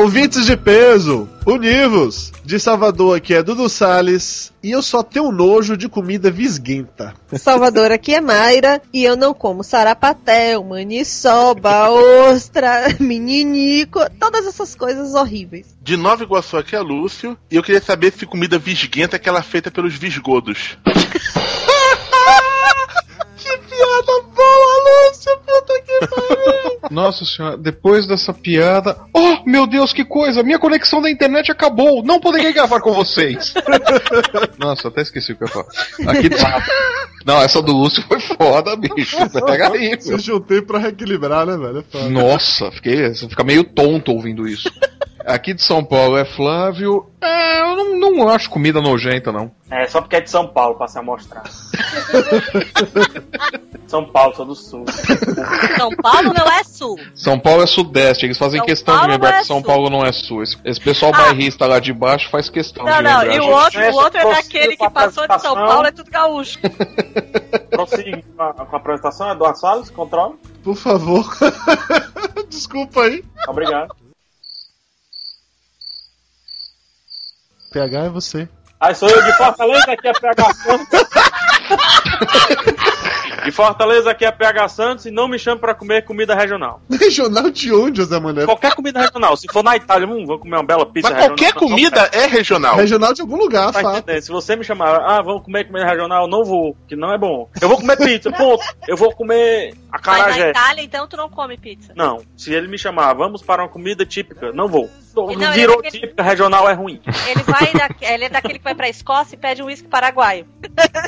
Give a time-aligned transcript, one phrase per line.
[0.00, 2.32] Ouvintes de peso, univos!
[2.42, 7.12] De Salvador aqui é Dudu Salles e eu só tenho nojo de comida visguenta.
[7.36, 15.14] Salvador aqui é Mayra e eu não como sarapatel, maniçoba, ostra, meninico, todas essas coisas
[15.14, 15.76] horríveis.
[15.82, 19.42] De Nova Iguaçu aqui é Lúcio e eu queria saber se comida visguenta é aquela
[19.42, 20.78] feita pelos visgodos.
[23.36, 25.36] que piada boa, Lúcio!
[25.44, 26.49] Puta que pariu!
[26.90, 28.96] Nossa senhora, depois dessa piada.
[29.14, 30.42] Oh, meu Deus, que coisa!
[30.42, 32.02] Minha conexão da internet acabou!
[32.02, 33.54] Não poderia gravar com vocês!
[34.58, 36.12] Nossa, até esqueci o que eu ia falar.
[36.12, 36.64] Aqui tá.
[37.24, 39.16] Não, essa do Lúcio foi foda, bicho.
[39.46, 40.00] Pega aí, meu.
[40.00, 41.84] Se juntei pra reequilibrar, né, velho?
[41.94, 43.08] É Nossa, fiquei.
[43.14, 44.70] Você fica meio tonto ouvindo isso.
[45.26, 47.06] Aqui de São Paulo é Flávio.
[47.20, 49.50] É, eu não, não acho comida nojenta, não.
[49.70, 51.42] É, só porque é de São Paulo pra se amostrar.
[53.86, 54.84] São Paulo, sou do sul.
[55.76, 56.96] São Paulo não é sul.
[57.14, 59.56] São Paulo é sudeste, eles fazem São questão Paulo de lembrar não é que São
[59.58, 59.66] sul.
[59.66, 60.42] Paulo não é sul.
[60.42, 61.18] Esse, esse pessoal Ah.
[61.22, 63.36] bairrista lá de baixo faz questão Não, de não, lembrar.
[63.36, 65.54] e o outro, o outro é daquele que passou de São.
[65.54, 66.58] Paulo, é tudo gaúcho.
[67.70, 70.34] Prossiga com a, com a apresentação, Eduardo Salles, controle.
[70.62, 71.28] Por favor.
[72.48, 73.24] Desculpa aí.
[73.48, 73.94] Obrigado.
[77.70, 78.48] PH é você.
[78.80, 81.08] Aí sou eu de Fortaleza, aqui é PH Santos.
[83.44, 86.80] De Fortaleza, aqui é PH Santos e não me chame pra comer comida regional.
[86.90, 88.44] Regional de onde, José Mané?
[88.44, 89.36] Qualquer comida regional.
[89.36, 91.36] Se for na Itália, hum, vou comer uma bela pizza Mas regional.
[91.38, 92.76] qualquer comida é regional.
[92.76, 93.98] Regional de algum lugar, Tá fato.
[93.98, 94.22] entendendo?
[94.22, 97.48] Se você me chamar, ah, vamos comer comida regional, não vou, que não é bom.
[97.60, 98.62] Eu vou comer pizza, ponto.
[98.86, 99.74] Eu vou comer
[100.04, 100.48] Mas na.
[100.50, 101.92] Itália, então, tu não come pizza.
[101.96, 104.88] Não, se ele me chamar, vamos para uma comida típica, não vou.
[105.14, 107.00] Não, ele Virou é daquele- típica, regional é ruim.
[107.28, 110.46] Ele vai da, ele é daquele que vai pra Escócia e pede um uísque paraguaio.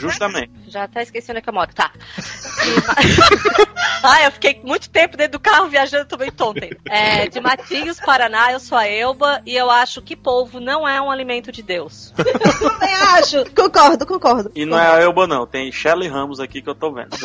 [0.01, 0.51] Justamente.
[0.69, 1.73] Já até esqueci onde é que eu moro.
[1.75, 1.91] Tá.
[1.97, 3.63] E-
[4.03, 6.71] ah, eu fiquei muito tempo dentro do carro viajando também ontem.
[6.91, 11.01] É, de Matinhos, Paraná, eu sou a Elba e eu acho que polvo não é
[11.01, 12.13] um alimento de Deus.
[12.19, 13.45] Eu também acho.
[13.55, 14.51] Concordo, concordo.
[14.55, 15.47] E não é a Elba, não.
[15.47, 17.11] Tem Shelly Ramos aqui que eu tô vendo.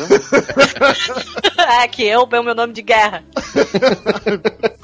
[1.80, 3.22] É que Elba é o meu nome de guerra.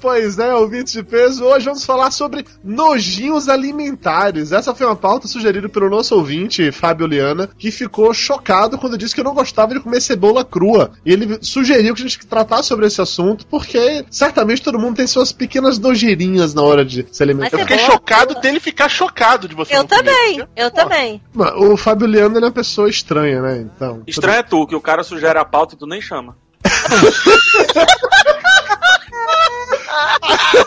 [0.01, 4.53] Pois é, ouvintes de peso, hoje vamos falar sobre nojinhos alimentares.
[4.53, 9.15] Essa foi uma pauta sugerida pelo nosso ouvinte, Fábio Liana, que ficou chocado quando disse
[9.15, 10.93] que eu não gostava de comer cebola crua.
[11.05, 15.07] E ele sugeriu que a gente tratasse sobre esse assunto, porque certamente todo mundo tem
[15.07, 17.57] suas pequenas nojeirinhas na hora de se alimentar.
[17.57, 18.41] Eu fiquei Cebola chocado crua.
[18.43, 20.03] dele ficar chocado de você Eu não comer.
[20.05, 21.23] também, eu também.
[21.33, 23.59] Mas O Fábio Liana ele é uma pessoa estranha, né?
[23.59, 24.03] Então.
[24.07, 26.37] Estranho é tu, que o cara sugere a pauta e tu nem chama.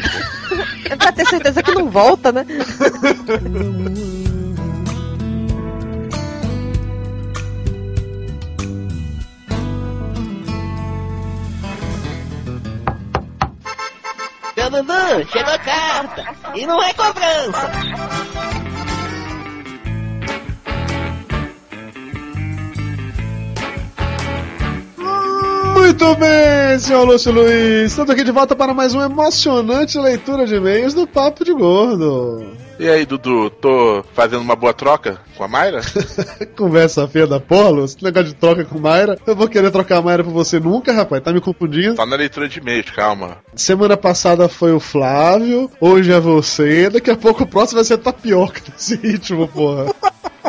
[0.90, 2.46] é pra ter certeza que não volta, né?
[14.72, 16.24] Dandan, chegou a carta
[16.56, 17.72] e não é cobrança.
[26.02, 27.92] Muito bem, senhor Lúcio Luiz.
[27.92, 32.58] Estamos aqui de volta para mais uma emocionante leitura de e-mails do Papo de Gordo.
[32.80, 35.82] E aí, Dudu, tô fazendo uma boa troca com a Mayra?
[36.58, 37.98] Conversa feia da porra, Lúcio.
[37.98, 39.16] Esse negócio de troca com Mayra.
[39.28, 41.22] Eu vou querer trocar a Mayra por você nunca, rapaz.
[41.22, 41.96] Tá me confundindo.
[41.96, 43.38] Só na leitura de e-mails, calma.
[43.56, 46.90] Semana passada foi o Flávio, hoje é você.
[46.90, 49.94] Daqui a pouco o próximo vai ser tapioca nesse ritmo, porra.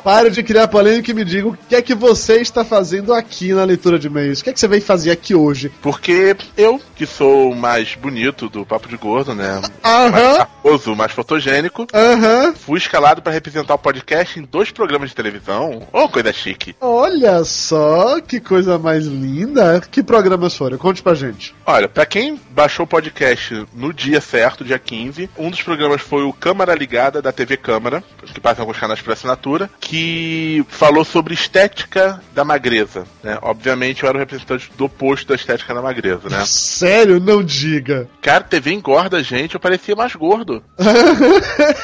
[0.03, 3.53] Pare de criar polêmica e me diga o que é que você está fazendo aqui
[3.53, 4.41] na leitura de e-mails.
[4.41, 5.71] O que é que você veio fazer aqui hoje?
[5.83, 9.61] Porque eu, que sou o mais bonito do Papo de Gordo, né?
[9.61, 12.53] Mais Aham, famoso, mais fotogênico, aham.
[12.55, 15.87] fui escalado para representar o podcast em dois programas de televisão.
[15.93, 16.75] Ô, coisa chique.
[16.81, 19.81] Olha só que coisa mais linda.
[19.91, 20.79] Que programas foram?
[20.79, 21.55] Conte pra gente.
[21.67, 26.23] Olha, pra quem baixou o podcast no dia certo, dia 15, um dos programas foi
[26.25, 28.03] o Câmara Ligada da TV Câmara,
[28.33, 33.37] que passa alguns canais por assinatura, que falou sobre estética da magreza, né?
[33.43, 36.43] Obviamente eu era o representante do oposto da estética da magreza, né?
[36.47, 37.19] Sério?
[37.19, 38.09] Não diga.
[38.23, 40.63] Cara, TV engorda gente, eu parecia mais gordo.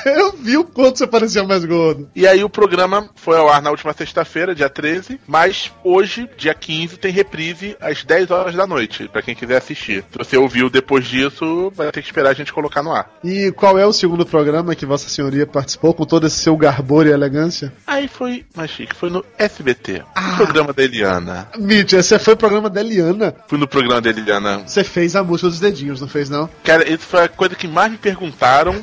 [0.07, 2.09] Eu vi o quanto você parecia mais gordo.
[2.15, 6.55] E aí o programa foi ao ar na última sexta-feira, dia 13, mas hoje, dia
[6.55, 10.05] 15, tem reprise às 10 horas da noite, pra quem quiser assistir.
[10.11, 13.11] Se você ouviu depois disso, vai ter que esperar a gente colocar no ar.
[13.25, 17.07] E qual é o segundo programa que Vossa Senhoria participou com todo esse seu garbor
[17.07, 17.73] e elegância?
[17.89, 21.49] Aí foi mais chique, foi no SBT, no programa da Eliana.
[21.59, 23.35] Mitch, esse foi o programa da Eliana.
[23.49, 24.59] Fui no programa da Eliana.
[24.59, 26.51] Você fez a música dos dedinhos, não fez não?
[26.63, 28.75] Cara, isso foi a coisa que mais me perguntaram.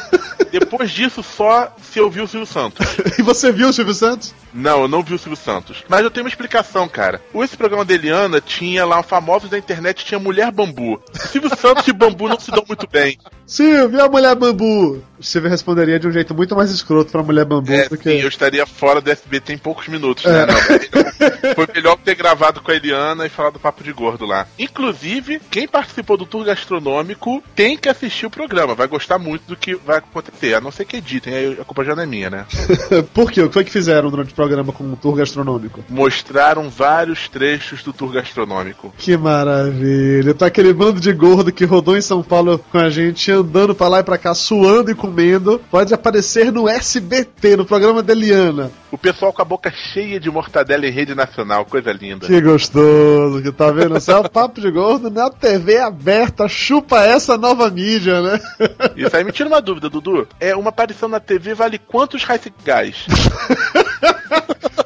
[0.50, 2.86] Depois disso, só se eu vi o Silvio Santos.
[3.18, 4.34] E você viu o Silvio Santos?
[4.54, 5.82] Não, eu não vi o Silvio Santos.
[5.88, 7.20] Mas eu tenho uma explicação, cara.
[7.34, 11.02] Esse programa da Eliana tinha lá, famosos da internet, tinha Mulher Bambu.
[11.12, 13.18] Silvio Santos e Bambu não se dão muito bem.
[13.46, 15.02] Silvio, a mulher bambu?
[15.18, 18.10] O Silvio responderia de um jeito muito mais escroto pra mulher bambu É, do que.
[18.10, 20.46] sim, eu estaria fora do SBT em poucos minutos, né?
[20.46, 24.46] Não, foi melhor ter gravado com a Eliana e falado do papo de gordo lá.
[24.58, 28.74] Inclusive, quem participou do tour gastronômico tem que assistir o programa.
[28.74, 30.54] Vai gostar muito do que vai acontecer.
[30.54, 32.46] A não ser que editem, aí a culpa já não é minha, né?
[33.12, 33.42] Por quê?
[33.42, 35.84] O que foi que fizeram durante o programa com o tour gastronômico?
[35.88, 38.92] Mostraram vários trechos do tour gastronômico.
[38.96, 40.34] Que maravilha.
[40.34, 43.88] Tá aquele bando de gordo que rodou em São Paulo com a gente, andando pra
[43.88, 45.60] lá e pra cá, suando e comendo.
[45.70, 48.70] Pode aparecer no SBT, no programa da Eliana.
[48.90, 52.26] O pessoal com a boca cheia de mortadela em rede nacional, coisa linda.
[52.26, 53.96] Que gostoso, que tá vendo?
[53.96, 56.48] Isso é o papo de gordo na TV aberta.
[56.48, 58.40] Chupa essa nova mídia, né?
[58.96, 60.28] Isso aí me tira uma dúvida, Dudu.
[60.38, 63.06] É uma aparição na TV vale quantos Rice Guys?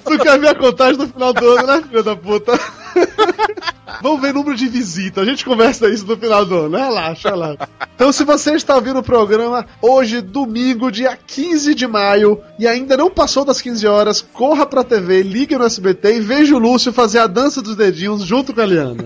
[0.05, 2.53] Tu quer ver a contagem no final do ano, né, filho da puta?
[4.03, 5.21] Vamos ver número de visita.
[5.21, 6.77] A gente conversa isso no final do ano.
[6.77, 7.69] Relaxa, relaxa.
[7.95, 12.97] Então, se você está ouvindo o programa hoje, domingo, dia 15 de maio, e ainda
[12.97, 16.93] não passou das 15 horas, corra pra TV, ligue no SBT e veja o Lúcio
[16.93, 19.05] fazer a dança dos dedinhos junto com a Eliana.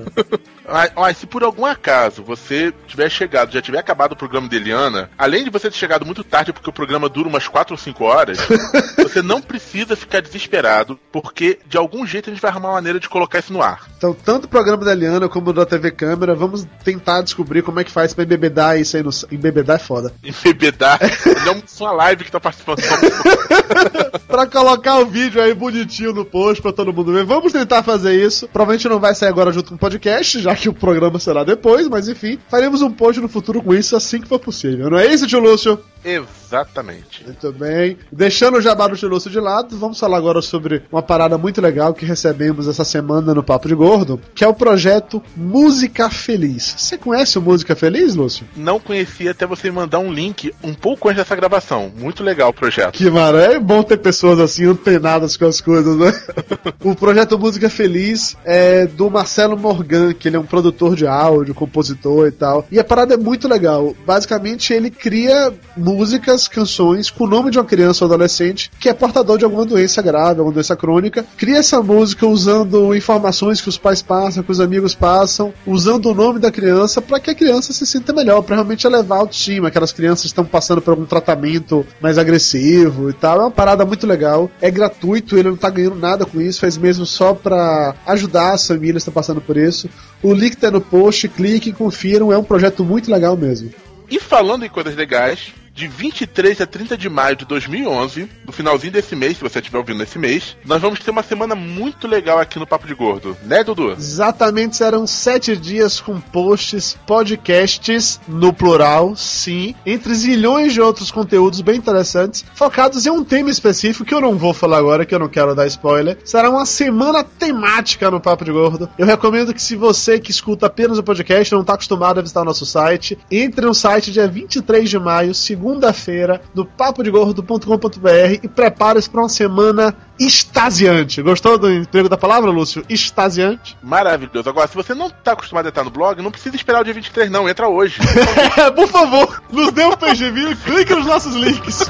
[0.68, 4.56] Mas, mas se por algum acaso você tiver chegado, já tiver acabado o programa de
[4.56, 7.78] Eliana, além de você ter chegado muito tarde, porque o programa dura umas 4 ou
[7.78, 8.38] 5 horas,
[8.98, 13.00] você não precisa ficar desesperado, porque de algum jeito a gente vai arrumar uma maneira
[13.00, 13.71] de colocar isso no ar.
[13.96, 17.80] Então, tanto o programa da Eliana como o da TV Câmera, vamos tentar descobrir como
[17.80, 19.10] é que faz pra embebedar isso aí no.
[19.30, 20.12] Embebedar é foda.
[20.22, 20.98] Embebedar.
[21.46, 22.80] Não é uma live que tá participando.
[24.26, 27.24] pra colocar o vídeo aí bonitinho no post pra todo mundo ver.
[27.24, 28.48] Vamos tentar fazer isso.
[28.48, 31.88] Provavelmente não vai sair agora junto com o podcast, já que o programa será depois,
[31.88, 34.90] mas enfim, faremos um post no futuro com isso assim que for possível.
[34.90, 35.78] Não é isso, tio Lúcio?
[36.04, 37.24] Exatamente.
[37.24, 37.96] Muito bem.
[38.10, 41.60] Deixando o jabá do tio Lúcio de lado, vamos falar agora sobre uma parada muito
[41.60, 46.74] legal que recebemos essa semana no Papo de Gordo, que é o projeto Música Feliz.
[46.76, 48.46] Você conhece o Música Feliz, Lúcio?
[48.56, 51.92] Não conhecia até você me mandar um link um pouco antes dessa gravação.
[51.96, 52.92] Muito legal o projeto.
[52.92, 53.56] Que maravilha.
[53.56, 56.12] É bom ter pessoas assim antenadas com as coisas, né?
[56.84, 61.54] o projeto Música Feliz é do Marcelo Morgan, que ele é um produtor de áudio,
[61.54, 62.66] compositor e tal.
[62.70, 63.94] E a parada é muito legal.
[64.06, 68.94] Basicamente, ele cria músicas, canções com o nome de uma criança ou adolescente que é
[68.94, 71.24] portador de alguma doença grave, alguma doença crônica.
[71.36, 76.14] Cria essa música usando informações que os pais passam, que os amigos passam, usando o
[76.14, 79.68] nome da criança para que a criança se sinta melhor, para realmente elevar a autoestima.
[79.68, 83.36] Aquelas crianças estão passando por algum tratamento mais agressivo e tal.
[83.36, 84.50] É uma parada muito legal.
[84.60, 88.66] É gratuito, ele não tá ganhando nada com isso, faz mesmo só para ajudar as
[88.66, 89.88] famílias que estão passando por isso.
[90.22, 93.70] O link tá no post, cliquem, confiram, é um projeto muito legal mesmo.
[94.10, 98.92] E falando em coisas legais, de 23 a 30 de maio de 2011, no finalzinho
[98.92, 102.38] desse mês, se você estiver ouvindo nesse mês, nós vamos ter uma semana muito legal
[102.38, 103.92] aqui no Papo de Gordo, né, Dudu?
[103.92, 111.60] Exatamente, serão sete dias com posts, podcasts, no plural, sim, entre zilhões de outros conteúdos
[111.60, 115.18] bem interessantes, focados em um tema específico que eu não vou falar agora, que eu
[115.18, 116.18] não quero dar spoiler.
[116.24, 118.88] Será uma semana temática no Papo de Gordo.
[118.98, 122.42] Eu recomendo que se você que escuta apenas o podcast, não está acostumado a visitar
[122.42, 129.08] o nosso site, entre no site dia 23 de maio, segunda-feira, no papodegordo.com.br e prepare-se
[129.08, 131.22] para uma semana extasiante.
[131.22, 132.84] Gostou do emprego da palavra, Lúcio?
[132.88, 133.78] Extasiante?
[133.80, 134.48] Maravilhoso.
[134.48, 136.92] Agora, se você não tá acostumado a estar no blog, não precisa esperar o dia
[136.92, 137.48] 23, não.
[137.48, 138.00] Entra hoje.
[138.74, 141.88] Por favor, nos dê um PGV e clique nos nossos links.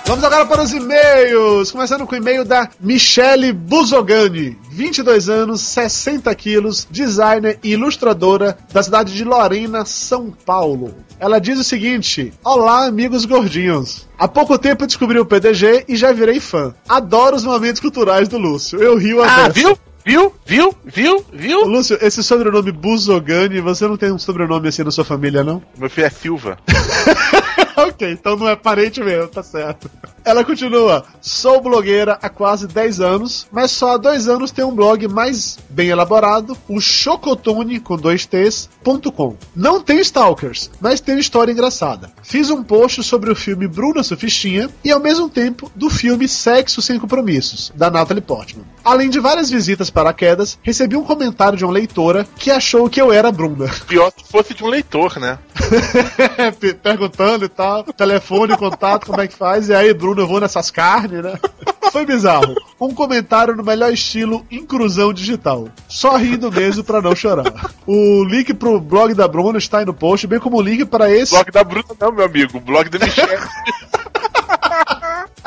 [0.07, 1.69] Vamos agora para os e-mails.
[1.69, 8.81] Começando com o e-mail da Michele Buzogani, 22 anos, 60 quilos, designer e ilustradora da
[8.81, 10.95] cidade de Lorena, São Paulo.
[11.19, 14.07] Ela diz o seguinte: Olá, amigos gordinhos.
[14.17, 16.73] Há pouco tempo eu descobri o PDG e já virei fã.
[16.87, 18.81] Adoro os momentos culturais do Lúcio.
[18.81, 19.77] Eu rio a Ah, viu?
[20.05, 20.33] Viu?
[20.45, 20.73] Viu?
[20.85, 21.25] Viu?
[21.33, 21.65] Viu?
[21.65, 25.61] Lúcio, esse sobrenome Buzogani, você não tem um sobrenome assim na sua família, não?
[25.77, 26.57] Meu filho é Silva.
[27.89, 29.89] ok, então não é parente mesmo, tá certo.
[30.25, 34.75] Ela continua: Sou blogueira há quase 10 anos, mas só há dois anos tenho um
[34.75, 38.27] blog mais bem elaborado, o Chocotone com dois.
[39.55, 42.09] Não tenho stalkers, mas tenho história engraçada.
[42.23, 46.81] Fiz um post sobre o filme Bruna Sufistinha e ao mesmo tempo do filme Sexo
[46.81, 48.65] Sem Compromissos, da Natalie Portman.
[48.83, 52.99] Além de várias visitas para quedas, recebi um comentário de uma leitora que achou que
[53.01, 53.69] eu era Bruna.
[53.87, 55.37] Pior se fosse de um leitor, né?
[56.59, 60.39] Pe- perguntando e tal, telefone, contato, como é que faz, e aí, Bruno, eu vou
[60.39, 61.39] nessas carnes, né?
[61.91, 62.53] Foi bizarro.
[62.79, 65.69] Um comentário no melhor estilo inclusão digital.
[65.87, 67.71] Só rindo mesmo pra não chorar.
[67.85, 71.09] O link pro blog da Bruna está aí no post, bem como o link para
[71.09, 71.31] esse.
[71.31, 72.59] Blog da Bruna não, meu amigo.
[72.59, 73.37] Blog da Michelle.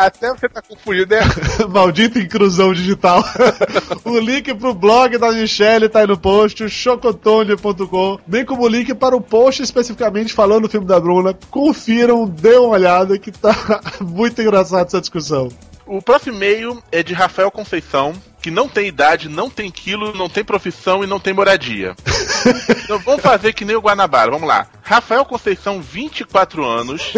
[0.01, 1.21] Até você tá confundindo, né?
[1.69, 3.23] Maldita inclusão digital.
[4.03, 8.95] o link pro blog da Michelle tá aí no post, chocotone.com, bem como o link
[8.95, 11.37] para o post especificamente falando do filme da Bruna.
[11.51, 13.55] Confiram, dê uma olhada que tá
[14.01, 15.51] muito engraçado essa discussão.
[15.85, 20.29] O próximo e-mail é de Rafael Conceição, que não tem idade, não tem quilo, não
[20.29, 21.95] tem profissão e não tem moradia.
[22.85, 24.67] então vamos fazer que nem o Guanabara, vamos lá.
[24.83, 27.13] Rafael Conceição, 24 anos,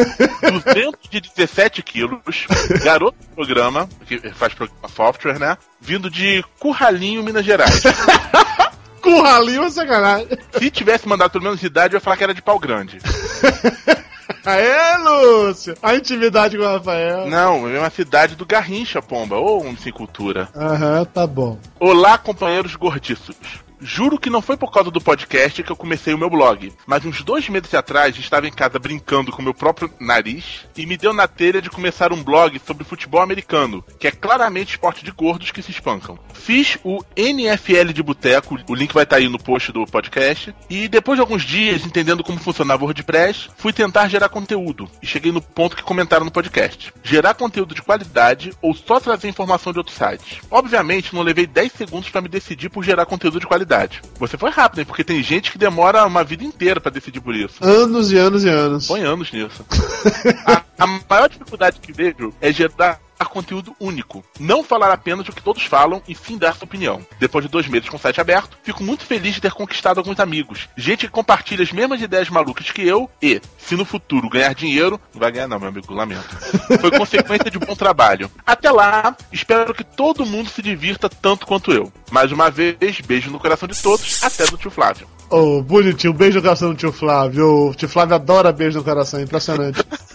[0.74, 2.46] 217 quilos,
[2.82, 5.56] garoto do programa, que faz programa software, né?
[5.80, 7.82] Vindo de Curralinho, Minas Gerais.
[9.00, 10.28] Curralinho é sacanagem.
[10.58, 12.98] Se tivesse mandado pelo menos de idade, eu ia falar que era de pau grande.
[14.44, 15.74] Aê, Lúcio!
[15.82, 17.28] A intimidade com o Rafael.
[17.28, 20.48] Não, é uma cidade do Garrincha, pomba, ou um sem cultura.
[20.54, 21.58] Aham, tá bom.
[21.78, 23.36] Olá, companheiros gordiços.
[23.84, 27.04] Juro que não foi por causa do podcast que eu comecei o meu blog, mas
[27.04, 31.12] uns dois meses atrás estava em casa brincando com meu próprio nariz e me deu
[31.12, 35.50] na telha de começar um blog sobre futebol americano, que é claramente esporte de gordos
[35.50, 36.16] que se espancam.
[36.32, 40.86] Fiz o NFL de Boteco, o link vai estar aí no post do podcast, e
[40.86, 45.32] depois de alguns dias entendendo como funcionava o WordPress, fui tentar gerar conteúdo e cheguei
[45.32, 46.94] no ponto que comentaram no podcast.
[47.02, 50.38] Gerar conteúdo de qualidade ou só trazer informação de outros sites.
[50.48, 53.71] Obviamente, não levei 10 segundos para me decidir por gerar conteúdo de qualidade.
[54.18, 54.84] Você foi rápido, hein?
[54.84, 57.54] Porque tem gente que demora uma vida inteira para decidir por isso.
[57.60, 58.86] Anos e anos e anos.
[58.86, 59.64] Põe anos nisso.
[60.46, 64.24] a, a maior dificuldade que vejo é gerar conteúdo único.
[64.38, 67.04] Não falar apenas o que todos falam e sim dar sua opinião.
[67.18, 70.20] Depois de dois meses com o site aberto, fico muito feliz de ter conquistado alguns
[70.20, 70.68] amigos.
[70.76, 75.00] Gente que compartilha as mesmas ideias malucas que eu e, se no futuro ganhar dinheiro,
[75.12, 76.36] não vai ganhar não, meu amigo, lamento.
[76.80, 78.30] Foi consequência de bom trabalho.
[78.46, 81.92] Até lá, espero que todo mundo se divirta tanto quanto eu.
[82.10, 85.06] Mais uma vez, beijo no coração de todos, até do tio Flávio.
[85.34, 86.12] Oh, bonitinho.
[86.12, 87.70] Beijo no coração do tio Flávio.
[87.70, 89.82] O tio Flávio adora beijo no coração, impressionante.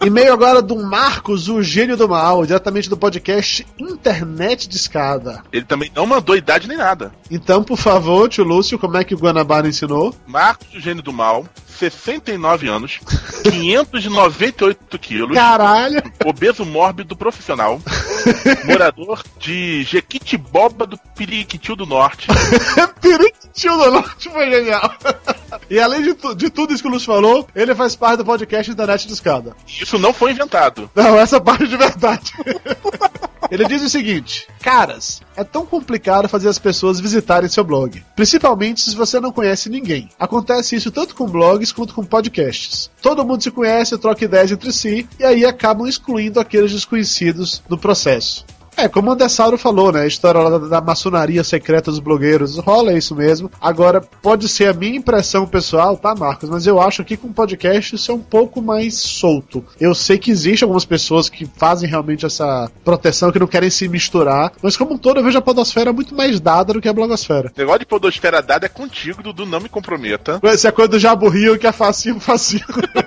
[0.00, 5.42] E-mail agora do Marcos, o gênio do mal, diretamente do podcast Internet de Escada.
[5.52, 7.12] Ele também não mandou idade nem nada.
[7.30, 10.14] Então, por favor, tio Lúcio, como é que o Guanabara ensinou?
[10.26, 13.00] Marcos, o gênio do mal, 69 anos,
[13.42, 16.02] 598 quilos, Caralho!
[16.24, 17.80] obeso mórbido profissional,
[18.64, 22.26] morador de Jequitiboba do Periquitil do Norte,
[23.00, 24.92] Periquitil do Norte foi genial.
[25.70, 28.24] E além de, tu- de tudo isso que o Lúcio falou, ele faz parte do
[28.24, 29.56] podcast Internet de Escada.
[29.86, 30.90] Isso não foi inventado.
[30.96, 32.32] Não, essa parte é de verdade.
[33.48, 38.80] Ele diz o seguinte: Caras, é tão complicado fazer as pessoas visitarem seu blog, principalmente
[38.80, 40.08] se você não conhece ninguém.
[40.18, 42.90] Acontece isso tanto com blogs quanto com podcasts.
[43.00, 47.78] Todo mundo se conhece, troca ideias entre si e aí acabam excluindo aqueles desconhecidos no
[47.78, 48.44] processo.
[48.76, 50.02] É, como o Andessauro falou, né?
[50.02, 52.58] A história lá da, da maçonaria secreta dos blogueiros.
[52.58, 53.50] Rola isso mesmo.
[53.60, 56.50] Agora, pode ser a minha impressão pessoal, tá, Marcos?
[56.50, 59.64] Mas eu acho que com o podcast isso é um pouco mais solto.
[59.80, 63.88] Eu sei que existe algumas pessoas que fazem realmente essa proteção, que não querem se
[63.88, 64.52] misturar.
[64.62, 67.52] Mas como um todo, eu vejo a podosfera muito mais dada do que a blogosfera.
[67.56, 70.38] O negócio de podosfera dada é contigo, Dudu, não me comprometa.
[70.42, 72.66] Essa é coisa do Jabu Rio que é facinho, facinho.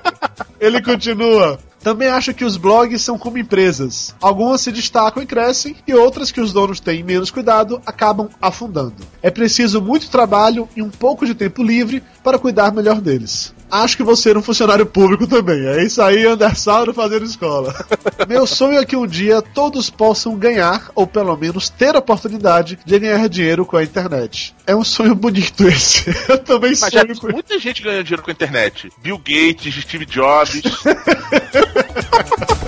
[0.60, 1.60] Ele continua.
[1.82, 4.14] Também acho que os blogs são como empresas.
[4.22, 8.96] Algumas se destacam e crescem, e outras que os donos têm menos cuidado acabam afundando.
[9.22, 13.54] É preciso muito trabalho e um pouco de tempo livre para cuidar melhor deles.
[13.72, 15.66] Acho que vou ser um funcionário público também.
[15.68, 17.74] É isso aí, Andersauro fazendo escola.
[18.28, 22.80] Meu sonho é que um dia todos possam ganhar, ou pelo menos ter a oportunidade
[22.84, 24.56] de ganhar dinheiro com a internet.
[24.66, 26.10] É um sonho bonito esse.
[26.28, 28.92] Eu também Mas já sonho com muita gente ganhando dinheiro com a internet.
[29.02, 30.62] Bill Gates, Steve Jobs.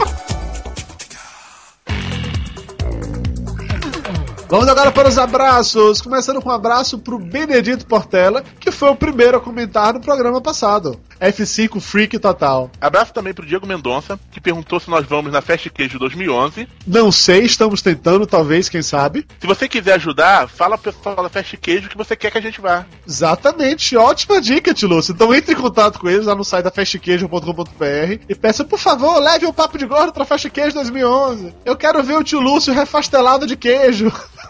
[4.52, 6.02] Vamos agora para os abraços.
[6.02, 10.42] Começando com um abraço pro Benedito Portela, que foi o primeiro a comentar no programa
[10.42, 11.00] passado.
[11.22, 12.70] F5 Freak Total.
[12.82, 16.68] Abraço também pro Diego Mendonça, que perguntou se nós vamos na Festa Queijo 2011.
[16.86, 19.26] Não sei, estamos tentando, talvez, quem sabe.
[19.40, 22.42] Se você quiser ajudar, fala pro pessoal da Festa Queijo que você quer que a
[22.42, 22.86] gente vá.
[23.08, 25.14] Exatamente, ótima dica, Tilúcio.
[25.14, 29.18] Então entre em contato com eles lá no site da festqueijo.com.br e peça, por favor,
[29.18, 31.56] leve o Papo de Gordo pra Festa Queijo 2011.
[31.64, 34.12] Eu quero ver o tio Lúcio refastelado de queijo.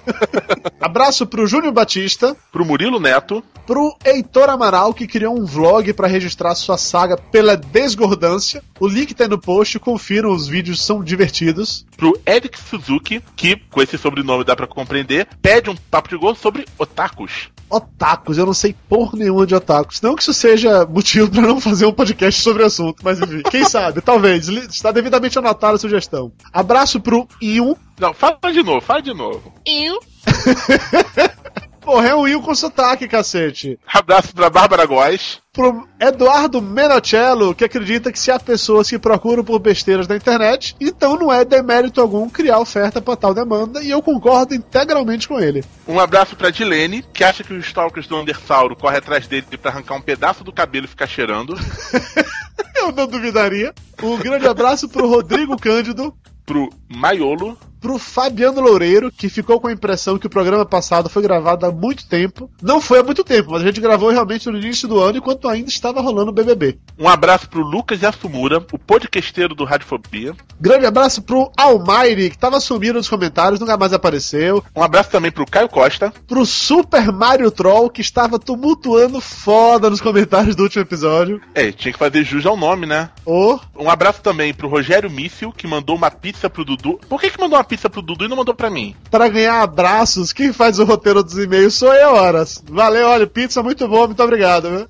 [0.80, 6.06] Abraço pro Júnior Batista, Pro Murilo Neto, pro Heitor Amaral, que criou um vlog para
[6.06, 8.62] registrar sua saga pela desgordância.
[8.78, 11.86] O link tá aí no post, confiram, os vídeos são divertidos.
[11.96, 16.36] pro Eric Suzuki, que com esse sobrenome dá pra compreender, pede um papo de gol
[16.36, 17.50] sobre otakus.
[17.70, 20.02] Otakus, eu não sei por nenhuma de otakus.
[20.02, 23.42] Não que isso seja motivo pra não fazer um podcast sobre o assunto, mas enfim,
[23.50, 24.50] quem sabe, talvez.
[24.50, 26.34] Está devidamente anotada a sugestão.
[26.52, 27.76] Abraço pro Ion.
[27.98, 29.54] Não, fala de novo, fala de novo.
[29.66, 29.98] Eu?
[31.82, 33.80] Porra, é um Ion com sotaque, cacete.
[33.86, 35.40] Abraço pra Bárbara Góes.
[35.52, 40.76] Pro Eduardo Menocello, que acredita que se há pessoas que procuram por besteiras na internet,
[40.80, 45.40] então não é demérito algum criar oferta pra tal demanda, e eu concordo integralmente com
[45.40, 45.64] ele.
[45.88, 49.72] Um abraço pra Dilene, que acha que os stalkers do Undersauro correm atrás dele pra
[49.72, 51.56] arrancar um pedaço do cabelo e ficar cheirando.
[52.78, 53.74] Eu não duvidaria.
[54.02, 57.58] Um grande abraço pro Rodrigo Cândido, Pro Maiolo.
[57.82, 61.72] Pro Fabiano Loureiro, que ficou com a impressão que o programa passado foi gravado há
[61.72, 62.50] muito tempo.
[62.62, 65.50] Não foi há muito tempo, mas a gente gravou realmente no início do ano, enquanto
[65.50, 66.78] ainda estava rolando o BBB.
[66.98, 70.36] Um abraço pro Lucas Yasumura, o podcasteiro do Radiofobia.
[70.60, 74.64] Grande abraço pro Almighty, que estava sumindo nos comentários, nunca mais apareceu.
[74.76, 76.14] Um abraço também pro Caio Costa.
[76.28, 81.42] Pro Super Mario Troll, que estava tumultuando foda nos comentários do último episódio.
[81.56, 83.10] É, tinha que fazer jus ao nome, né?
[83.26, 87.00] O Um abraço também pro Rogério Míssil, que mandou uma pizza pro Dudu.
[87.10, 88.94] Por que, que mandou uma pizza pro Dudu e não mandou pra mim?
[89.10, 92.62] para ganhar abraços, quem faz o roteiro dos e-mails sou eu, horas.
[92.70, 94.90] Valeu, olha, pizza muito boa, muito obrigado?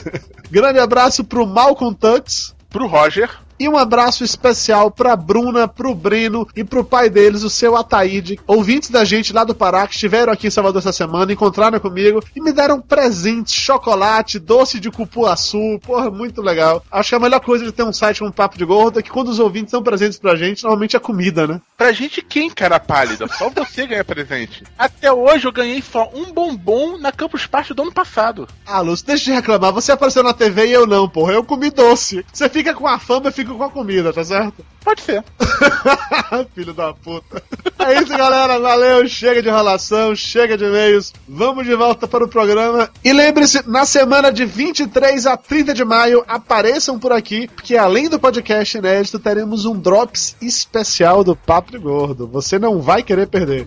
[0.50, 2.54] Grande abraço pro Malcolm Tux.
[2.70, 3.28] Pro Roger.
[3.62, 8.36] E um abraço especial pra Bruna, pro Breno e pro pai deles, o seu Ataíde,
[8.44, 12.20] ouvintes da gente lá do Pará, que estiveram aqui em Salvador essa semana, encontraram comigo
[12.34, 16.84] e me deram presentes, chocolate, doce de cupuaçu, porra, muito legal.
[16.90, 19.12] Acho que a melhor coisa de ter um site como Papo de Gordo é que
[19.12, 21.60] quando os ouvintes dão presentes pra gente, normalmente é comida, né?
[21.78, 23.28] Pra gente quem, cara pálida?
[23.28, 24.64] Só você ganha presente.
[24.76, 28.48] Até hoje eu ganhei só um bombom na Campus Party do ano passado.
[28.66, 29.72] Ah, Lúcio, deixa de reclamar.
[29.72, 31.34] Você apareceu na TV e eu não, porra.
[31.34, 32.24] Eu comi doce.
[32.32, 34.64] Você fica com a fama e com a comida, tá certo?
[34.84, 35.24] Pode ser.
[36.54, 37.42] Filho da puta.
[37.78, 38.58] É isso, galera.
[38.58, 39.06] Valeu.
[39.08, 41.12] Chega de enrolação, chega de e-mails.
[41.28, 42.90] Vamos de volta para o programa.
[43.04, 48.08] E lembre-se, na semana de 23 a 30 de maio, apareçam por aqui, porque além
[48.08, 52.26] do podcast inédito, teremos um Drops especial do Papo Gordo.
[52.26, 53.66] Você não vai querer perder.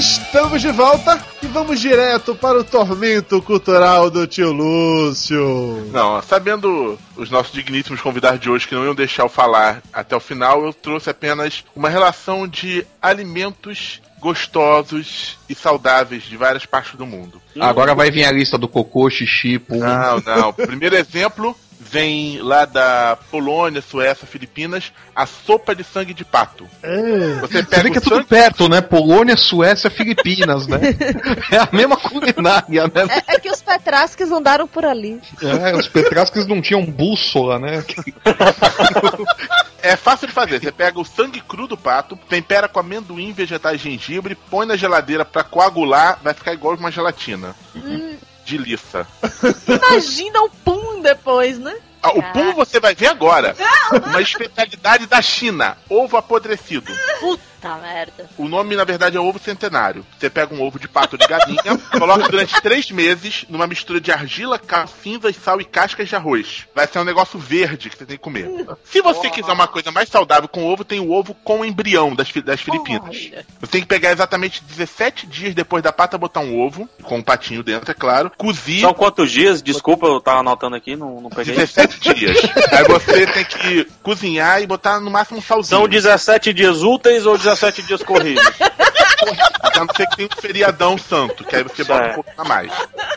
[0.00, 5.90] Estamos de volta e vamos direto para o tormento cultural do tio Lúcio.
[5.92, 10.16] Não, sabendo os nossos digníssimos convidados de hoje que não iam deixar eu falar até
[10.16, 16.94] o final, eu trouxe apenas uma relação de alimentos gostosos e saudáveis de várias partes
[16.94, 17.38] do mundo.
[17.60, 19.80] Agora vai vir a lista do cocô, xixi, pum.
[19.80, 20.52] Não, não.
[20.54, 21.54] Primeiro exemplo
[21.90, 26.68] vem lá da Polônia, Suécia, Filipinas, a sopa de sangue de pato.
[26.82, 27.40] É.
[27.40, 28.80] Você Você pega vê que é tudo sangue, perto, né?
[28.80, 30.78] Polônia, Suécia, Filipinas, né?
[31.50, 33.22] É a mesma culinária, né?
[33.26, 35.20] É, é que os Petrasques andaram por ali.
[35.42, 37.84] É, os petrascos não tinham bússola, né?
[39.82, 40.60] É fácil de fazer.
[40.60, 45.24] Você pega o sangue cru do pato, tempera com amendoim, vegetais, gengibre, põe na geladeira
[45.24, 47.54] pra coagular, vai ficar igual uma gelatina.
[48.44, 49.06] de liça.
[49.68, 51.76] Imagina o pum depois, né?
[52.02, 53.54] Ah, o pum você vai ver agora.
[54.06, 56.90] Uma especialidade da China, ovo apodrecido.
[57.20, 58.30] Puta merda.
[58.36, 60.04] O nome, na verdade, é ovo centenário.
[60.18, 64.10] Você pega um ovo de pato de galinha, coloca durante três meses numa mistura de
[64.10, 66.66] argila, cal, cinzas, sal e cascas de arroz.
[66.74, 68.48] Vai ser um negócio verde que você tem que comer.
[68.84, 72.32] Se você quiser uma coisa mais saudável com ovo, tem o ovo com embrião das,
[72.32, 73.02] das Filipinas.
[73.08, 73.46] Olha.
[73.60, 77.22] Você tem que pegar exatamente 17 dias depois da pata botar um ovo, com um
[77.22, 79.62] patinho dentro, é claro, cozir São quantos dias?
[79.62, 81.54] Desculpa, eu tava anotando aqui, não, não peguei.
[81.54, 82.38] 17 dias.
[82.72, 85.80] Aí você tem que cozinhar e botar no máximo um salzinho.
[85.80, 87.49] São 17 dias úteis ou 17
[87.86, 88.44] dias corridos?
[89.62, 92.14] A não ser que tem um feriadão santo, que aí você bota um Certo.
[92.14, 92.72] pouco a mais.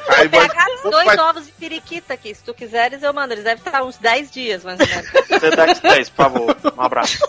[0.10, 2.34] Aí vai, Pegar dois vai- ovos de periquita aqui.
[2.36, 3.34] Se tu quiseres, eu mando.
[3.34, 5.10] Eles devem estar uns 10 dias, mais ou menos.
[5.40, 6.58] Sedex 10, por favor.
[6.78, 7.20] Um abraço.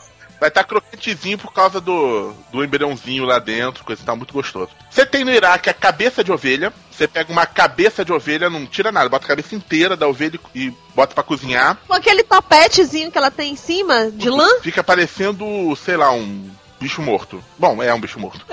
[0.41, 4.71] vai estar crocantezinho por causa do, do embriãozinho lá dentro, coisa e tal, muito gostoso.
[4.91, 6.73] Você tem no Iraque a cabeça de ovelha.
[6.91, 10.39] Você pega uma cabeça de ovelha, não tira nada, bota a cabeça inteira da ovelha
[10.55, 11.79] e bota pra cozinhar.
[11.87, 14.47] Com aquele topetezinho que ela tem em cima, de lã.
[14.61, 15.45] Fica parecendo,
[15.77, 16.51] sei lá, um
[16.85, 17.43] bicho morto.
[17.59, 18.45] Bom, é um bicho morto.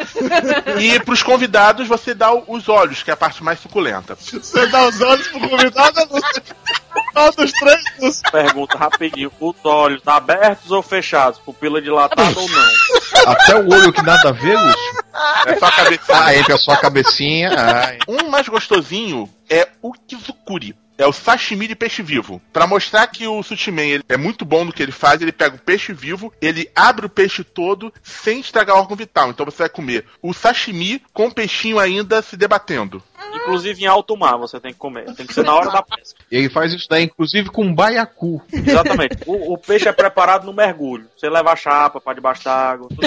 [0.80, 4.16] e pros convidados você dá os olhos, que é a parte mais suculenta.
[4.16, 6.08] Você dá os olhos pro convidado,
[7.14, 7.84] qual dos três.
[8.00, 11.40] dos- Pergunta rapidinho: os olhos abertos ou fechados?
[11.40, 13.32] Pupila dilatada ou não?
[13.34, 15.04] Até o olho que nada a ver, Lúcio.
[15.46, 16.04] É só a cabeça.
[16.26, 17.52] Ah, entre a sua cabecinha.
[17.58, 17.98] Ai.
[18.08, 20.74] Um mais gostosinho é o kizukuri.
[20.98, 22.42] É o sashimi de peixe vivo.
[22.54, 25.32] Pra mostrar que o sushi man ele é muito bom no que ele faz, ele
[25.32, 29.30] pega o peixe vivo, ele abre o peixe todo sem estragar o órgão vital.
[29.30, 33.02] Então você vai comer o sashimi com o peixinho ainda se debatendo.
[33.34, 35.14] Inclusive em alto mar você tem que comer.
[35.16, 36.20] Tem que ser na hora da pesca.
[36.32, 38.42] E ele faz isso daí, inclusive, com baiacu.
[38.52, 39.18] Exatamente.
[39.26, 41.08] O, o peixe é preparado no mergulho.
[41.18, 42.90] Você leva a chapa pra debaixo d'água.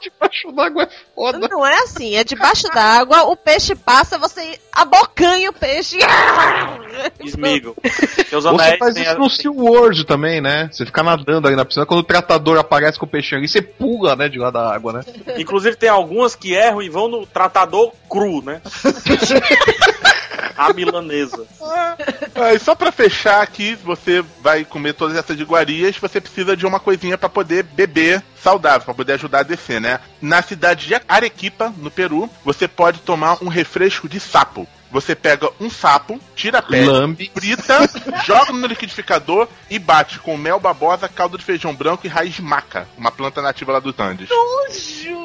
[0.00, 1.48] Debaixo d'água é foda.
[1.48, 5.98] Não é assim, é debaixo d'água, o peixe passa, você abocanha o peixe.
[5.98, 6.06] Esmigo.
[8.28, 10.68] Seus Você faz isso no SeaWorld também, né?
[10.70, 13.62] Você fica nadando aí na piscina, quando o tratador aparece com o peixinho ali, você
[13.62, 15.00] pula, né, de lá da água, né?
[15.36, 18.60] Inclusive tem algumas que erram e vão no tratador cru, né?
[20.56, 21.46] a milanesa.
[21.60, 26.66] Ah, e só pra fechar aqui, você vai comer todas essas iguarias, você precisa de
[26.66, 30.00] uma coisinha pra poder beber saudável, pra poder ajudar a descer, né?
[30.20, 34.66] Na cidade de Arequipa, no Peru, você pode tomar um refresco de sapo.
[34.90, 37.30] Você pega um sapo, tira a pele, Lambe.
[37.32, 37.78] frita,
[38.26, 42.42] joga no liquidificador e bate com mel babosa, caldo de feijão branco e raiz de
[42.42, 44.28] maca, uma planta nativa lá dos Andes.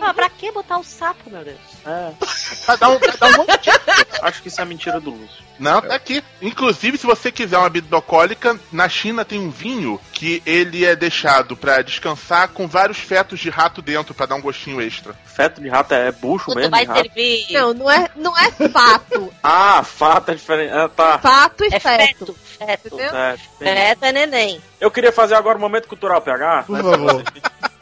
[0.03, 1.57] Ah, pra que botar o sapo, meu Deus?
[1.85, 2.11] É,
[2.65, 3.45] Pra dar um, pra dar um
[4.21, 5.44] acho que isso é mentira do Lúcio.
[5.59, 6.23] Não, tá aqui.
[6.41, 10.95] Inclusive, se você quiser uma bebida alcoólica, na China tem um vinho que ele é
[10.95, 15.15] deixado pra descansar com vários fetos de rato dentro pra dar um gostinho extra.
[15.25, 16.71] Feto de rato é bucho Tu mesmo?
[16.71, 17.47] vai servir.
[17.51, 19.33] Não, não é, não é fato.
[19.47, 20.71] Ah, fato é diferente.
[20.73, 21.19] Ah, tá.
[21.19, 22.33] Fato e É feto.
[22.33, 22.35] feto.
[22.57, 22.95] Feto.
[22.95, 23.39] Entendi.
[23.59, 24.61] Feto é neném.
[24.81, 26.63] Eu queria fazer agora um momento cultural PH.
[26.63, 27.23] Por favor.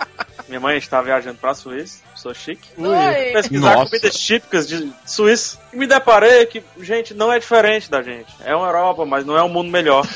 [0.54, 2.70] Minha mãe está viajando pra Suíça, sou chique.
[2.78, 3.32] Oi.
[3.34, 3.90] Pesquisar Nossa.
[3.90, 5.58] comidas típicas de Suíça.
[5.74, 8.32] E me deparei que, gente, não é diferente da gente.
[8.46, 10.08] É uma Europa, mas não é um mundo melhor.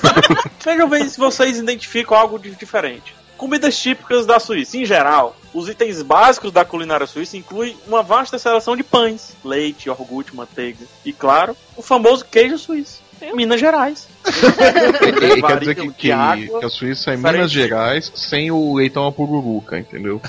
[0.64, 3.14] Vejam bem se vocês identificam algo de diferente.
[3.36, 4.78] Comidas típicas da Suíça.
[4.78, 9.90] Em geral, os itens básicos da culinária suíça incluem uma vasta seleção de pães, leite,
[9.90, 13.01] iogurte, manteiga e, claro, o famoso queijo suíço.
[13.34, 14.08] Minas Gerais.
[14.26, 17.16] E quer Variam dizer que, que, água, que a Suíça é.
[17.16, 20.20] Minas Gerais sem o leitão a pururuca, entendeu?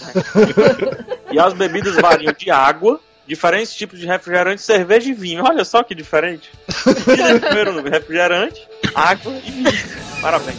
[1.31, 5.43] E as bebidas variam de água, diferentes tipos de refrigerante, cerveja e vinho.
[5.43, 6.51] Olha só que diferente.
[7.41, 9.71] Primeiro refrigerante, água e vinho.
[10.21, 10.57] Parabéns.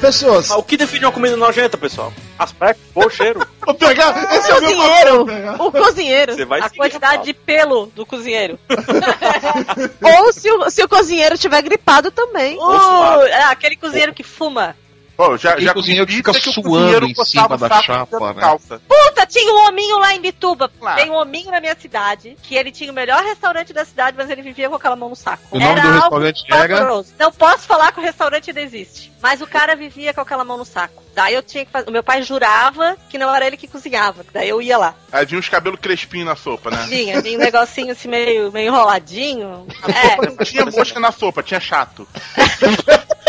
[0.00, 2.12] Pessoas, O que define uma comida nojenta, pessoal?
[2.38, 3.46] Aspecto, cor, cheiro.
[3.64, 4.34] vou pegar.
[4.34, 5.62] Esse é o meu papel, pegar.
[5.62, 6.34] O cozinheiro.
[6.34, 8.58] Você vai A quantidade de pelo do cozinheiro.
[10.02, 12.56] Ou se o, se o cozinheiro tiver gripado também.
[12.58, 14.74] Uh, é, aquele cozinheiro que fuma.
[15.20, 18.40] Pô, já, Aquele já cozinheiro fica o suando em cima o da chapa, né?
[18.40, 18.80] calça.
[18.88, 20.70] Puta, tinha um hominho lá em Bituba.
[20.80, 20.98] Claro.
[20.98, 24.30] Tem um hominho na minha cidade, que ele tinha o melhor restaurante da cidade, mas
[24.30, 25.42] ele vivia com aquela mão no saco.
[25.50, 26.78] O nome do algo restaurante era?
[26.78, 27.12] pavoroso.
[27.18, 29.12] Não posso falar que o restaurante ainda existe.
[29.20, 31.02] Mas o cara vivia com aquela mão no saco.
[31.14, 31.90] Daí eu tinha que fazer.
[31.90, 34.24] O meu pai jurava que não era ele que cozinhava.
[34.32, 34.94] Daí eu ia lá.
[35.12, 36.86] Aí vinha uns cabelos crespinhos na sopa, né?
[36.88, 39.66] Vinha, vinha um negocinho assim meio, meio enroladinho.
[39.86, 40.26] É.
[40.26, 42.08] Não tinha mosca na sopa, tinha chato.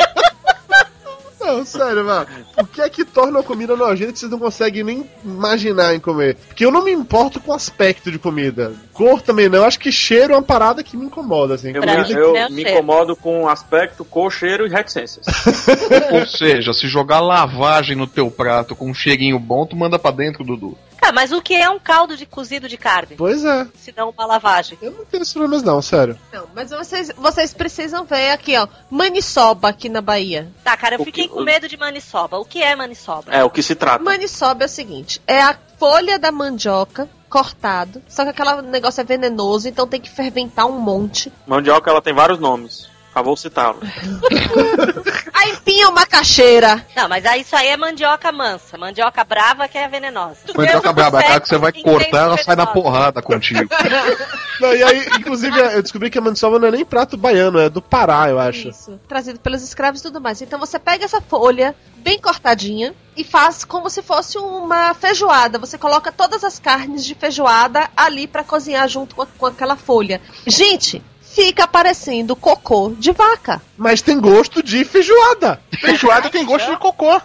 [1.42, 2.28] Não, sério, mano.
[2.58, 6.00] O que é que torna a comida nojenta que vocês não conseguem nem imaginar em
[6.00, 6.36] comer?
[6.48, 8.74] Porque eu não me importo com o aspecto de comida.
[8.94, 9.66] Cor também não.
[9.66, 11.72] Acho que cheiro é uma parada que me incomoda, assim.
[11.74, 12.78] Eu, eu é o me cheiro.
[12.78, 15.26] incomodo com aspecto, cor, cheiro e reticências.
[16.14, 20.12] Ou seja, se jogar lavagem no teu prato com um cheirinho bom, tu manda pra
[20.12, 20.78] dentro, Dudu.
[21.02, 23.16] Tá, mas o que é um caldo de cozido de carne?
[23.18, 23.68] Pois é.
[23.76, 24.78] Se não uma lavagem.
[24.82, 26.16] Eu não tenho esses problemas não, sério.
[26.32, 28.68] Não, mas vocês, vocês precisam ver aqui, ó.
[28.90, 30.48] Maniçoba aqui na Bahia.
[30.64, 32.38] Tá, cara, eu O fiquei que- com medo de maniçoba.
[32.38, 33.32] O que é maniçoba?
[33.32, 34.04] É o que se trata.
[34.04, 39.04] Maniçoba é o seguinte: é a folha da mandioca cortado, só que aquele negócio é
[39.04, 41.32] venenoso, então tem que ferventar um monte.
[41.48, 42.91] Mandioca ela tem vários nomes.
[43.20, 43.80] Vou citá-lo.
[45.34, 46.86] A empinha uma caixeira.
[46.96, 48.78] Não, mas aí isso aí é mandioca mansa.
[48.78, 50.38] Mandioca brava que é venenosa.
[50.56, 53.68] Mandioca braba, é aquela que você vai cortar, ela sai na porrada contigo.
[54.62, 57.68] Não, e aí, inclusive, eu descobri que a maniçoba não é nem prato baiano, é
[57.68, 58.70] do Pará, eu acho.
[58.70, 59.00] Isso.
[59.08, 60.40] Trazido pelos escravos e tudo mais.
[60.40, 65.58] Então você pega essa folha bem cortadinha e faz como se fosse uma feijoada.
[65.58, 70.22] Você coloca todas as carnes de feijoada ali pra cozinhar junto com, com aquela folha.
[70.46, 71.02] Gente,
[71.34, 73.62] fica parecendo cocô de vaca.
[73.78, 75.62] Mas tem gosto de feijoada.
[75.80, 77.22] Feijoada tem gosto de cocô.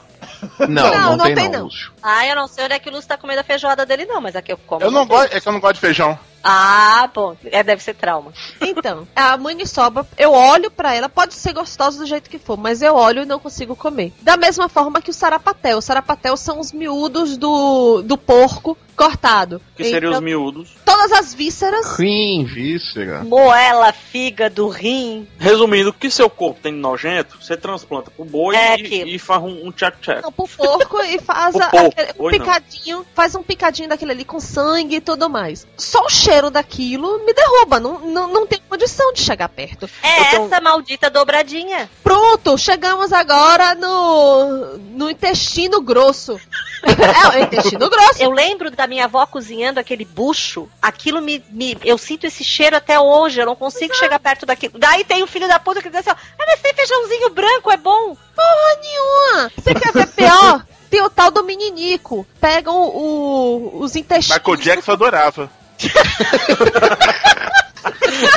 [0.60, 1.64] Não, Não, não, não tem, tem não, não.
[1.64, 1.92] Lúcio.
[2.02, 4.20] Ah, eu não sei onde é que o Lúcio tá comendo a feijoada dele, não,
[4.20, 4.84] mas aqui eu como.
[4.84, 6.18] Eu não gosto, é que eu não gosto de feijão.
[6.42, 7.36] Ah, bom.
[7.46, 8.32] É, deve ser trauma.
[8.60, 12.82] Então, a maniçoba, eu olho pra ela, pode ser gostosa do jeito que for, mas
[12.82, 14.12] eu olho e não consigo comer.
[14.22, 15.78] Da mesma forma que o sarapatel.
[15.78, 19.60] O sarapatel são os miúdos do, do porco cortado.
[19.76, 20.70] Que seriam os Então, miúdos.
[20.84, 21.96] Todas as vísceras.
[21.98, 23.22] Rim, víscera.
[23.24, 25.28] Moela, fígado, rim.
[25.38, 29.42] Resumindo, o que seu corpo tem nojento, você transplanta pro boi É e, e faz
[29.42, 30.22] um, um tchac-tchac.
[30.22, 32.38] Não, pro porco e faz a- porco, aquele- um oi, não.
[32.44, 35.66] picadinho, faz um picadinho daquele ali com sangue e tudo mais.
[35.76, 39.88] Só o cheiro daquilo me derruba, não, não, não tem condição de chegar perto.
[40.02, 41.90] É tenho- essa maldita dobradinha.
[42.02, 46.40] Pronto, chegamos agora no, no intestino grosso.
[47.34, 48.20] é, o intestino grosso.
[48.22, 50.68] Eu lembro da minha avó cozinhando aquele bucho.
[50.80, 53.40] Aquilo me, me- Eu sinto esse cheiro até hoje.
[53.40, 54.78] Eu não consigo chegar perto daquilo.
[54.78, 57.70] Daí tem o filho da puta que diz assim: ó, ah, mas tem feijãozinho branco,
[57.70, 58.16] é bom.
[58.34, 59.50] Porra nenhuma!
[59.56, 60.64] Você quer ver pior?
[60.88, 62.24] Tem o tal do meninico.
[62.40, 64.38] Pegam o- os intestinos.
[64.38, 65.50] Michael Jackson adorava.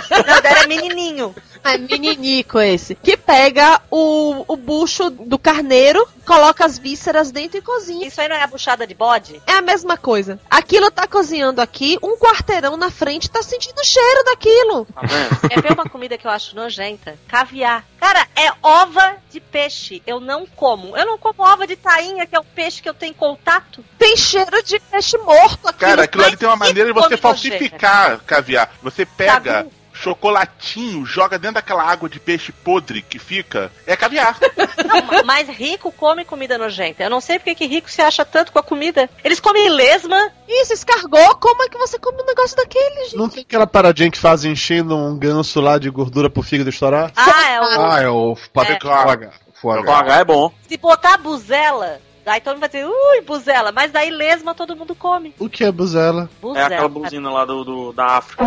[0.10, 1.34] Não, era menininho.
[1.63, 2.95] É meninico esse.
[2.95, 8.08] Que pega o, o bucho do carneiro, coloca as vísceras dentro e cozinha.
[8.08, 9.41] Isso aí não é a buchada de bode?
[9.45, 10.39] É a mesma coisa.
[10.50, 14.86] Aquilo tá cozinhando aqui, um quarteirão na frente tá sentindo o cheiro daquilo.
[14.86, 15.02] Tá?
[15.50, 17.17] É ver uma comida que eu acho nojenta.
[17.28, 17.84] Caviar.
[18.00, 20.02] Cara, é ova de peixe.
[20.08, 20.95] Eu não como.
[20.95, 23.84] Eu não como ova de tainha, que é o peixe que eu tenho contato.
[23.98, 25.80] Tem cheiro de peixe morto aqui.
[25.80, 28.72] Cara, aquilo ali tem uma maneira de você falsificar caviar.
[28.82, 29.78] Você pega Sabe?
[30.01, 33.71] Chocolatinho, joga dentro daquela água de peixe podre que fica.
[33.85, 34.38] É caviar.
[34.85, 37.03] Não, mas rico come comida nojenta.
[37.03, 39.09] Eu não sei porque que rico se acha tanto com a comida.
[39.23, 40.31] Eles comem lesma.
[40.47, 41.35] Isso, escargou.
[41.35, 43.17] Como é que você come um negócio daquele, gente?
[43.17, 47.12] Não tem aquela paradinha que faz enchendo um ganso lá de gordura pro fígado estourar?
[47.15, 47.63] Ah, é o.
[47.63, 48.75] Ah, é o É.
[48.79, 49.33] gras.
[49.62, 50.51] H é bom.
[50.67, 53.71] Se botar buzela, daí todo mundo vai dizer, ui, buzela.
[53.71, 55.33] Mas daí lesma todo mundo come.
[55.39, 56.29] O que é buzela?
[56.37, 56.65] É Buzela.
[56.67, 58.45] aquela buzina lá do, do- da África.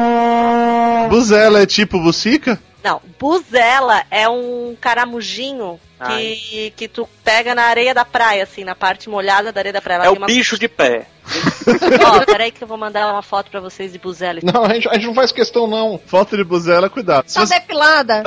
[1.10, 2.60] Buzela é tipo bucica?
[2.82, 6.36] Não, buzela é um caramujinho Ai.
[6.40, 9.80] que, que tu pega na areia da praia, assim, na parte molhada da areia da
[9.80, 9.98] praia.
[9.98, 11.06] Ela É o uma- bicho de pé.
[12.04, 14.40] Ó, peraí que eu vou mandar uma foto pra vocês de buzela.
[14.42, 16.00] Não, a gente, a gente não faz questão, não.
[16.06, 17.32] Foto de buzela, cuidado.
[17.32, 17.54] Tá você...
[17.60, 18.24] depilada.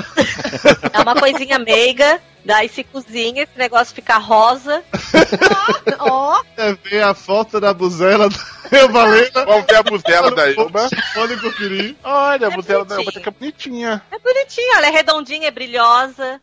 [0.93, 4.81] É uma coisinha meiga, daí se cozinha, esse negócio fica rosa.
[5.99, 8.29] Ó, quer ver a foto da buzela
[8.87, 10.89] do Valena, Vamos ver a buzela da Elba.
[11.13, 11.95] pode conferir.
[12.03, 12.95] Olha, a buzela da.
[12.95, 14.01] Elba que é bonitinha.
[14.11, 16.41] É bonitinha, ela é redondinha, é brilhosa.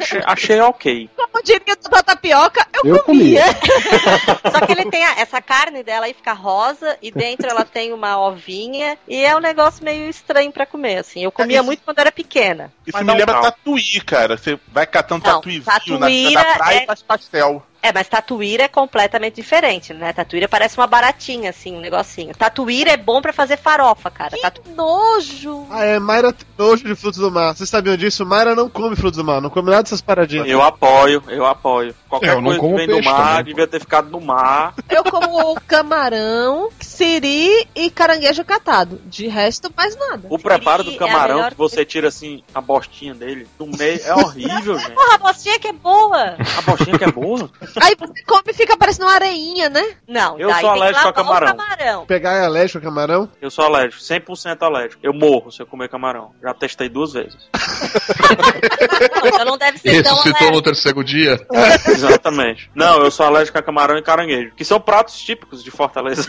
[0.00, 1.10] Achei, achei ok.
[1.16, 3.42] como diria da tapioca, eu, Eu comia.
[4.52, 7.92] Só que ele tem a- essa carne dela aí fica rosa e dentro ela tem
[7.92, 11.22] uma ovinha e é um negócio meio estranho pra comer, assim.
[11.24, 12.72] Eu comia isso- muito quando era pequena.
[12.86, 13.42] Isso Mas me não, lembra não.
[13.42, 14.36] tatuí, cara.
[14.36, 17.64] Você vai catando Não, tatuizinho na na praia é- e faz pastel.
[17.82, 20.12] É, mas tatuíra é completamente diferente, né?
[20.12, 22.34] Tatuíra parece uma baratinha, assim, um negocinho.
[22.34, 24.36] Tatuíra é bom pra fazer farofa, cara.
[24.40, 24.60] Tatu...
[24.62, 25.66] que nojo.
[25.70, 27.54] Ah, é, Mayra tem nojo de frutos do mar.
[27.54, 28.26] Vocês sabiam disso?
[28.26, 30.48] Mayra não come frutos do mar, não come nada dessas paradinhas.
[30.48, 31.94] Eu apoio, eu apoio.
[32.08, 33.44] Qualquer Eu não coisa que como vem do peixe mar também.
[33.44, 34.74] devia ter ficado no mar.
[34.88, 39.00] Eu como camarão, siri e caranguejo catado.
[39.06, 40.26] De resto, mais nada.
[40.30, 44.00] O preparo do é camarão melhor que você tira assim a bostinha dele do meio
[44.04, 44.92] é horrível, gente.
[44.92, 46.36] Porra, a bostinha que é boa!
[46.58, 47.50] A bostinha que é boa.
[47.82, 49.82] Aí você come e fica parecendo uma areinha, né?
[50.08, 51.46] Não, Eu daí sou alérgico a camarão.
[51.56, 52.06] camarão.
[52.06, 53.30] Pegar é alérgico a camarão?
[53.40, 55.00] Eu sou alérgico, 100% alérgico.
[55.04, 56.32] Eu morro se eu comer camarão.
[56.42, 57.36] Já testei duas vezes.
[57.54, 60.62] Não, então não deve ser tão Ressuscitou no alérgico.
[60.62, 61.46] terceiro dia.
[61.88, 62.70] Exatamente.
[62.74, 66.28] Não, eu sou alérgico a camarão e caranguejo, que são pratos típicos de Fortaleza.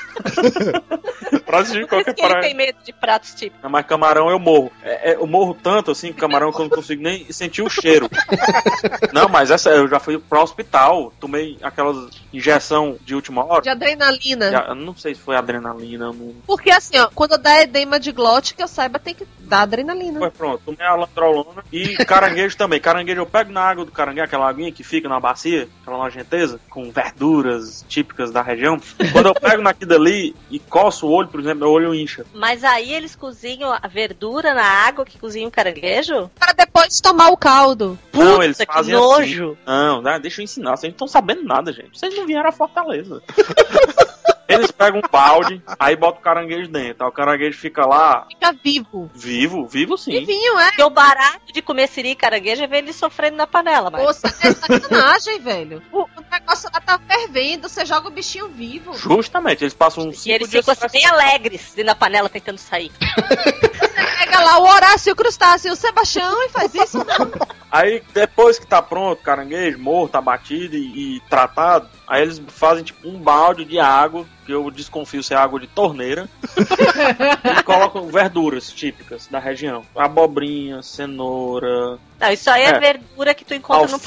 [1.47, 3.63] pratos de Por qualquer que ele tem medo de pratos típicos.
[3.63, 4.71] Não, Mas camarão eu morro.
[4.83, 8.10] É, é, eu morro tanto assim, camarão que eu não consigo nem sentir o cheiro.
[9.13, 13.62] Não, mas essa eu já fui pro hospital, tomei aquelas injeção de última hora.
[13.62, 14.51] De adrenalina.
[14.51, 16.36] Já- não sei se foi adrenalina, não.
[16.45, 20.19] Porque assim, ó, quando dá edema de glote, que eu saiba, tem que dar adrenalina.
[20.19, 22.79] Foi pronto, tomei a landrolona e caranguejo também.
[22.79, 26.60] Caranguejo eu pego na água do caranguejo, aquela aguinha que fica na bacia, aquela nojenteza,
[26.69, 28.79] com verduras típicas da região.
[29.12, 32.26] Quando eu pego naquilo ali e coço o olho, por exemplo, meu olho incha.
[32.34, 36.32] Mas aí eles cozinham a verdura na água que cozinha o caranguejo?
[36.34, 37.97] Pra depois tomar o caldo.
[38.12, 39.52] não, eles Puta, que fazem nojo.
[39.52, 39.58] assim.
[39.67, 41.95] Não, né, deixa eu ensinar, vocês não estão sabendo nada, gente.
[41.97, 43.21] Vocês não vieram a Fortaleza.
[44.47, 47.03] Eles pegam um balde, aí botam o caranguejo dentro.
[47.03, 49.10] Aí o caranguejo fica lá, Fica vivo.
[49.13, 50.12] vivo, vivo sim.
[50.12, 50.67] Vivinho, é.
[50.67, 54.03] Porque o barato de comer siri e caranguejo é ver ele sofrendo na panela, mas...
[54.03, 55.81] Poxa, é sacanagem, velho.
[55.91, 58.93] O, o negócio lá tá fervendo, você joga o bichinho vivo.
[58.97, 62.57] Justamente, eles passam uns E eles dias ficam assim, bem alegres dentro da panela tentando
[62.57, 62.91] sair.
[64.19, 66.97] Pega lá o Horácio, o Crustáceo e o Sebastião e faz isso.
[67.71, 72.83] Aí depois que tá pronto, o caranguejo morto, abatido e, e tratado, aí eles fazem
[72.83, 76.27] tipo um balde de água, que eu desconfio ser água de torneira,
[77.60, 79.83] e colocam verduras típicas da região.
[79.95, 82.79] Abobrinha, cenoura, Não, isso aí é, É.
[82.79, 83.99] verdura que tu encontra no Alface,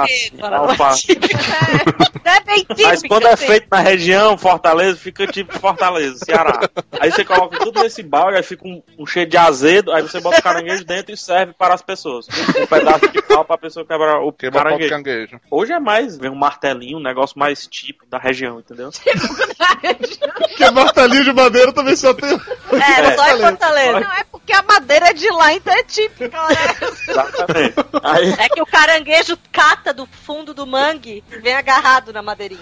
[0.00, 0.54] país inteiro.
[0.54, 1.06] é alface.
[2.28, 2.88] É, é bem típica.
[2.88, 3.46] Mas quando é assim.
[3.46, 6.60] feito na região, Fortaleza, fica tipo Fortaleza, Ceará.
[7.00, 10.20] Aí você coloca tudo nesse balde, aí fica um, um cheiro de azedo, aí você
[10.20, 12.26] bota o caranguejo dentro e serve para as pessoas.
[12.60, 14.90] Um pedaço de pau pra pessoa quebrar o Quebra caranguejo.
[14.90, 15.40] canguejo.
[15.50, 18.90] Hoje é mais, vem um martelinho, um negócio mais típico da região, entendeu?
[19.94, 22.30] Porque martelinho de madeira também só tem.
[22.30, 24.00] É, só em Fortaleza.
[24.00, 26.76] Não, é porque a madeira é de lá, então é típica, né?
[27.08, 27.74] Exatamente.
[28.02, 32.60] Aí, É que o caranguejo cata do fundo do mangue e vem agarrado na madeirinha.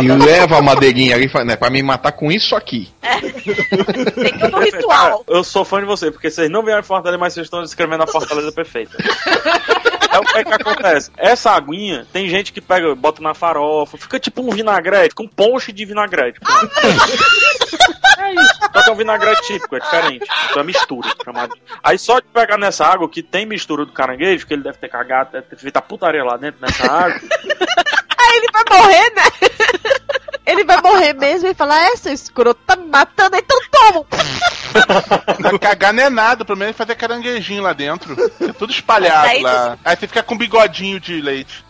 [0.00, 2.92] E leva a madeirinha ali e fala, né, pra me matar com isso aqui.
[3.00, 5.24] Tem todo um Cara, ritual.
[5.28, 8.06] eu sou fã de você, porque vocês não vieram Fortaleza, mas vocês estão descrevendo a
[8.06, 8.96] Fortaleza perfeita.
[10.16, 11.10] É o que, é que acontece?
[11.18, 15.28] Essa aguinha, tem gente que pega, bota na farofa, fica tipo um vinagrete, com um
[15.28, 16.40] ponche de vinagrete.
[18.18, 18.54] É isso.
[18.72, 20.26] Só que é um vinagrete típico, é diferente.
[20.48, 21.54] Então é mistura, chamado.
[21.84, 24.88] Aí só de pegar nessa água que tem mistura do caranguejo, que ele deve ter
[24.88, 27.20] cagado, deve ter feito a putaria lá dentro nessa água.
[28.18, 29.22] Aí ele vai morrer, né?
[30.46, 34.06] Ele vai morrer mesmo e falar, é, seu escroto, tá me matando, então toma.
[35.40, 38.14] Não, cagar não é nada, pelo menos fazer caranguejinho lá dentro.
[38.40, 39.76] É tudo espalhado Aí lá.
[39.84, 41.64] Aí você fica com bigodinho de leite.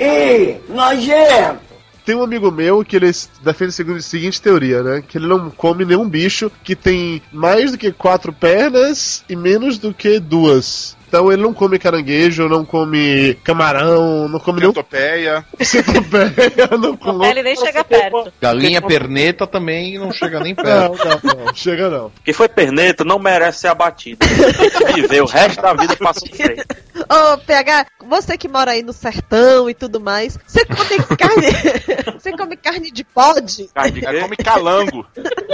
[0.00, 1.71] Ih, nojento!
[2.04, 3.10] Tem um amigo meu que ele
[3.42, 5.02] defende a seguinte- seguinte teoria, né?
[5.06, 9.78] Que ele não come nenhum bicho que tem mais do que quatro pernas e menos
[9.78, 10.96] do que duas.
[11.06, 15.44] Então ele não come caranguejo, não come camarão, não come nenhum Centopeia.
[15.60, 17.26] centopeia, não come.
[17.26, 18.32] Ele nem chega perto.
[18.40, 21.26] Galinha perneta também não chega nem Não, perto.
[21.26, 22.10] não, não, chega não.
[22.24, 24.26] Quem foi perneta não merece ser abatido.
[24.26, 26.64] Tem que viver o resto da vida pra sofrer.
[26.96, 27.86] Ô, PH,
[28.20, 32.12] você que mora aí no sertão e tudo mais, você come carne.
[32.20, 33.68] você come carne de bode?
[33.74, 35.06] Carne de come calango.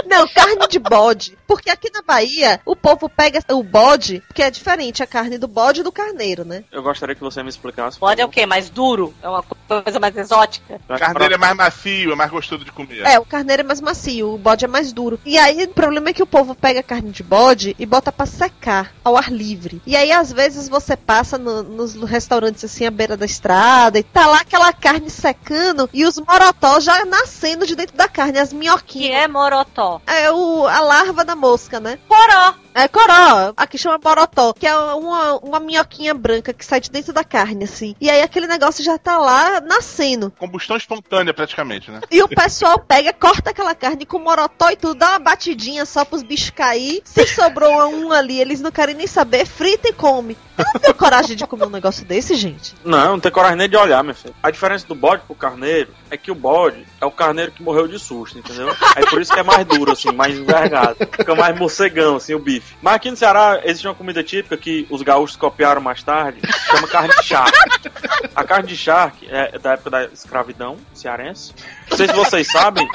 [0.05, 1.37] Não, carne de bode.
[1.47, 5.47] Porque aqui na Bahia, o povo pega o bode, que é diferente a carne do
[5.47, 6.63] bode e do carneiro, né?
[6.71, 7.99] Eu gostaria que você me explicasse.
[7.99, 8.45] Bode é o quê?
[8.45, 9.13] Mais duro?
[9.21, 10.79] É uma coisa mais exótica?
[10.97, 13.05] Carneiro é mais macio, é mais gostoso de comer.
[13.05, 15.19] É, o carneiro é mais macio, o bode é mais duro.
[15.25, 18.11] E aí o problema é que o povo pega a carne de bode e bota
[18.11, 19.81] pra secar ao ar livre.
[19.85, 24.03] E aí às vezes você passa no- nos restaurantes assim à beira da estrada e
[24.03, 28.49] tá lá aquela carne secando e os morotós já nascendo de dentro da carne, as
[28.49, 29.23] Que minhoquinhas.
[29.23, 30.01] é morotó.
[30.07, 31.99] É o, a larva da mosca, né?
[32.07, 32.53] Poró.
[32.79, 37.11] É coró, aqui chama borotó, que é uma, uma minhoquinha branca que sai de dentro
[37.11, 37.93] da carne, assim.
[37.99, 40.31] E aí aquele negócio já tá lá nascendo.
[40.39, 41.99] Combustão espontânea, praticamente, né?
[42.09, 46.05] E o pessoal pega, corta aquela carne com morotó e tudo, dá uma batidinha só
[46.05, 47.01] pros bichos cair.
[47.03, 50.37] Se sobrou um ali, eles não querem nem saber, frita e come.
[50.57, 52.75] Eu não tenho coragem de comer um negócio desse, gente.
[52.83, 54.35] Não, não tem coragem nem de olhar, meu filho.
[54.41, 57.87] A diferença do bode pro carneiro é que o bode é o carneiro que morreu
[57.87, 58.69] de susto, entendeu?
[58.95, 60.97] Aí por isso que é mais duro, assim, mais envergado.
[61.15, 62.68] Fica mais morcegão, assim, o bife.
[62.81, 66.39] Mas aqui no Ceará existe uma comida típica que os gaúchos copiaram mais tarde,
[66.71, 67.91] chama carne de charque.
[68.35, 71.53] A carne de charque é da época da escravidão cearense.
[71.89, 72.87] Não sei se vocês sabem,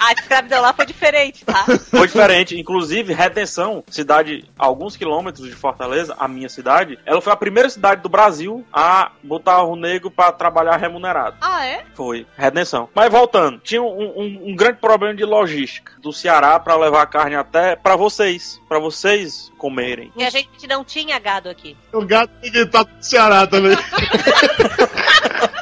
[0.00, 1.64] a escravidão lá foi diferente, tá?
[1.90, 2.58] foi diferente.
[2.58, 7.68] Inclusive, Redenção, cidade a alguns quilômetros de Fortaleza, a minha cidade, ela foi a primeira
[7.68, 11.36] cidade do Brasil a botar o negro pra trabalhar remunerado.
[11.40, 11.84] Ah, é?
[11.94, 12.88] Foi, redenção.
[12.94, 17.06] Mas voltando, tinha um, um- um grande problema de logística do Ceará pra levar a
[17.06, 20.12] carne até pra vocês, pra vocês comerem.
[20.16, 21.76] E a gente não tinha gado aqui.
[21.92, 23.76] O gato que tá do Ceará também.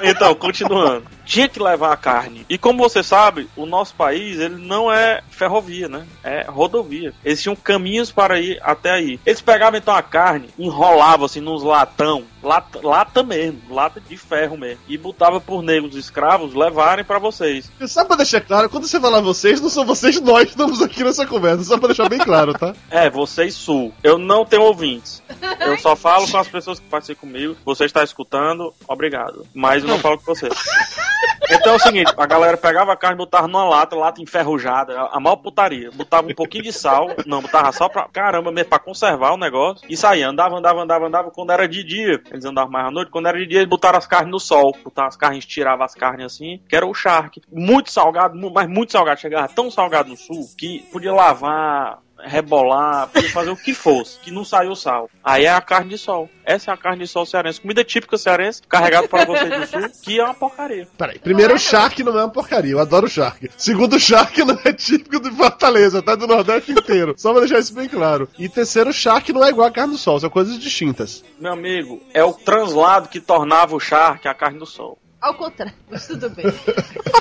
[0.02, 1.04] Então, continuando.
[1.26, 2.46] Tinha que levar a carne.
[2.48, 6.06] E como você sabe, o nosso país, ele não é ferrovia, né?
[6.22, 7.12] É rodovia.
[7.24, 9.20] Eles tinham caminhos para ir até aí.
[9.26, 14.56] Eles pegavam então a carne, enrolavam assim nos latão, lata, lata mesmo, lata de ferro
[14.56, 17.70] mesmo, e botava por negros escravos levarem pra vocês.
[17.80, 20.80] E Só pra deixar claro, quando você falar vocês, não são vocês, nós que estamos
[20.80, 21.64] aqui nessa conversa.
[21.64, 22.74] Só pra deixar bem claro, tá?
[22.90, 23.92] É, vocês sul.
[24.02, 25.22] Eu não tenho ouvintes.
[25.60, 27.56] Eu só falo com as pessoas que participam comigo.
[27.64, 29.46] Você está escutando, obrigado.
[29.52, 30.48] Mas eu não falo com você.
[31.50, 35.08] Então é o seguinte, a galera pegava a carne e botava numa lata, lata enferrujada,
[35.12, 35.90] a maior putaria.
[35.92, 39.86] Botava um pouquinho de sal, não, botava só pra caramba mesmo, pra conservar o negócio.
[39.88, 41.30] E saía, andava, andava, andava, andava.
[41.30, 43.98] Quando era de dia, eles andavam mais à noite, quando era de dia, eles botaram
[43.98, 44.76] as carnes no sol.
[44.82, 47.40] Botavam as carnes, tiravam as carnes assim, que era o charque.
[47.50, 49.20] Muito salgado, mas muito salgado.
[49.20, 54.30] Chegava tão salgado no sul que podia lavar, rebolar, podia fazer o que fosse, que
[54.30, 55.10] não saiu o sal.
[55.22, 56.28] Aí é a carne de sol.
[56.44, 57.60] Essa é a carne de sol cearense.
[57.60, 60.88] Comida típica cearense, carregado para vocês do sul, que é uma porcaria.
[60.96, 63.50] Peraí, primeiro o Shark não é uma porcaria, eu adoro o Shark.
[63.56, 66.14] Segundo, o Shark não é típico de Fortaleza, tá?
[66.14, 67.14] Do Nordeste inteiro.
[67.16, 68.28] Só pra deixar isso bem claro.
[68.38, 71.24] E terceiro, o Shark não é igual a carne do sol, são coisas distintas.
[71.38, 74.98] Meu amigo, é o translado que tornava o charque a carne do sol.
[75.26, 76.46] Ao contrário, mas tudo bem.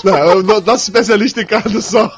[0.03, 2.11] Não, é o no- nosso especialista em carne do sol.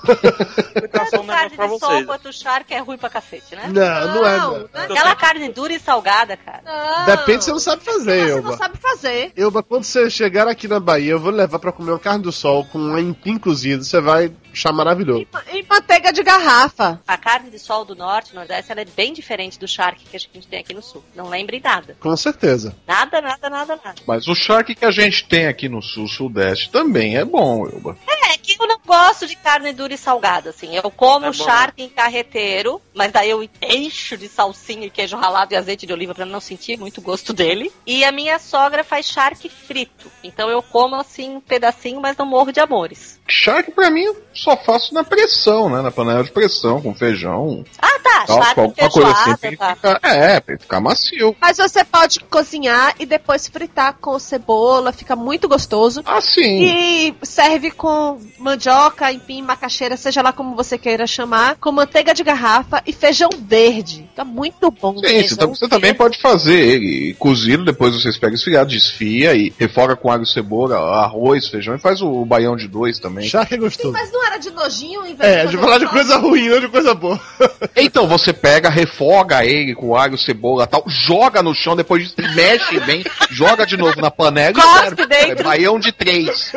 [0.81, 2.05] Negócio carne de sol vocês.
[2.05, 3.69] quanto charque é ruim pra cacete, né?
[3.73, 4.37] Não, não é.
[4.37, 4.69] Não.
[4.73, 6.61] Aquela carne dura e salgada, cara.
[6.65, 7.05] Não.
[7.05, 8.49] Depende se você não sabe fazer, Você Elba.
[8.51, 9.31] não sabe fazer.
[9.37, 12.31] Elba, quando você chegar aqui na Bahia, eu vou levar pra comer uma carne do
[12.33, 15.27] sol com um empim cozido, você vai achar maravilhoso.
[15.53, 16.99] E manteiga de garrafa.
[17.07, 20.19] A carne de sol do norte, nordeste, ela é bem diferente do charque que a
[20.19, 21.03] gente tem aqui no sul.
[21.15, 21.95] Não lembre nada.
[21.99, 22.75] Com certeza.
[22.87, 24.01] Nada, nada, nada, nada.
[24.07, 27.95] Mas o charque que a gente tem aqui no sul, sudeste, também é bom, Elba.
[28.07, 30.75] É que eu não gosto de carne dura e salgada, assim.
[30.75, 35.15] Eu como É bom, charque em carreteiro, mas daí eu encho de salsinha e queijo
[35.17, 37.71] ralado e azeite de oliva pra não sentir muito gosto dele.
[37.85, 40.11] E a minha sogra faz charque frito.
[40.23, 43.19] Então eu como assim um pedacinho, mas não morro de amores.
[43.27, 45.81] Charque pra mim eu só faço na pressão, né?
[45.81, 47.63] Na panela de pressão, com feijão.
[47.81, 48.25] Ah, tá.
[48.25, 49.35] Tal, charque coisa assim.
[49.35, 49.75] feijoada, Pra ele tá.
[49.75, 51.35] ficar, é, pra ficar macio.
[51.39, 56.01] Mas você pode cozinhar e depois fritar com cebola, fica muito gostoso.
[56.05, 56.63] Assim.
[56.63, 62.23] E serve com mandioca, empim, macaxeira, seja lá como você queira chamar, com manteiga de
[62.23, 64.07] garrafa e feijão verde.
[64.09, 64.93] Fica muito bom.
[64.97, 69.53] Sim, você, Feijão você também pode fazer ele cozido, depois vocês pegam esfriado, desfia e
[69.59, 73.27] refoga com água e cebola, arroz, feijão e faz o baião de dois também.
[73.27, 73.91] Shark é gostoso.
[73.91, 76.59] Mas não era de nojinho em vez É, de de falar de coisa ruim, não
[76.59, 77.19] de coisa boa.
[77.79, 82.79] Então você pega, refoga ele com alho, cebola e tal, joga no chão, depois mexe
[82.81, 85.05] bem, joga de novo na panela e Cospe serve.
[85.07, 85.31] dentro.
[85.41, 86.51] É baião de três.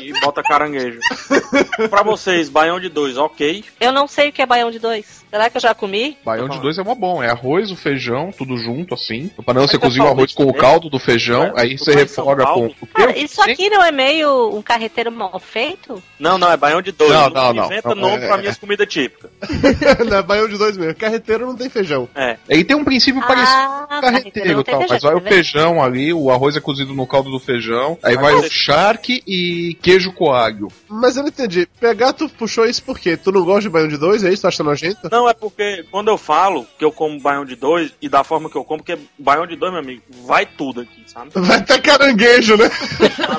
[0.00, 0.93] E bota caranguejo.
[1.90, 3.64] pra vocês, baião de dois, ok.
[3.80, 5.24] Eu não sei o que é baião de dois.
[5.30, 6.16] Será que eu já comi?
[6.24, 9.30] Baião de dois é mó bom, é arroz, o feijão, tudo junto assim.
[9.36, 11.78] No panela você Mas é cozinha o arroz com o caldo do feijão, Ué, aí
[11.78, 16.02] você refoga com Cara, isso aqui não é meio um carreteiro mal feito?
[16.18, 17.10] Não, não, é baião de dois.
[17.10, 17.66] Não, não, não.
[17.66, 19.30] Inventa Não, nome é- pra minhas comidas típicas.
[20.08, 20.94] não é baião de dois mesmo.
[20.94, 22.08] Carreteiro não tem feijão.
[22.14, 22.36] É.
[22.48, 25.10] Aí tem um princípio parecido Ah, com o carreteiro não e tem tal, mas feijão,
[25.10, 28.22] vai o tá feijão ali, o arroz é cozido no caldo do feijão, aí Mas
[28.22, 30.68] vai o charque e queijo coalho.
[30.94, 31.66] Mas eu não entendi.
[31.80, 33.16] Pegar, tu puxou isso por quê?
[33.16, 34.22] Tu não gosta de baião de dois?
[34.22, 34.42] É isso?
[34.42, 35.08] Tu acha nojento?
[35.10, 38.48] Não, é porque quando eu falo que eu como baião de dois e da forma
[38.48, 41.30] que eu como, porque baião de dois, meu amigo, vai tudo aqui, sabe?
[41.34, 42.70] Vai até caranguejo, né?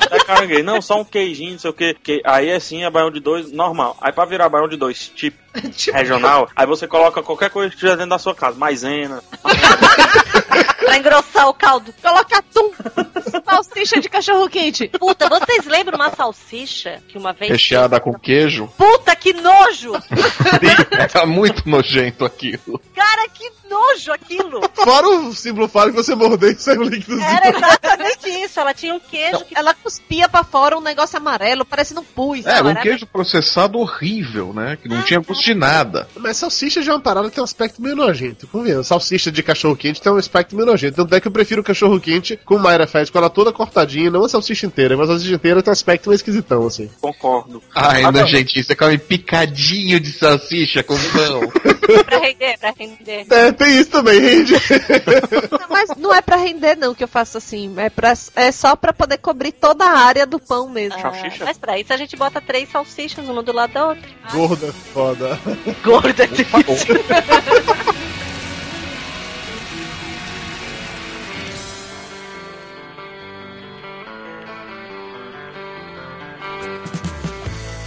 [0.02, 0.62] Até caranguejo.
[0.62, 1.94] Não, só um queijinho, não sei o que.
[1.94, 3.96] que aí é sim, é baião de dois normal.
[4.00, 5.38] Aí pra virar baião de dois, tipo,
[5.92, 8.58] regional, aí você coloca qualquer coisa que tiver dentro da sua casa.
[8.58, 9.22] Maisena.
[10.64, 11.94] Pra engrossar o caldo.
[12.02, 12.72] Coloca atum.
[13.44, 14.88] Salsicha de cachorro quente.
[14.88, 17.50] Puta, vocês lembram uma salsicha que uma vez.
[17.50, 18.68] Recheada com queijo.
[18.76, 19.92] Puta, que nojo!
[20.98, 22.80] Era muito nojento aquilo.
[22.94, 24.60] Cara, que nojo aquilo!
[24.74, 27.26] Fora o símbolo fálico que você mordeu e saiu um líquidozinho.
[27.26, 28.60] Era exatamente isso.
[28.60, 29.56] Ela tinha um queijo que.
[29.56, 32.46] Ela cuspia pra fora um negócio amarelo, parecendo um pus.
[32.46, 34.76] É, um queijo processado horrível, né?
[34.80, 36.08] Que não tinha gosto de nada.
[36.16, 38.46] Mas salsicha já é uma parada que tem um aspecto meio nojento.
[38.46, 38.86] Convenhamos.
[38.86, 40.96] Salsicha de cachorro quente tem um aspecto meio nojento.
[40.96, 44.10] Tanto é que eu prefiro o cachorro quente com Mayra faz, com ela toda cortadinha,
[44.10, 46.90] não a salsicha inteira, mas a salsicha inteira tem um aspecto meio esquisitão, assim.
[47.00, 47.62] Concordo.
[47.74, 51.40] Ai, Agora- nojentinho, você come picadinho de salsicha com pão.
[52.04, 53.26] pra render, pra render.
[53.30, 54.52] É, tem isso também, rende.
[54.52, 57.72] Não, Mas não é pra render, não, que eu faço assim.
[57.76, 61.00] É, pra, é só pra poder cobrir toda a área do pão mesmo.
[61.00, 61.44] Salsicha?
[61.44, 64.08] Mas pra isso a gente bota três salsichas, uma do lado da outra.
[64.32, 65.38] Gorda, foda.
[65.82, 66.96] Gorda é difícil.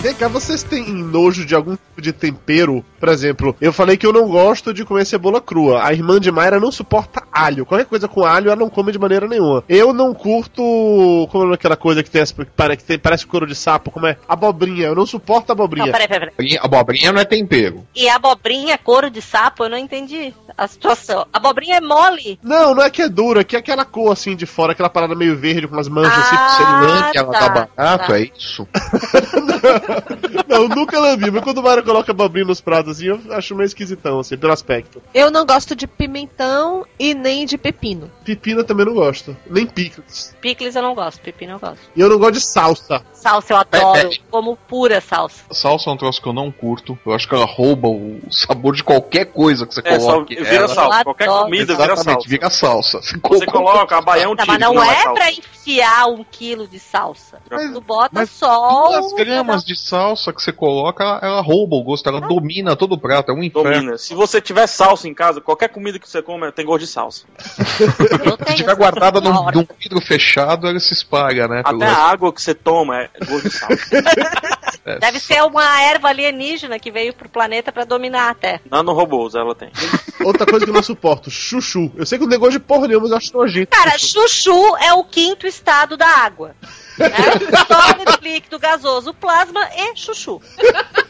[0.01, 2.85] Vem cá, vocês têm nojo de algum tipo de tempero?
[2.97, 5.83] Por exemplo, eu falei que eu não gosto de comer cebola crua.
[5.83, 7.65] A irmã de Mayra não suporta alho.
[7.65, 9.61] Qualquer coisa com alho ela não come de maneira nenhuma.
[9.67, 10.61] Eu não curto.
[11.29, 13.91] Como é aquela coisa que tem, que pare- que tem- parece couro de sapo?
[13.91, 14.15] Como é?
[14.27, 14.87] Abobrinha.
[14.87, 15.87] Eu não suporto abobrinha.
[15.87, 16.57] Não, peraí, peraí, peraí.
[16.61, 17.85] Abobrinha não é tempero.
[17.93, 21.25] E a abobrinha, couro de sapo, eu não entendi a situação.
[21.33, 22.39] A abobrinha é mole.
[22.41, 25.13] Não, não é que é dura, que é aquela cor assim de fora, aquela parada
[25.13, 26.35] meio verde com umas manchas assim.
[26.37, 28.17] Ah, Você lambe ela tá, dá barato, tá.
[28.17, 28.65] é isso?
[30.47, 33.55] Não, eu nunca lambi, mas quando o Mayra coloca abobrinha nos pratos assim, eu acho
[33.55, 35.01] meio esquisitão, assim, pelo aspecto.
[35.13, 38.09] Eu não gosto de pimentão e nem de pepino.
[38.23, 39.35] Pepina também não gosto.
[39.49, 40.35] Nem picles.
[40.41, 41.79] Picles eu não gosto, pepino eu gosto.
[41.95, 43.01] E eu não gosto de salsa.
[43.13, 44.17] Salsa eu adoro, É, é.
[44.31, 45.43] como pura salsa.
[45.51, 46.97] Salsa é um troço que eu não curto.
[47.05, 50.35] Eu acho que ela rouba o sabor de qualquer coisa que você É, coloque.
[50.35, 50.67] vira ela.
[50.67, 51.03] salsa.
[51.03, 52.29] Qualquer comida vira Exatamente, salsa.
[52.29, 53.01] vira salsa.
[53.29, 55.13] Você coloca a baião Tá, mas não, que é, salsa.
[55.13, 57.39] pra enfiar um quilo de salsa.
[57.49, 58.87] Mas- tu bota mas só.
[58.99, 62.93] Duas gramas de salsa que você coloca, ela, ela rouba o gosto, ela domina todo
[62.93, 63.71] o prato, é um inferno.
[63.71, 63.97] Domina.
[63.97, 67.25] Se você tiver salsa em casa, qualquer comida que você come tem gosto de salsa.
[68.47, 71.61] Se tiver guardada num, num vidro fechado, ela se espalha, né?
[71.63, 73.89] Até a água que você toma é gosto de salsa.
[74.85, 78.61] é, Deve ser uma erva alienígena que veio pro planeta pra dominar a Terra.
[78.69, 79.71] Nanorobôs ela tem.
[80.23, 81.91] Outra coisa que eu não suporto, chuchu.
[81.95, 83.75] Eu sei que o negócio de porra nenhuma, mas eu acho nojento.
[83.75, 86.55] Cara, chuchu é o quinto estado da água.
[86.99, 87.07] Né?
[87.67, 90.41] Sólido, líquido, gasoso, plasma e chuchu.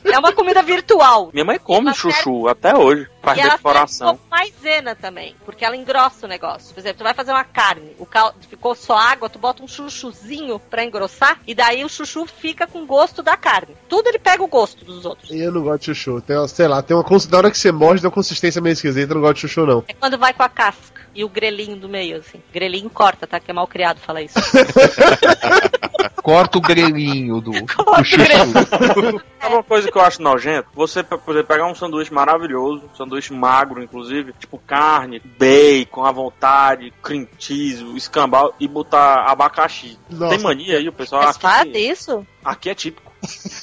[0.03, 1.29] É uma comida virtual.
[1.33, 3.07] Minha mãe come chuchu até hoje.
[3.21, 4.15] Faz e ela decoração.
[4.15, 6.73] como maisena também, porque ela engrossa o negócio.
[6.73, 9.67] Por exemplo, tu vai fazer uma carne, o caldo ficou só água, tu bota um
[9.67, 13.75] chuchuzinho pra engrossar, e daí o chuchu fica com gosto da carne.
[13.89, 15.29] Tudo ele pega o gosto dos outros.
[15.31, 16.21] E eu não gosto de chuchu.
[16.21, 18.73] Tem, uma- sei lá, tem uma na hora que você morde, tem uma consistência meio
[18.73, 19.83] esquisita, eu não gosto de chuchu, não.
[19.87, 22.41] É quando vai com a casca e o grelinho do meio, assim.
[22.53, 23.41] Grelinho corta, tá?
[23.41, 24.39] Que é mal criado falar isso.
[26.23, 29.25] Corta o grelhinho do, do Corta o chuchu.
[29.41, 30.69] Sabe uma coisa que eu acho nojento?
[30.73, 36.11] Você, por exemplo, pegar um sanduíche maravilhoso, um sanduíche magro, inclusive, tipo carne, bacon à
[36.11, 39.99] vontade, cream cheese, escambau, e botar abacaxi.
[40.09, 40.35] Nossa.
[40.35, 42.25] Tem mania aí, o pessoal Mas faz aqui, isso?
[42.45, 43.08] aqui é típico.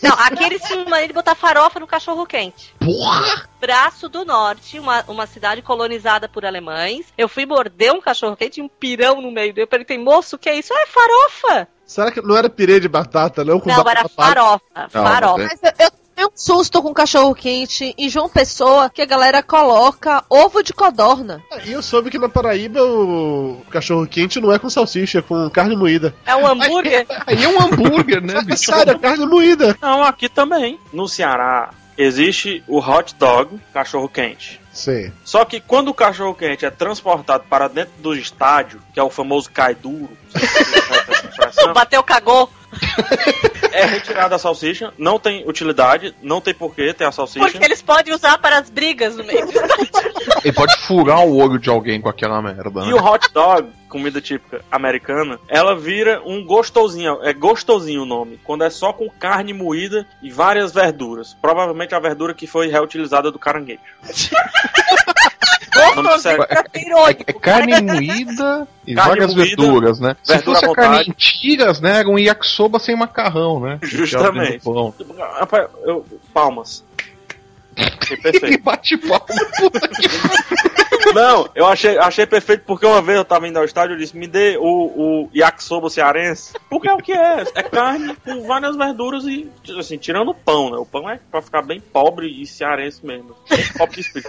[0.03, 2.75] Não, aqui eles tinham mania de botar farofa no cachorro quente.
[2.79, 3.49] Porra!
[3.61, 7.07] Braço do Norte, uma, uma cidade colonizada por alemães.
[7.17, 9.53] Eu fui morder um cachorro quente e um pirão no meio.
[9.57, 10.73] Eu perguntei, moço, o que é isso?
[10.73, 11.69] Ah, é farofa!
[11.87, 13.61] Será que não era pirê de batata, não?
[13.61, 14.65] Com Não, batata era farofa.
[14.75, 15.45] Não, farofa.
[15.45, 15.91] mas eu, eu
[16.25, 21.43] um susto com cachorro quente em João Pessoa que a galera coloca ovo de codorna.
[21.65, 25.51] E eu soube que na Paraíba o cachorro quente não é com salsicha, é com
[25.51, 26.15] carne moída.
[26.25, 27.07] É um hambúrguer?
[27.27, 28.67] Aí é um hambúrguer, né, bicho?
[28.73, 29.77] Sério, é carne moída.
[29.81, 30.79] Não, aqui também.
[30.93, 34.61] No Ceará existe o hot dog, cachorro quente.
[34.73, 35.11] Sim.
[35.25, 39.09] Só que quando o cachorro quente é transportado para dentro do estádio, que é o
[39.09, 40.11] famoso cai duro,
[41.75, 42.51] Bateu, cagou.
[43.73, 47.41] É retirada a salsicha, não tem utilidade, não tem porquê ter a salsicha.
[47.41, 49.53] Porque eles podem usar para as brigas no meio do.
[50.45, 52.83] Ele pode furar o olho de alguém com aquela merda.
[52.83, 52.95] E Né?
[52.95, 58.65] o hot dog, comida típica americana, ela vira um gostosinho, é gostosinho o nome, quando
[58.65, 61.37] é só com carne moída e várias verduras.
[61.41, 63.81] Provavelmente a verdura que foi reutilizada do caranguejo.
[66.75, 67.25] Irônico.
[67.27, 70.17] É carne moída e Carne várias moída, verduras, né?
[70.23, 71.99] Se verdura fosse a carne em tiras, né?
[72.01, 73.79] Era um yakisoba sem macarrão, né?
[73.83, 74.63] Justamente.
[74.65, 74.95] Pão.
[75.39, 76.85] Rapaz, eu- palmas.
[77.77, 78.63] Achei Ele perfeito.
[78.63, 79.27] bate palma,
[79.59, 80.09] puta que
[81.15, 84.17] Não, eu achei, achei perfeito porque uma vez eu tava indo ao estádio e disse:
[84.17, 86.53] me dê o, o yakisoba cearense.
[86.69, 87.45] Porque é o que é?
[87.55, 90.77] É carne com várias verduras e, assim, tirando o pão, né?
[90.77, 93.35] O pão é pra ficar bem pobre e cearense mesmo.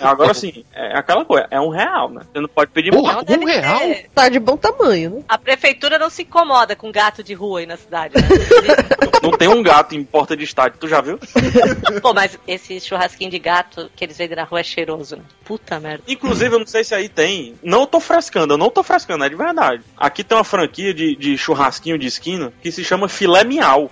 [0.01, 2.21] Agora, assim, é aquela coisa: é um real, né?
[2.31, 3.33] Você não pode pedir Porra, muito.
[3.33, 3.79] Um real?
[3.79, 4.09] ser.
[4.13, 5.23] Tá de bom tamanho, né?
[5.27, 8.27] A prefeitura não se incomoda com gato de rua aí na cidade, né?
[9.21, 11.19] Não tem um gato em porta de estádio, tu já viu?
[12.01, 15.23] Pô, mas esse churrasquinho de gato que eles vendem na rua é cheiroso, né?
[15.43, 16.03] Puta merda.
[16.07, 17.55] Inclusive, eu não sei se aí tem.
[17.63, 19.83] Não tô frescando, eu não tô frescando, é de verdade.
[19.95, 23.91] Aqui tem uma franquia de, de churrasquinho de esquina que se chama Filé Miau.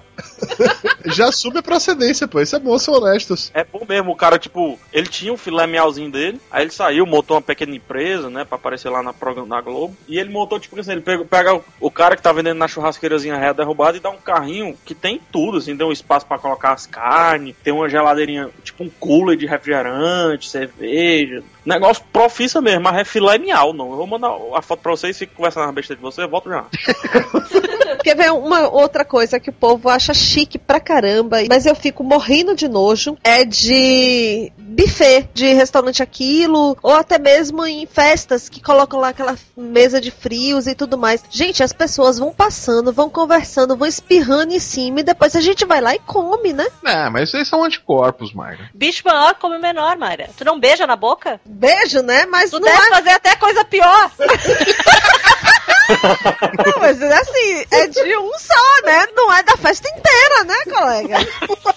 [1.05, 2.41] Já assume a procedência, pô.
[2.41, 3.51] Isso é bom, são honestos.
[3.53, 7.05] É bom mesmo, o cara, tipo, ele tinha um filé miauzinho dele, aí ele saiu,
[7.05, 10.59] montou uma pequena empresa, né, pra aparecer lá na, programa, na Globo, e ele montou,
[10.59, 13.99] tipo assim, ele pega, pega o, cara que tá vendendo na churrasqueirazinha réia derrubada e
[14.01, 17.74] dá um carrinho que tem tudo, assim, tem um espaço pra colocar as carnes, tem
[17.74, 23.74] uma geladeirinha, tipo um cooler de refrigerante, cerveja, negócio profissa mesmo, mas é filé miau,
[23.74, 23.91] não.
[23.91, 26.49] Eu vou mandar a foto pra vocês, fico conversando na besta de vocês, eu volto
[26.49, 26.66] já.
[28.06, 32.03] Quer ver uma outra coisa que o povo acha chique pra caramba, mas eu fico
[32.03, 38.62] morrendo de nojo, é de buffet, de restaurante aquilo, ou até mesmo em festas que
[38.62, 41.24] colocam lá aquela mesa de frios e tudo mais.
[41.32, 45.66] Gente, as pessoas vão passando, vão conversando, vão espirrando em cima e depois a gente
[45.66, 46.68] vai lá e come, né?
[46.86, 48.70] É, mas esses são anticorpos, Mayra.
[48.72, 50.30] Bicho maior come menor, Mayra.
[50.38, 51.41] Tu não beija na boca?
[51.43, 52.28] Beijo, né?
[52.28, 52.89] Mas Tu não deve é...
[52.89, 54.12] fazer até coisa pior.
[56.66, 59.06] Não, mas assim, é de um só, né?
[59.16, 61.18] Não é da festa inteira, né, colega?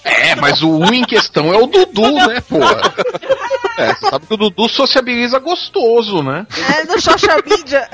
[0.04, 2.94] É, mas o um em questão é o Dudu, né, porra?
[3.78, 6.46] É, você sabe que o Dudu sociabiliza gostoso, né?
[6.78, 7.88] É no social media.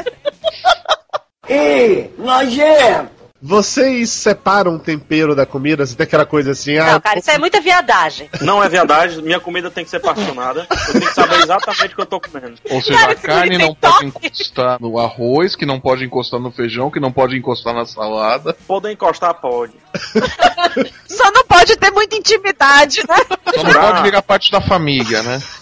[1.48, 3.13] Ih, nojento!
[3.46, 5.84] Vocês separam o tempero da comida?
[5.84, 8.30] Você tem aquela coisa assim, ah, Não, cara, isso é muita viadagem.
[8.40, 11.94] Não é verdade, minha comida tem que ser porcionada, eu tenho que saber exatamente o
[11.94, 12.54] que eu tô comendo.
[12.70, 14.26] Ou seja, Cara, a carne não pode toque.
[14.28, 18.56] encostar no arroz, que não pode encostar no feijão, que não pode encostar na salada.
[18.66, 19.74] Poder encostar, pode.
[21.06, 23.16] Só não pode ter muita intimidade, né?
[23.54, 25.42] Só não pode virar parte da família, né?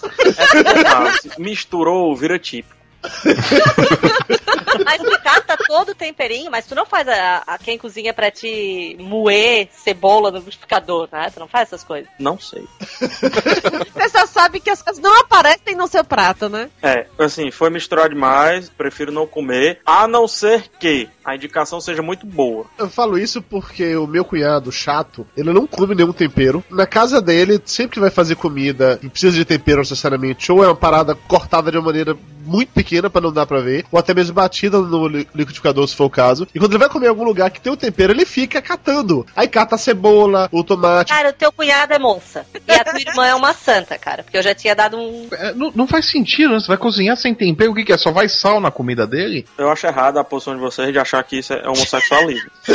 [0.85, 2.82] Ah, se misturou, vira típico.
[4.85, 8.31] Mas tu cata todo o temperinho, mas tu não faz a, a quem cozinha pra
[8.31, 11.29] te moer cebola no liquidificador, né?
[11.31, 12.09] Tu não faz essas coisas.
[12.19, 12.67] Não sei.
[13.93, 16.69] Você só sabe que as coisas não aparecem no seu prato, né?
[16.81, 22.01] É, assim, foi misturar demais, prefiro não comer, a não ser que a indicação seja
[22.01, 22.65] muito boa.
[22.77, 26.63] Eu falo isso porque o meu cunhado, chato, ele não come nenhum tempero.
[26.69, 30.67] Na casa dele, sempre que vai fazer comida e precisa de tempero necessariamente, ou é
[30.67, 34.13] uma parada cortada de uma maneira muito pequena pra não dar pra ver, ou até
[34.13, 36.47] mesmo batida no li- liquidificador, se for o caso.
[36.53, 39.25] E quando ele vai comer em algum lugar que tem o tempero, ele fica catando.
[39.35, 41.13] Aí cata a cebola, o tomate.
[41.13, 42.45] Cara, o teu cunhado é moça.
[42.67, 44.23] E a tua irmã é uma santa, cara.
[44.23, 45.27] Porque eu já tinha dado um.
[45.31, 46.59] É, não, não faz sentido, né?
[46.59, 47.97] Você vai cozinhar sem tempero, o que, que é?
[47.97, 49.45] Só vai sal na comida dele?
[49.57, 52.49] Eu acho errado a posição de vocês de achar que isso é homossexualismo.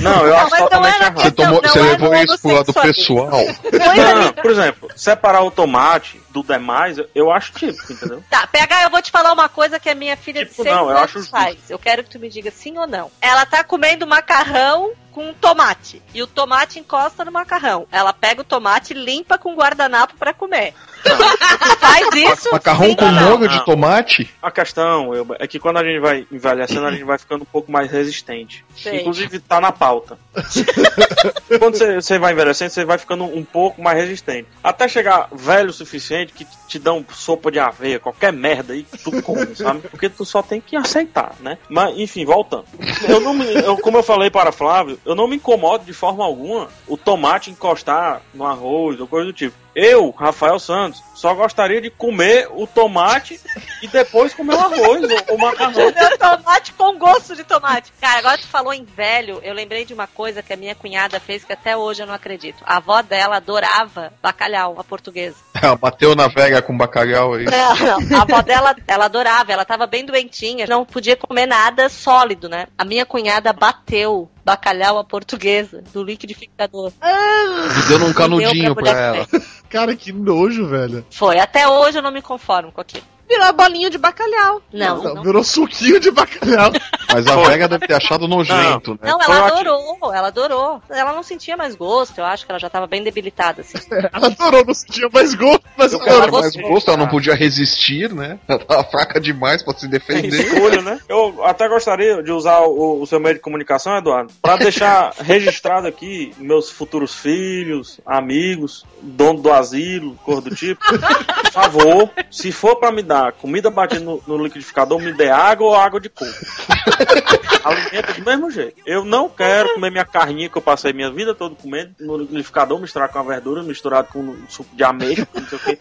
[0.00, 1.20] não, eu Não, acho totalmente errado.
[1.20, 3.30] Você, tomou, não você é levou isso pro lado pessoal.
[3.72, 8.22] Não, por exemplo, separar o tomate do demais, eu- eu acho típico, entendeu?
[8.28, 10.90] Tá, PH, eu vou te falar uma coisa que a minha filha de Tipo, eu
[10.90, 11.30] acho anos justo.
[11.30, 11.56] faz.
[11.70, 13.10] Eu quero que tu me diga sim ou não.
[13.20, 16.02] Ela tá comendo macarrão com tomate.
[16.12, 17.86] E o tomate encosta no macarrão.
[17.92, 20.74] Ela pega o tomate e limpa com guardanapo pra comer.
[21.78, 22.50] Faz isso?
[22.50, 24.30] Macarrão sim com molho de tomate?
[24.42, 27.46] A questão Elba, é que quando a gente vai envelhecendo, a gente vai ficando um
[27.46, 28.64] pouco mais resistente.
[28.76, 29.00] Sei.
[29.00, 30.18] Inclusive, tá na pauta.
[31.60, 34.48] quando você, você vai envelhecendo, você vai ficando um pouco mais resistente.
[34.62, 38.98] Até chegar velho o suficiente que te dão sopa de aveia, qualquer merda aí que
[38.98, 39.80] tu come, sabe?
[39.88, 41.58] Porque tu só tem que aceitar, né?
[41.68, 42.64] Mas, enfim, voltando.
[43.08, 46.24] Eu não me, eu, como eu falei para Flávio, eu não me incomodo de forma
[46.24, 49.63] alguma o tomate encostar no arroz ou coisa do tipo.
[49.74, 53.40] Eu, Rafael Santos, só gostaria de comer o tomate
[53.82, 55.72] e depois comer o arroz ou o macarrão.
[55.94, 57.92] Meu tomate com gosto de tomate.
[58.00, 61.18] Cara, agora tu falou em velho, eu lembrei de uma coisa que a minha cunhada
[61.18, 62.62] fez que até hoje eu não acredito.
[62.64, 65.36] A avó dela adorava bacalhau, a portuguesa.
[65.60, 67.46] Ela bateu na velha com bacalhau aí.
[67.46, 68.18] Não, não.
[68.18, 72.66] A avó dela, ela adorava, ela tava bem doentinha, não podia comer nada sólido, né?
[72.76, 76.92] A minha cunhada bateu bacalhau à portuguesa do liquidificador.
[77.02, 79.44] E deu num canudinho Deu pra mulher ela.
[79.74, 81.04] Cara, que nojo, velho.
[81.10, 83.02] Foi, até hoje eu não me conformo com aquilo.
[83.28, 84.60] Virou bolinho de bacalhau.
[84.72, 85.22] Não, não.
[85.22, 86.70] Virou suquinho de bacalhau.
[87.12, 88.98] Mas a velha deve ter achado nojento, né?
[89.10, 90.82] Não, ela adorou, ela adorou.
[90.90, 93.78] Ela não sentia mais gosto, eu acho que ela já tava bem debilitada, assim.
[94.12, 96.26] Ela adorou, não sentia mais gosto, mas Ela adorou.
[96.26, 98.38] tinha mais gosto, ela não podia resistir, né?
[98.48, 100.28] Ela tava fraca demais pra se Tem defender.
[100.40, 100.98] escolha, né?
[101.08, 105.86] Eu até gostaria de usar o, o seu meio de comunicação, Eduardo, pra deixar registrado
[105.86, 110.82] aqui meus futuros filhos, amigos, dono do asilo, cor do tipo.
[110.84, 115.66] Por favor, se for pra me dar comida batida no, no liquidificador, me dê água
[115.66, 116.30] ou água de coco.
[117.64, 118.76] Alimenta do mesmo jeito.
[118.84, 122.80] Eu não quero comer minha carninha que eu passei minha vida toda comendo no liquidificador,
[122.80, 125.78] misturar com a verdura, misturado com suco de ameixa, não sei o que.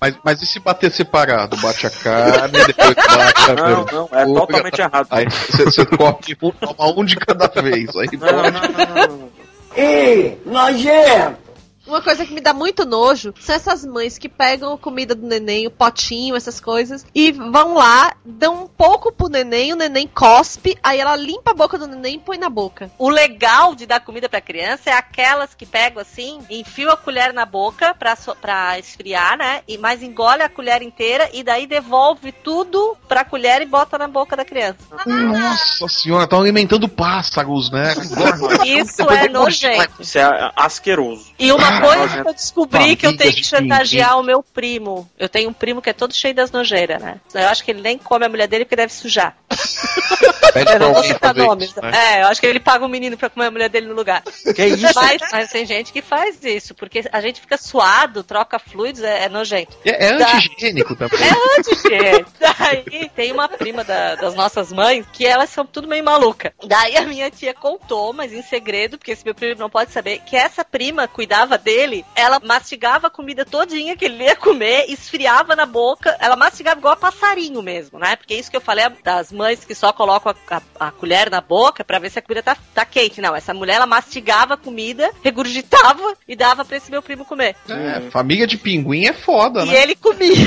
[0.00, 1.56] Mas, mas e se bater separado?
[1.56, 5.06] Bate a carne, depois bate a Não, não, é totalmente errado.
[5.10, 7.94] Aí você, você come um, toma um de cada vez.
[7.96, 9.28] Aí Não, não, não, não, não.
[9.76, 11.47] Ih, nojento!
[11.88, 15.26] Uma coisa que me dá muito nojo são essas mães que pegam a comida do
[15.26, 20.06] neném, o potinho, essas coisas, e vão lá, dão um pouco pro neném, o neném
[20.06, 22.90] cospe, aí ela limpa a boca do neném e põe na boca.
[22.98, 27.32] O legal de dar comida pra criança é aquelas que pegam assim, enfiam a colher
[27.32, 29.62] na boca pra, so- pra esfriar, né?
[29.66, 34.06] E mas engole a colher inteira e daí devolve tudo pra colher e bota na
[34.08, 34.76] boca da criança.
[35.06, 37.94] Nossa senhora, estão alimentando pássaros, né?
[38.64, 40.02] Isso é nojento.
[40.02, 41.30] Isso é asqueroso.
[41.38, 42.22] E uma nojento.
[42.22, 45.08] que eu descobri que eu tenho que chantagear o meu primo.
[45.18, 47.20] Eu tenho um primo que é todo cheio das nojeiras, né?
[47.34, 49.36] Eu acho que ele nem come a mulher dele porque deve sujar.
[50.52, 51.70] Pede Eu não vou citar nomes.
[51.70, 51.90] isso, né?
[51.94, 54.22] É, eu acho que ele paga um menino pra comer a mulher dele no lugar.
[54.54, 54.86] Que isso?
[54.94, 59.24] Mas, mas tem gente que faz isso, porque a gente fica suado, troca fluidos, é,
[59.24, 59.76] é nojento.
[59.84, 61.18] É, é antigênico também.
[61.28, 62.26] É gente.
[62.40, 66.52] Daí tem uma prima da- das nossas mães que elas são tudo meio maluca.
[66.64, 70.20] Daí a minha tia contou, mas em segredo, porque esse meu primo não pode saber,
[70.20, 75.54] que essa prima cuidava dele, ela mastigava a comida todinha que ele ia comer, esfriava
[75.54, 78.16] na boca, ela mastigava igual a passarinho mesmo, né?
[78.16, 81.30] Porque isso que eu falei é das mães que só colocam a, a- a colher
[81.30, 83.20] na boca pra ver se a comida tá, tá quente.
[83.20, 87.54] Não, essa mulher ela mastigava a comida, regurgitava e dava pra esse meu primo comer.
[87.68, 89.82] É, família de pinguim é foda, E né?
[89.82, 90.46] ele comia.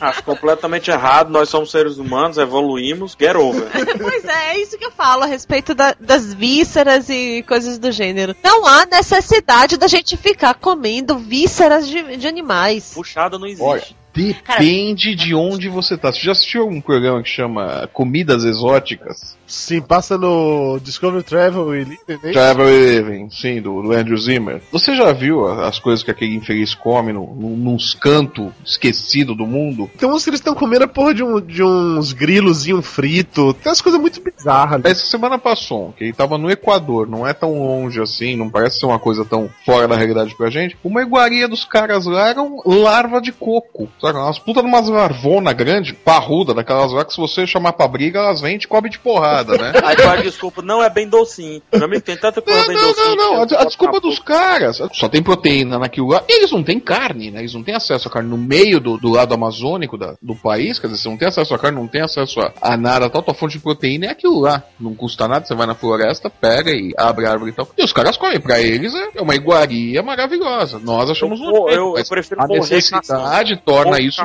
[0.00, 1.30] Acho completamente errado.
[1.30, 3.16] Nós somos seres humanos, evoluímos.
[3.18, 3.64] Get over.
[4.04, 7.90] Pois é, é isso que eu falo a respeito da- das vísceras e coisas do
[7.92, 8.34] gênero.
[8.44, 12.92] Não há necessidade da gente ficar comendo vísceras de, de animais.
[12.94, 13.64] Puxada não existe.
[13.64, 13.84] Olha,
[14.14, 16.12] depende de onde você tá.
[16.12, 19.36] Você já assistiu um programa que chama Comidas Exóticas?
[19.46, 22.32] Sim, passa no Discovery Travel e Living, né?
[22.32, 24.62] Travel Living, sim, do, do Andrew Zimmer.
[24.72, 29.46] Você já viu as coisas que aquele infeliz come no, no, nos cantos esquecidos do
[29.46, 29.90] mundo?
[29.98, 33.52] Tem uns que eles estão comendo a porra de, um, de uns grilozinho frito.
[33.54, 34.88] Tem umas coisas muito bizarras ali.
[34.88, 38.80] Essa semana passou, que ele tava no Equador, não é tão longe assim, não parece
[38.80, 40.76] ser uma coisa tão fora da realidade pra gente.
[40.82, 43.88] Uma iguaria dos caras lá eram larva de coco.
[44.08, 44.18] Sabe?
[44.18, 48.18] Umas putas de umas larvona grande, parruda, daquelas lá que se você chamar pra briga,
[48.20, 49.72] elas vêm e te cobrem de porrada, né?
[49.84, 50.62] Aí a desculpa?
[50.62, 51.62] Não é bem docinho.
[51.72, 53.16] Meu amigo, tem tanta coisa Não, bem não, docinho.
[53.16, 53.46] não, não.
[53.46, 54.32] que A, eu a desculpa dos boca.
[54.34, 54.80] caras.
[54.92, 56.22] Só tem proteína naquilo lá.
[56.28, 57.40] Eles não têm carne, né?
[57.40, 60.78] Eles não têm acesso à carne no meio do, do lado amazônico da- do país.
[60.78, 63.22] Quer dizer, você não tem acesso à carne, não tem acesso a, a nada tal.
[63.22, 64.62] Tua fonte de proteína é aquilo lá.
[64.78, 65.44] Não custa nada.
[65.44, 67.68] Você vai na floresta, pega e abre a árvore e tal.
[67.76, 68.40] E os caras comem.
[68.40, 70.78] Pra eles é, é uma iguaria maravilhosa.
[70.78, 74.20] Nós achamos Eu- nojento, eu- eu mas prefiro A necessidade torna Isso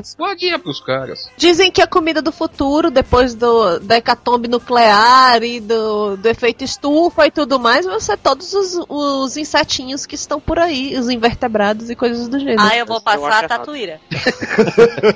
[0.60, 1.30] pros caras.
[1.38, 6.64] Dizem que a comida do futuro, depois do, da hecatombe nuclear e do, do efeito
[6.64, 11.10] estufa e tudo mais, vão ser todos os, os insetinhos que estão por aí, os
[11.10, 12.62] invertebrados e coisas do gênero.
[12.62, 14.02] Ah, eu vou Eu passar acho a tatuíra.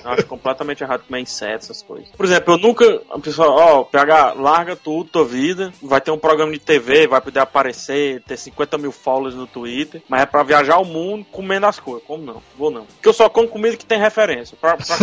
[0.03, 2.09] Eu acho completamente errado comer insetos, essas coisas.
[2.09, 3.01] Por exemplo, eu nunca.
[3.09, 5.73] A pessoa, ó, PH, larga tudo, tua vida.
[5.81, 10.01] Vai ter um programa de TV, vai poder aparecer, ter 50 mil followers no Twitter.
[10.07, 12.03] Mas é pra viajar o mundo comendo as coisas.
[12.05, 12.41] Como não?
[12.57, 12.85] Vou não.
[12.85, 14.42] Porque eu só como comida que tem referência.
[14.59, 14.97] Pra, pra...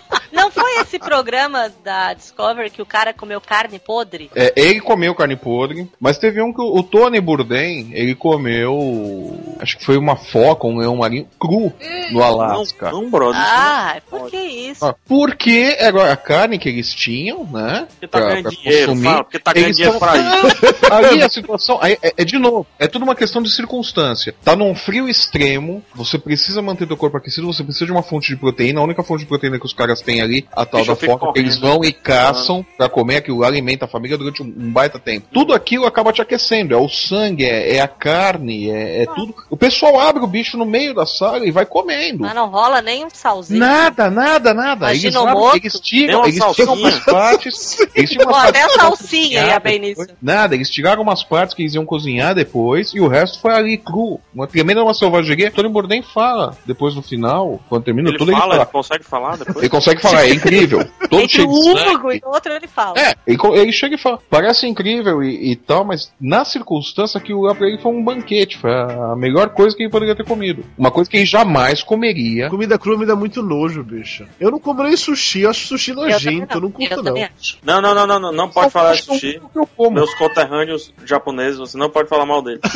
[0.46, 4.30] Não foi esse programa da Discovery que o cara comeu carne podre?
[4.34, 9.76] É, ele comeu carne podre, mas teve um que o, Tony Bourdain, ele comeu, acho
[9.78, 11.72] que foi uma foca, um leão marinho cru
[12.12, 12.90] no Alasca.
[12.92, 13.40] não, não, brother.
[13.40, 14.84] Ah, por que isso?
[14.84, 17.86] Ah, Porque agora a carne que eles tinham, né?
[17.90, 20.16] Porque tá pra- ganhando pra dinheiro, consumir, fala, porque tá ganhando eles dinheiro tão- pra
[20.46, 20.92] isso.
[20.92, 24.34] Ali a situação aí é, é de novo, é tudo uma questão de circunstância.
[24.44, 28.28] Tá num frio extremo, você precisa manter teu corpo aquecido, você precisa de uma fonte
[28.28, 28.80] de proteína.
[28.80, 31.32] A única fonte de proteína que os caras têm ali, a tal eu da foca,
[31.32, 34.70] que eles vão e caçam pra comer aquilo, lá, alimenta a família durante um, um
[34.72, 35.26] baita tempo.
[35.32, 39.34] Tudo aquilo acaba te aquecendo, é o sangue, é, é a carne, é, é tudo.
[39.50, 42.20] O pessoal abre o bicho no meio da sala e vai comendo.
[42.20, 43.60] Mas não rola nem um salzinho.
[43.60, 44.94] Nada, nada, nada.
[44.94, 47.78] Eles, abrem, eles tiram, eles tiram umas partes.
[47.94, 50.06] Eles tiram Pô, umas até a partes iam salsinha ia bem nisso.
[50.20, 53.76] Nada, eles tiraram umas partes que eles iam cozinhar depois e o resto foi ali
[53.76, 54.20] cru.
[54.34, 55.50] Uma tremenda uma selvageria.
[55.50, 58.66] Tony Bourdain fala depois no final, quando termina Ele tudo, fala, ele ele fala.
[58.66, 59.56] consegue falar depois?
[59.56, 60.86] Ele consegue falar, é incrível.
[61.08, 62.16] Todo Entre cheio um sangue.
[62.16, 62.98] e outro ele fala.
[62.98, 67.32] É, ele, ele chega e fala, parece incrível e, e tal, mas na circunstância que
[67.32, 70.64] o pra ele foi um banquete, foi a melhor coisa que ele poderia ter comido.
[70.76, 72.50] Uma coisa que ele jamais comeria.
[72.50, 74.26] Comida crua me dá muito nojo, bicho.
[74.40, 77.04] Eu não como nem sushi, eu acho sushi Eu nojento, eu não Eu curto não.
[77.04, 77.58] também acho.
[77.62, 79.40] Não, não, não, não, não, não pode falar de sushi.
[79.54, 79.90] Eu.
[79.90, 82.60] Meus conterrâneos japoneses, você não pode falar mal dele.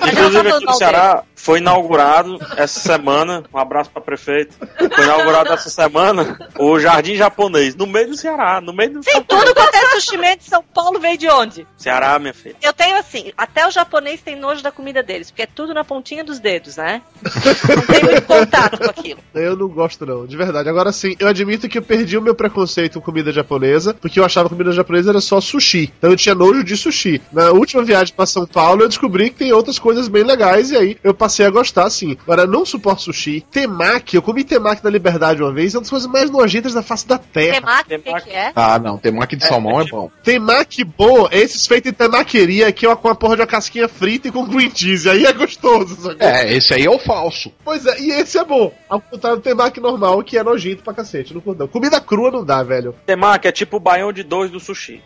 [0.00, 4.54] já Inclusive aqui no Ceará foi inaugurado essa semana, um abraço para prefeito.
[4.76, 9.22] Foi inaugurado essa semana o jardim japonês, no meio do Ceará, no meio do Sim,
[9.26, 11.66] tudo quanto é sushi de São Paulo veio de onde?
[11.76, 12.56] Ceará, minha filha.
[12.62, 15.84] Eu tenho assim, até o japonês tem nojo da comida deles, porque é tudo na
[15.84, 17.02] pontinha dos dedos, né?
[17.22, 19.20] Não tem muito contato com aquilo.
[19.34, 20.68] Eu não gosto, não, de verdade.
[20.68, 24.24] Agora sim, eu admito que eu perdi o meu preconceito com comida japonesa, porque eu
[24.24, 25.92] achava que comida japonesa era só sushi.
[25.98, 27.22] Então eu tinha nojo de sushi.
[27.32, 30.76] Na última viagem pra São Paulo, eu descobri que tem outras coisas bem legais, e
[30.76, 32.16] aí eu passei a gostar, sim.
[32.22, 33.44] Agora, eu não suporto sushi.
[33.50, 36.79] Temaki, eu comi temaki da Liberdade uma vez, é uma das coisas mais nojentas da
[36.82, 37.82] face da terra.
[37.84, 38.52] Temaki, o que, é?
[38.54, 40.10] Ah, não, temaki de salmão é, bom.
[40.22, 44.28] Temaki bom, esses feitos em temaqueria, que é com a porra de uma casquinha frita
[44.28, 45.08] e com green cheese.
[45.08, 46.26] Aí é gostoso, sacou?
[46.26, 47.52] É, esse aí é o falso.
[47.64, 48.72] Pois é, e esse é bom.
[48.88, 51.68] Ao contrário do temaki normal, que é nojento pra cacete, não curto.
[51.68, 52.94] Comida crua não dá, velho.
[53.06, 55.02] Temaki é tipo o baião de dois do sushi.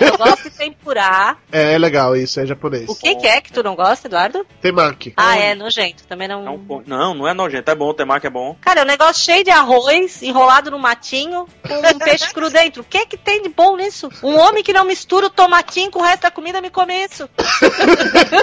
[0.00, 1.36] Eu gosto de tempurá.
[1.52, 2.88] É, é legal isso, é japonês.
[2.88, 4.46] O que, que é que tu não gosta, Eduardo?
[4.60, 5.12] Temaki.
[5.16, 6.04] Ah, é, nojento.
[6.06, 6.58] Também É não.
[6.86, 8.56] não, não é nojento, é bom, temaki é bom.
[8.60, 12.82] Cara, é um negócio cheio de arroz, enrolado no matinho, com um peixe cru dentro.
[12.82, 14.08] O que que tem de bom nisso?
[14.22, 17.28] Um homem que não mistura o tomatinho com o resto da comida me come isso.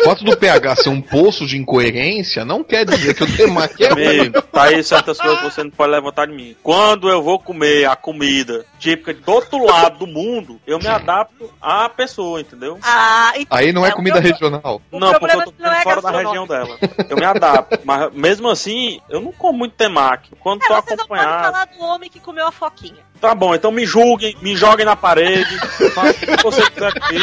[0.02, 3.84] O fato do PH ser um poço de incoerência não quer dizer que o temaki
[3.86, 4.32] é ruim.
[4.32, 6.56] Tá aí certas coisas que você não pode levantar de mim.
[6.62, 11.50] Quando eu vou comer a comida típica do outro lado do mundo, eu me adapto
[11.62, 12.78] à pessoa, entendeu?
[12.84, 14.82] Ah, então, Aí não é o comida regional.
[14.92, 16.78] O não, porque eu problema tô não é fora da região dela.
[17.10, 17.80] Eu me adapto.
[17.84, 20.32] Mas mesmo assim, eu não como muito temaki.
[20.40, 21.44] Quando É, tô vocês não acompanhado.
[21.46, 23.06] falar do homem que comeu a foquinha.
[23.22, 25.58] Tá bom, então me julguem, me joguem na parede.
[25.94, 27.16] Façam o que você quiser aqui.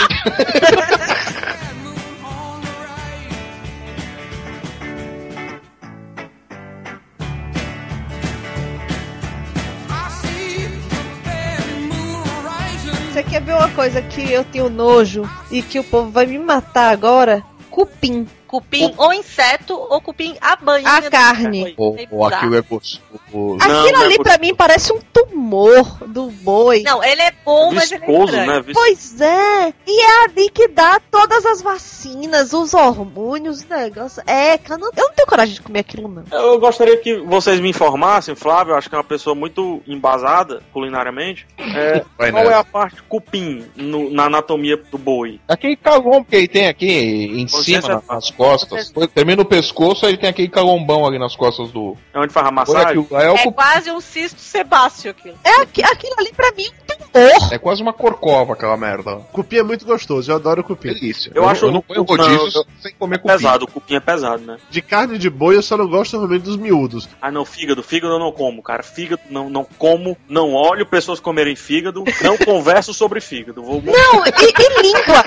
[13.13, 16.39] Você quer ver uma coisa que eu tenho nojo e que o povo vai me
[16.39, 17.45] matar agora?
[17.71, 18.27] Cupim.
[18.53, 20.87] Cupim ou inseto ou cupim a banho.
[20.87, 21.73] A carne.
[21.75, 23.01] Ou, ou aquilo é gostoso.
[23.33, 26.83] Não, Aquilo não é ali pra mim parece um tumor do boi.
[26.83, 28.61] Não, ele é bom, mas ele é né?
[28.61, 34.23] Vis- Pois é, e é ali que dá todas as vacinas, os hormônios, o negócio.
[34.27, 36.25] É, eu não, eu não tenho coragem de comer aquilo, não.
[36.31, 40.63] Eu gostaria que vocês me informassem, Flávio, eu acho que é uma pessoa muito embasada
[40.75, 41.47] culinariamente.
[41.59, 42.51] É, qual nessa.
[42.51, 45.41] é a parte cupim no- na anatomia do boi?
[45.49, 48.93] Aquele calombo que ele tem aqui em Você cima, nas costas.
[49.14, 51.97] Termina o pescoço, aí tem aquele calombão ali nas costas do.
[52.12, 52.86] É onde faz a Olha massagem?
[52.88, 55.36] aquilo lá, é, o É quase um cisto sebáceo aquilo.
[55.45, 57.53] É aqui- aquilo ali pra mim é um tumor.
[57.53, 59.16] é quase uma corcova aquela merda.
[59.32, 60.88] Cupim é muito gostoso, eu adoro cupim.
[60.93, 61.30] Delícia.
[61.34, 63.34] Eu acho- eu não ponho não, rodízios eu- sem comer É cupim.
[63.34, 64.57] pesado, o cupim é pesado, né?
[64.70, 67.09] De carne de boi eu só não gosto normalmente dos miúdos.
[67.20, 67.82] Ah, não, fígado.
[67.82, 68.82] Fígado eu não como, cara.
[68.82, 73.62] Fígado não, não como, não olho pessoas comerem fígado, não converso sobre fígado.
[73.62, 73.82] Vou...
[73.82, 75.24] Não, e, e língua.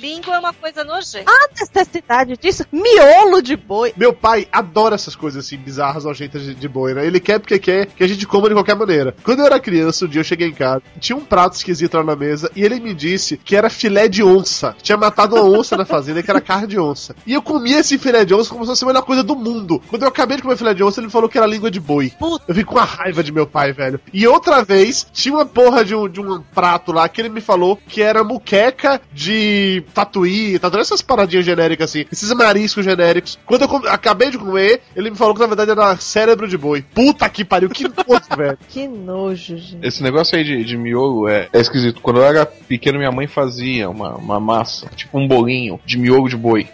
[0.00, 1.30] Língua é uma coisa nojenta.
[1.30, 3.92] A necessidade disso, miolo de boi.
[3.96, 7.06] Meu pai adora essas coisas assim, bizarras, nojentas de, de boi, né?
[7.06, 9.14] Ele quer porque quer que a gente coma de qualquer maneira.
[9.22, 12.04] Quando eu era criança, um dia eu cheguei em casa, tinha um prato esquisito lá
[12.04, 14.74] na mesa e ele me disse que era filé de onça.
[14.82, 17.14] Tinha matado uma onça na fazenda e que era carne de onça.
[17.26, 19.82] E eu comia esse filé de onça como se fosse a melhor coisa do mundo.
[19.88, 21.80] Quando eu acabei de comer filé de onça, ele me falou que era língua de
[21.80, 22.12] boi.
[22.18, 22.44] Puta.
[22.48, 24.00] Eu fiquei com a raiva de meu pai, velho.
[24.12, 27.40] E outra vez, tinha uma porra de um, de um prato lá que ele me
[27.40, 33.38] falou que era muqueca de tatuí, tatuí, essas paradinhas genéricas assim, esses mariscos genéricos.
[33.46, 36.56] Quando eu com- acabei de comer, ele me falou que na verdade era cérebro de
[36.58, 36.82] boi.
[36.94, 38.58] Puta que pariu, que nojo, velho.
[38.68, 39.86] Que nojo, gente.
[39.86, 42.00] Esse negócio aí de, de miolo é, é esquisito.
[42.00, 46.28] Quando eu era pequeno, minha mãe fazia uma, uma massa, tipo um bolinho de miolo
[46.28, 46.68] de boi.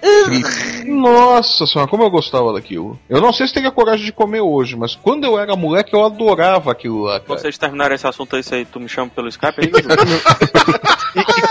[0.86, 2.98] Nossa senhora, como eu gostava daquilo.
[3.08, 6.04] Eu não sei se teria coragem de comer hoje, mas quando eu era moleque, eu
[6.04, 7.24] adorava aquilo lá, cara.
[7.26, 9.70] Quando vocês terminarem esse assunto aí, aí, tu me chama pelo Skype aí?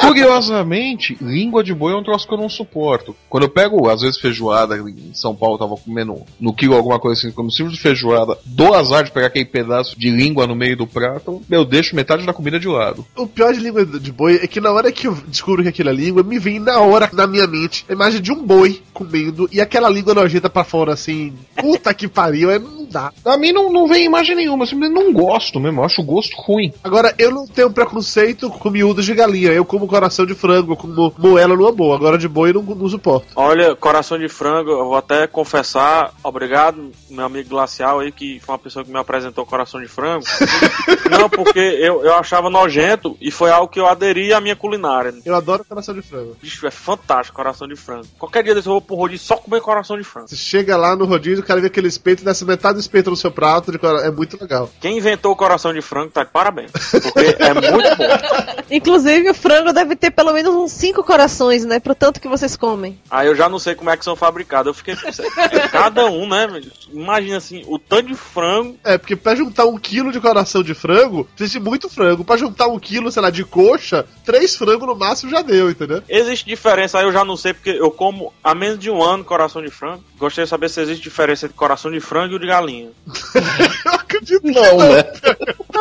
[0.07, 3.15] Curiosamente, língua de boi é um troço que eu não suporto.
[3.29, 6.99] Quando eu pego, às vezes, feijoada em São Paulo, eu tava comendo no quilo alguma
[6.99, 10.55] coisa assim, como simples de feijoada, dou azar de pegar aquele pedaço de língua no
[10.55, 13.05] meio do prato, eu deixo metade da comida de lado.
[13.15, 15.89] O pior de língua de boi é que na hora que eu descubro que aquilo
[15.89, 19.49] é língua, me vem na hora na minha mente a imagem de um boi comendo
[19.51, 21.33] e aquela língua nojenta pra fora assim.
[21.55, 23.11] Puta que pariu, é, não dá.
[23.25, 26.05] A mim não, não vem imagem nenhuma, eu simplesmente não gosto mesmo, eu acho o
[26.05, 26.71] gosto ruim.
[26.83, 29.51] Agora, eu não tenho preconceito com miúdos de galinha.
[29.51, 31.95] Eu como coração de frango, como moela numa boa.
[31.95, 33.27] Agora de boi eu não, não suporto.
[33.35, 38.53] Olha, coração de frango, eu vou até confessar, obrigado, meu amigo Glacial aí, que foi
[38.53, 40.25] uma pessoa que me apresentou coração de frango.
[41.09, 45.13] Não, porque eu, eu achava nojento e foi algo que eu aderi à minha culinária.
[45.25, 46.35] Eu adoro coração de frango.
[46.41, 48.05] Bicho, é fantástico coração de frango.
[48.19, 50.27] Qualquer dia desse eu vou pro rodízio só comer coração de frango.
[50.27, 53.15] Você chega lá no rodízio, o cara vê aquele espeto, desce metade cada espeto no
[53.15, 53.71] seu prato,
[54.03, 54.69] é muito legal.
[54.79, 56.71] Quem inventou o coração de frango tá de parabéns.
[56.71, 58.05] Porque é muito bom.
[58.69, 61.79] Inclusive, o frango deve ter pelo menos uns cinco corações, né?
[61.79, 62.99] Pro tanto que vocês comem.
[63.09, 64.67] Aí eu já não sei como é que são fabricados.
[64.67, 66.61] Eu fiquei pensando, é cada um, né?
[66.91, 68.77] Imagina assim, o tanto de frango.
[68.83, 72.23] É, porque pra juntar um quilo de coração de frango, precisa de muito frango.
[72.23, 76.01] Pra juntar um quilo, sei lá, de coxa, três frangos no máximo já deu, entendeu?
[76.07, 79.23] Existe diferença, aí eu já não sei, porque eu como há menos de um ano
[79.23, 80.03] coração de frango.
[80.17, 82.89] Gostaria de saber se existe diferença entre coração de frango e o de galinha.
[83.85, 85.03] Eu acredito que Não, né?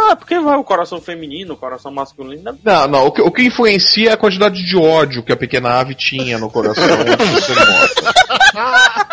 [0.09, 2.43] Ah, porque vai o coração feminino, o coração masculino.
[2.43, 2.55] né?
[2.63, 3.07] Não, não.
[3.07, 6.38] O que, o que influencia é a quantidade de ódio que a pequena ave tinha
[6.38, 9.07] no coração antes de ser morta.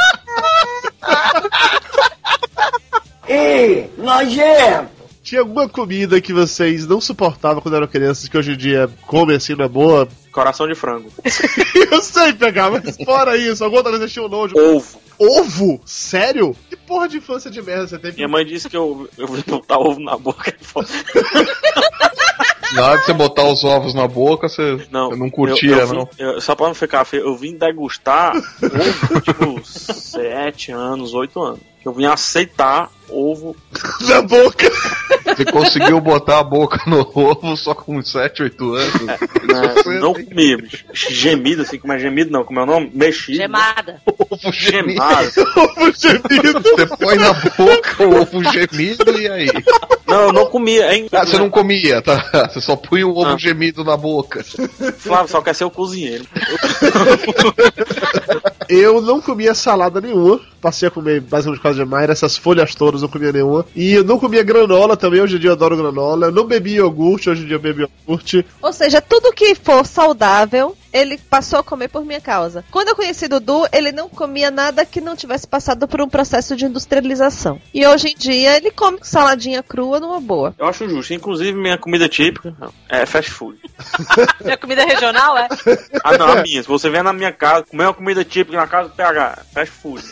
[3.27, 5.03] Ei, nojento!
[5.23, 9.37] Tinha alguma comida que vocês não suportavam quando eram crianças que hoje em dia comem
[9.37, 10.07] assim na boa?
[10.33, 11.09] Coração de frango.
[11.91, 14.53] Eu sei pegar, mas fora isso, alguma coisa tinha um nojo.
[14.57, 14.99] Ovo.
[15.17, 15.81] Ovo?
[15.85, 16.53] Sério?
[16.69, 18.17] Que porra de infância de merda você teve?
[18.17, 20.53] Minha mãe disse que eu, eu vou botar ovo na boca.
[22.73, 25.77] Na hora de você botar os ovos na boca, você Não, você não curtia, eu,
[25.79, 26.09] eu vim- não.
[26.17, 31.59] eu- só pra não ficar feio, eu vim degustar ovo, tipo, 7 anos, 8 anos.
[31.85, 33.55] Eu vim aceitar ovo.
[34.07, 34.71] Na boca!
[35.25, 39.01] Você conseguiu botar a boca no ovo só com 7, 8 anos.
[39.01, 39.17] Né?
[39.83, 40.25] Foi Não assim.
[40.25, 40.85] comia, bicho.
[40.93, 42.91] Gemido, assim, como é gemido, não, como é o nome?
[42.93, 43.37] Mexido.
[43.37, 44.01] Gemada.
[44.29, 45.01] Ovo gemido.
[45.01, 46.61] Ovo gemido!
[46.61, 49.47] Você põe na boca o ovo gemido e aí?
[50.07, 51.07] Não, eu não comia, hein?
[51.11, 52.49] Ah, você não comia, tá?
[52.51, 53.37] Você só põe o ovo Ah.
[53.37, 54.43] gemido na boca.
[54.97, 56.25] Flávio só quer ser o cozinheiro.
[58.69, 60.39] Eu não comia salada nenhuma.
[60.61, 62.09] Passei a comer basicamente quase demais.
[62.09, 63.65] Essas folhas todas não comia nenhuma.
[63.75, 65.21] E eu não comia granola também.
[65.21, 66.27] Hoje em dia eu adoro granola.
[66.27, 67.29] Eu não bebi iogurte.
[67.29, 68.45] Hoje em dia eu bebo iogurte.
[68.61, 72.63] Ou seja, tudo que for saudável, ele passou a comer por minha causa.
[72.71, 76.55] Quando eu conheci Dudu, ele não comia nada que não tivesse passado por um processo
[76.55, 77.59] de industrialização.
[77.73, 80.53] E hoje em dia ele come saladinha crua numa boa.
[80.57, 81.13] Eu acho justo.
[81.13, 82.55] Inclusive, minha comida típica
[82.87, 83.57] é fast food.
[84.43, 85.47] Minha comida regional é
[86.03, 86.61] Ah, não, a minha.
[86.61, 89.73] Se você vier na minha casa, comer uma comida típica na casa do PH, fast
[89.73, 90.03] food.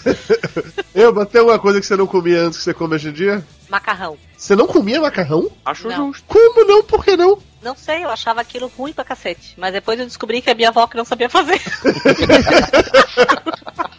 [0.96, 3.14] Eu, mas tem uma coisa que você não comia antes que você come hoje em
[3.14, 3.44] dia?
[3.70, 4.18] macarrão.
[4.38, 5.50] Você não comia macarrão?
[5.66, 6.08] Acho Não.
[6.08, 6.26] justo.
[6.28, 6.84] Como não?
[6.84, 7.38] Por que não?
[7.62, 9.53] Não sei, eu achava aquilo ruim pra cacete.
[9.57, 11.62] Mas depois eu descobri que a minha avó que não sabia fazer.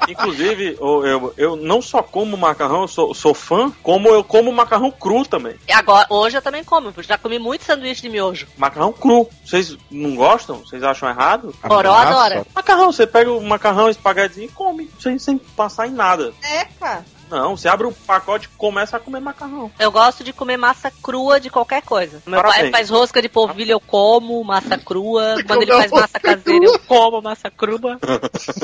[0.08, 4.52] Inclusive, eu, eu, eu não só como macarrão, eu sou, sou fã, como eu como
[4.52, 5.54] macarrão cru também.
[5.68, 6.92] E agora, hoje eu também como.
[6.94, 8.46] eu Já comi muito sanduíche de miojo.
[8.56, 9.28] Macarrão cru.
[9.44, 10.58] Vocês não gostam?
[10.58, 11.54] Vocês acham errado?
[11.62, 12.44] Coró adora.
[12.54, 16.32] Macarrão, você pega o macarrão, espaguete e come, sem, sem passar em nada.
[16.42, 17.04] Eca!
[17.33, 19.72] Não, você abre o pacote e começa a comer macarrão.
[19.78, 22.22] Eu gosto de comer massa crua de qualquer coisa.
[22.26, 22.76] Meu pai Parabéns.
[22.76, 25.37] faz rosca de polvilho, eu como massa crua.
[25.37, 27.99] Você Quando ele faz massa caseira, eu como massa crua.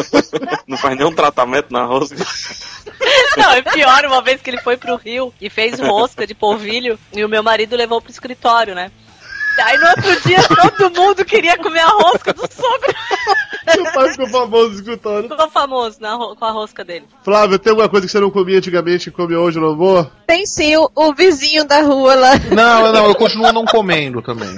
[0.69, 2.17] Não faz nenhum tratamento na rosca.
[3.39, 6.99] Não, é pior, uma vez que ele foi pro Rio e fez rosca de polvilho
[7.15, 8.93] e o meu marido levou pro escritório, né?
[9.65, 10.39] Aí no outro dia
[10.79, 12.95] todo mundo queria comer a rosca do sogro.
[13.71, 15.29] Seu pai ficou famoso escutando.
[15.29, 17.05] Ficou famoso na ro- com a rosca dele.
[17.23, 20.11] Flávio, tem alguma coisa que você não comia antigamente e come hoje no amor?
[20.27, 22.31] Tem sim o, o vizinho da rua lá.
[22.51, 24.49] Não, não, eu continuo não comendo também.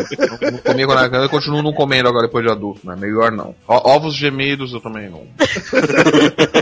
[0.40, 2.94] Eu não comia quando era criança, eu continuo não comendo agora depois de adulto, né?
[2.96, 3.55] Melhor não.
[3.66, 5.26] Ó, ovos gemidos eu também não.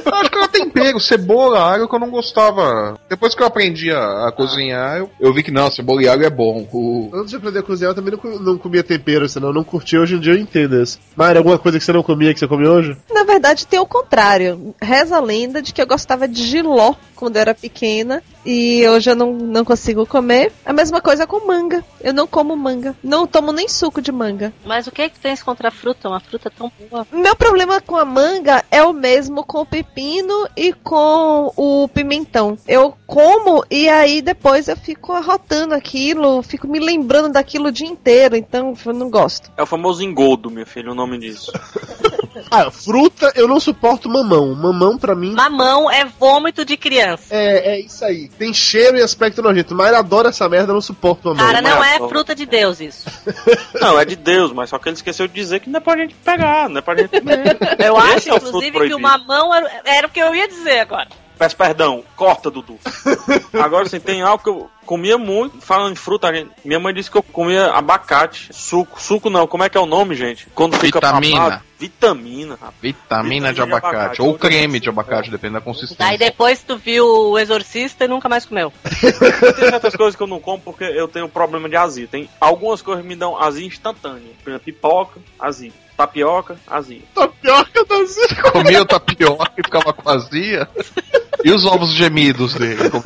[0.05, 2.99] Eu acho que ela tempero, cebola, alho que eu não gostava.
[3.09, 6.24] Depois que eu aprendi a, a cozinhar, eu, eu vi que não, cebola e alho
[6.24, 6.66] é bom.
[6.72, 10.01] O- Antes de aprender a cozinhar, eu também não, não comia tempero, senão não curtia.
[10.01, 10.99] Hoje em dia eu entendo isso.
[11.16, 12.97] Mari, alguma coisa que você não comia que você come hoje?
[13.11, 14.74] Na verdade, tem o contrário.
[14.81, 18.23] Reza a lenda de que eu gostava de giló quando eu era pequena.
[18.47, 20.53] E hoje eu não, não consigo comer.
[20.64, 21.85] A mesma coisa com manga.
[22.01, 22.97] Eu não como manga.
[23.03, 24.53] Não tomo nem suco de manga.
[24.64, 26.09] Mas o que é que tens contra a fruta?
[26.09, 27.07] Uma fruta tão boa.
[27.12, 32.57] Meu problema com a manga é o mesmo com o pepino e com o pimentão.
[32.66, 37.89] Eu como e aí depois eu fico arrotando aquilo, fico me lembrando daquilo o dia
[37.89, 39.51] inteiro, então eu não gosto.
[39.57, 41.53] É o famoso engodo, meu filho, o nome disso.
[42.51, 44.55] Ah, fruta, eu não suporto mamão.
[44.55, 47.24] Mamão, pra mim, Mamão é vômito de criança.
[47.34, 48.28] é, é isso aí.
[48.28, 49.74] Tem cheiro e aspecto nojento.
[49.74, 51.47] Mari adora essa merda, eu não suporto mamão.
[51.47, 53.09] Cara, não é fruta de Deus isso.
[53.80, 55.97] Não, é de Deus, mas só que ele esqueceu de dizer que não é pra
[55.97, 57.57] gente pegar, não é pra gente comer.
[57.78, 60.80] Eu Esse acho, é inclusive, que o mamão era, era o que eu ia dizer
[60.80, 61.09] agora.
[61.39, 62.78] Peço perdão, corta, Dudu.
[63.55, 66.32] Agora, assim, tem algo que eu comia muito, falando em fruta,
[66.64, 69.86] minha mãe disse que eu comia abacate, suco, suco não, como é que é o
[69.86, 70.49] nome, gente?
[70.55, 71.39] Quando fica Vitamina.
[71.39, 72.74] papado, vitamina, rapaz.
[72.80, 73.97] Vitamina de Vitamina de abacate.
[73.97, 74.22] abacate.
[74.22, 76.05] Ou creme de abacate, depende da consistência.
[76.05, 78.72] Aí depois tu viu o Exorcista e nunca mais comeu.
[78.82, 82.09] Tem certas coisas que eu não como porque eu tenho problema de azia.
[82.09, 84.32] Tem algumas coisas que me dão azia instantânea.
[84.43, 85.72] Por exemplo, pipoca, azia.
[85.99, 87.03] Tapioca, azia.
[87.13, 88.53] Tapioca da Zica.
[88.53, 90.69] Comia o tapioca e ficava com azia.
[91.45, 92.89] E os ovos gemidos dele?
[92.89, 93.03] Como-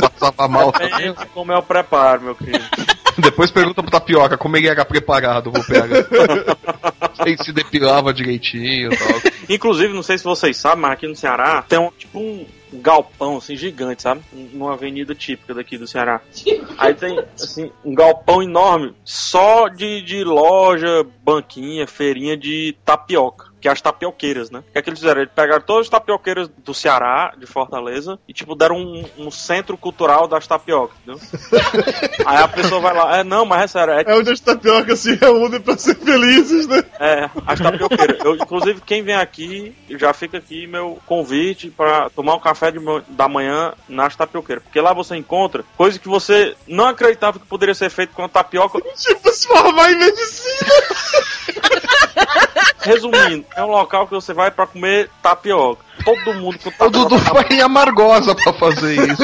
[0.00, 0.72] passava mal.
[0.72, 2.64] Depende de como é o preparo, meu querido.
[3.18, 5.88] Depois pergunta pro Tapioca como ele era preparado, vou pegar.
[7.24, 9.32] Ele se depilava direitinho e tal.
[9.48, 13.36] Inclusive, não sei se vocês sabem, mas aqui no Ceará tem um tipo um galpão
[13.36, 14.22] assim gigante, sabe?
[14.32, 16.20] Numa avenida típica daqui do Ceará.
[16.78, 23.51] Aí tem assim um galpão enorme só de, de loja, banquinha, feirinha de tapioca.
[23.62, 24.58] Que é as tapioqueiras, né?
[24.58, 25.22] O que é que eles fizeram?
[25.22, 29.78] Eles pegaram todas as tapioqueiras do Ceará, de Fortaleza, e tipo, deram um, um centro
[29.78, 31.20] cultural das tapiocas, entendeu?
[32.26, 34.98] Aí a pessoa vai lá, é não, mas é sério, é É onde as tapiocas
[34.98, 36.82] se reúnem pra ser felizes, né?
[36.98, 38.18] é, as tapioqueiras.
[38.24, 42.82] Eu, inclusive, quem vem aqui, já fica aqui meu convite para tomar um café de
[43.08, 44.64] da manhã nas tapioqueiras.
[44.64, 48.28] Porque lá você encontra coisa que você não acreditava que poderia ser feito com a
[48.28, 48.80] tapioca.
[48.96, 50.72] Tipo, se formar em medicina.
[52.80, 55.84] Resumindo, é um local que você vai para comer tapioca.
[56.04, 56.90] Todo mundo com O tapioca.
[56.90, 59.22] Dudu foi em Amargosa pra fazer isso.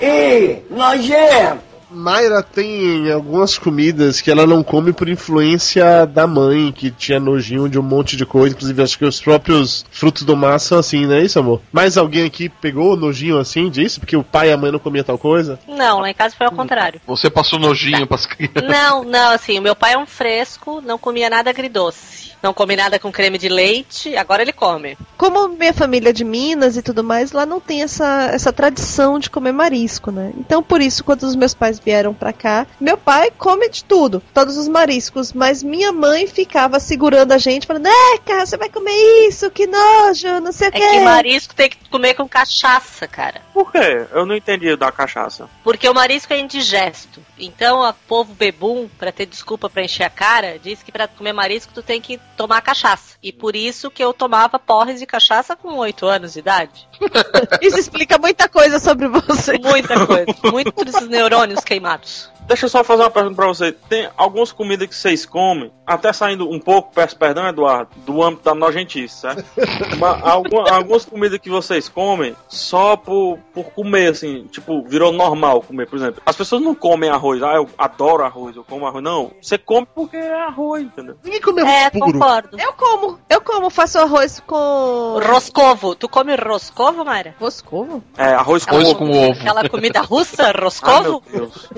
[0.00, 1.67] Ih, nojento!
[1.90, 7.68] Mayra tem algumas comidas que ela não come por influência da mãe, que tinha nojinho
[7.68, 8.54] de um monte de coisa.
[8.54, 11.60] Inclusive, acho que os próprios frutos do mar são assim, não é isso, amor?
[11.72, 14.00] Mais alguém aqui pegou nojinho assim disso?
[14.00, 15.58] Porque o pai e a mãe não comiam tal coisa?
[15.66, 17.00] Não, lá em casa foi ao contrário.
[17.06, 18.62] Você passou nojinho pras crianças.
[18.68, 22.28] Não, não, assim, o meu pai é um fresco, não comia nada agridoce.
[22.42, 24.96] Não come nada com creme de leite, agora ele come.
[25.16, 29.18] Como minha família é de Minas e tudo mais, lá não tem essa, essa tradição
[29.18, 30.32] de comer marisco, né?
[30.36, 34.22] Então, por isso, quando os meus pais vieram pra cá, meu pai come de tudo,
[34.34, 38.68] todos os mariscos, mas minha mãe ficava segurando a gente, falando: É, cara, você vai
[38.68, 38.92] comer
[39.28, 40.88] isso, que nojo, não sei o É quê.
[40.88, 43.40] que marisco tem que comer com cachaça, cara.
[43.54, 44.06] Por quê?
[44.12, 45.48] Eu não entendi da cachaça.
[45.64, 47.20] Porque o marisco é indigesto.
[47.38, 51.32] Então, o povo bebum, pra ter desculpa pra encher a cara, diz que pra comer
[51.32, 53.16] marisco tu tem que tomar cachaça.
[53.22, 56.88] E por isso que eu tomava porres de cachaça com 8 anos de idade.
[57.60, 59.58] Isso explica muita coisa sobre você.
[59.58, 60.26] Muita coisa.
[60.50, 62.30] Muitos neurônios queimados.
[62.48, 63.70] Deixa eu só fazer uma pergunta pra você.
[63.72, 68.42] Tem algumas comidas que vocês comem, até saindo um pouco, peço perdão, Eduardo, do âmbito
[68.44, 69.44] da nojentice, certo?
[70.00, 75.60] Mas alguma- algumas comidas que vocês comem só por, por comer, assim, tipo, virou normal
[75.62, 76.22] comer, por exemplo.
[76.24, 79.04] As pessoas não comem arroz, ah, eu adoro arroz, eu como arroz.
[79.04, 81.16] Não, você come porque é arroz, entendeu?
[81.22, 82.12] Ninguém come arroz É, puro.
[82.12, 82.58] concordo.
[82.58, 85.20] Eu como, eu como, faço arroz com.
[85.22, 85.94] Roscovo.
[85.94, 87.34] Tu come roscovo, Mayra?
[87.38, 88.02] Roscovo?
[88.16, 89.32] É, arroz com com ovo.
[89.38, 91.22] Aquela comida russa, Ah, meu roscovo?
[91.30, 91.68] Deus.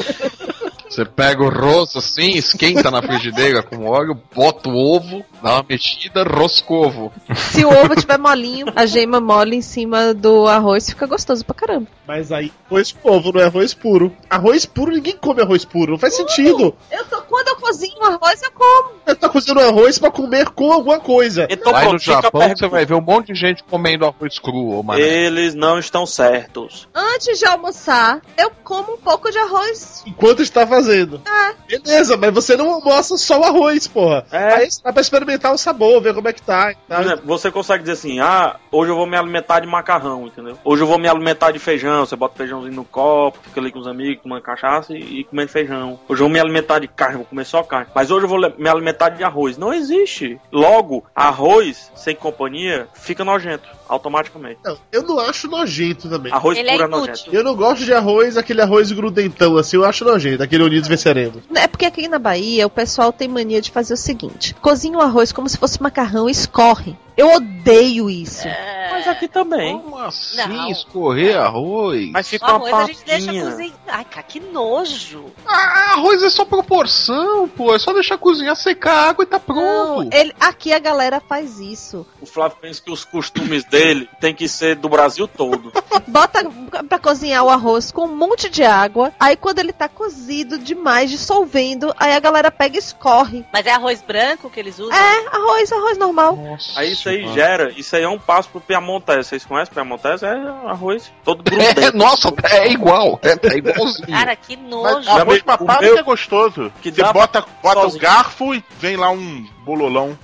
[0.88, 5.66] Você pega o rosto assim, esquenta na frigideira com óleo, bota o ovo, dá uma
[5.68, 7.12] mexida, roscovo.
[7.34, 11.54] Se o ovo tiver molinho, a gema mole em cima do arroz, fica gostoso pra
[11.54, 11.86] caramba.
[12.06, 14.12] Mas aí, arroz com ovo não é arroz puro.
[14.28, 15.92] Arroz puro, ninguém come arroz puro.
[15.92, 16.74] Não faz sentido.
[16.90, 18.99] Eu tô, quando eu cozinho arroz, eu como.
[19.10, 21.48] Você tá cozinhando arroz pra comer com alguma coisa.
[21.50, 24.82] Então, Lá no Japão você vai ver um monte de gente comendo arroz cru, ô
[24.82, 25.00] mané.
[25.00, 26.88] Eles não estão certos.
[26.94, 30.04] Antes de almoçar, eu como um pouco de arroz.
[30.06, 31.20] Enquanto está fazendo.
[31.26, 31.54] Ah.
[31.66, 34.24] Beleza, mas você não almoça só o arroz, porra.
[34.30, 34.54] É.
[34.54, 36.72] Aí dá pra experimentar o sabor, ver como é que tá.
[36.72, 40.56] e exemplo, você consegue dizer assim, ah, hoje eu vou me alimentar de macarrão, entendeu?
[40.64, 43.78] Hoje eu vou me alimentar de feijão, você bota feijãozinho no copo, fica ali com
[43.80, 45.98] os amigos, tomando cachaça e, e comendo feijão.
[46.08, 47.88] Hoje eu vou me alimentar de carne, vou comer só carne.
[47.94, 49.56] Mas hoje eu vou me alimentar de arroz.
[49.56, 50.40] Não existe.
[50.52, 54.60] Logo, arroz sem companhia fica nojento, automaticamente.
[54.64, 56.32] Não, eu não acho nojento também.
[56.32, 57.08] Arroz Ele é puro é inútil.
[57.08, 57.34] nojento.
[57.36, 61.42] Eu não gosto de arroz, aquele arroz grudentão assim, eu acho nojento, aquele Unidos Venceremos.
[61.54, 65.02] É porque aqui na Bahia o pessoal tem mania de fazer o seguinte: cozinha o
[65.02, 66.96] arroz como se fosse macarrão e escorre.
[67.16, 68.46] Eu odeio isso.
[68.90, 69.78] Mas aqui também.
[69.78, 70.70] Como assim Não.
[70.70, 72.10] escorrer arroz?
[72.12, 73.74] Mas O fica uma arroz a gente deixa cozinhar.
[73.88, 75.24] Ai, cara, que nojo.
[75.46, 77.74] Ah, arroz é só proporção, pô.
[77.74, 80.14] É só deixar cozinhar, secar a água e tá Não, pronto.
[80.14, 82.06] ele, aqui a galera faz isso.
[82.22, 83.79] O Flávio pensa que os costumes dele
[84.20, 85.72] tem que ser do Brasil todo.
[86.06, 86.44] Bota
[86.88, 89.12] pra cozinhar o arroz com um monte de água.
[89.18, 93.44] Aí quando ele tá cozido demais, dissolvendo, aí a galera pega e escorre.
[93.52, 94.96] Mas é arroz branco que eles usam?
[94.96, 96.36] É, arroz, arroz normal.
[96.36, 97.34] Nossa Aí isso aí senhora.
[97.34, 99.28] gera, isso aí é um passo pro Piamontese.
[99.28, 100.24] Vocês conhecem Piamontese?
[100.24, 100.30] É
[100.66, 101.80] arroz todo grudento.
[101.80, 103.18] É, nossa, é igual.
[103.22, 104.08] É, é igualzinho.
[104.08, 105.10] Cara, que Mas nojo.
[105.10, 106.72] arroz o papado meu- é gostoso.
[106.82, 110.18] que Você bota, bota o garfo e vem lá um bololão.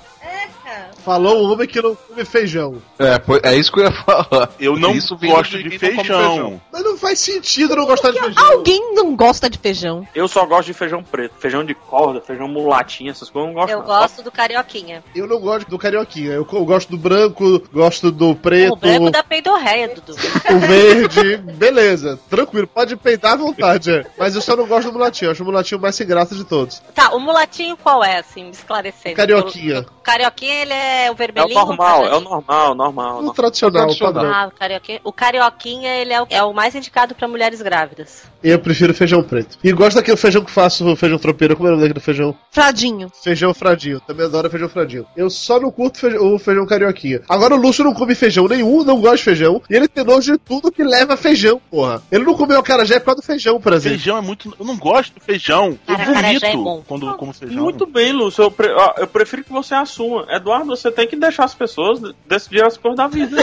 [1.05, 2.83] Falou o homem que não come feijão.
[2.99, 4.51] É, é isso que eu ia falar.
[4.59, 6.61] Eu não Isso gosto de não come feijão.
[6.73, 8.45] Mas não faz sentido não gostar de feijão.
[8.45, 10.07] Alguém não gosta de feijão.
[10.15, 11.35] Eu só gosto de feijão preto.
[11.39, 13.87] Feijão de corda, feijão mulatinha, essas coisas eu não gosto Eu não.
[13.87, 15.05] gosto do carioquinha.
[15.15, 16.33] Eu não gosto do carioquinha.
[16.33, 20.13] Eu, gosto do branco, gosto do preto, O branco da peidorreia, Dudu.
[20.13, 21.37] o verde.
[21.37, 23.91] Beleza, tranquilo, pode peitar à vontade.
[23.93, 24.05] é.
[24.19, 25.29] Mas eu só não gosto do mulatinho.
[25.29, 26.83] Eu acho o mulatinho mais sem graça de todos.
[26.95, 29.15] Tá, o mulatinho qual é, assim, me esclarecendo?
[29.15, 29.81] Carioquinha.
[29.81, 31.55] O carioquinha, ele é é o É o vermelhinho?
[31.67, 33.11] normal, é o normal, normal.
[33.11, 33.35] O normal.
[33.35, 34.15] tradicional, o Tradicional.
[34.15, 34.33] padrão.
[34.35, 38.25] Ah, o carioquinha, o carioquinha ele é o, é o mais indicado pra mulheres grávidas.
[38.43, 39.59] Eu prefiro feijão preto.
[39.63, 41.57] E gosto daquele feijão que faço, o feijão tropeiro.
[41.57, 42.35] Como é o nome daquele feijão?
[42.51, 43.11] Fradinho.
[43.23, 44.01] Feijão fradinho.
[44.01, 45.07] Também adoro feijão fradinho.
[45.17, 47.23] Eu só não curto feijão- o feijão carioquinha.
[47.29, 49.61] Agora o Lúcio não come feijão nenhum, não gosta de feijão.
[49.69, 52.03] E ele tem nojo de tudo que leva feijão, porra.
[52.11, 53.99] Ele não comeu acarajé por causa do feijão, por exemplo.
[53.99, 54.55] Feijão é muito.
[54.59, 55.77] Eu não gosto do feijão.
[55.89, 56.83] Eu Cara, é vomito bom.
[56.87, 57.63] quando como feijão.
[57.63, 58.43] Muito bem, Lúcio.
[58.45, 60.06] Eu, pre- eu prefiro que você assuma.
[60.31, 63.37] Eduardo, você tem que deixar as pessoas de- decidir as coisas da vida.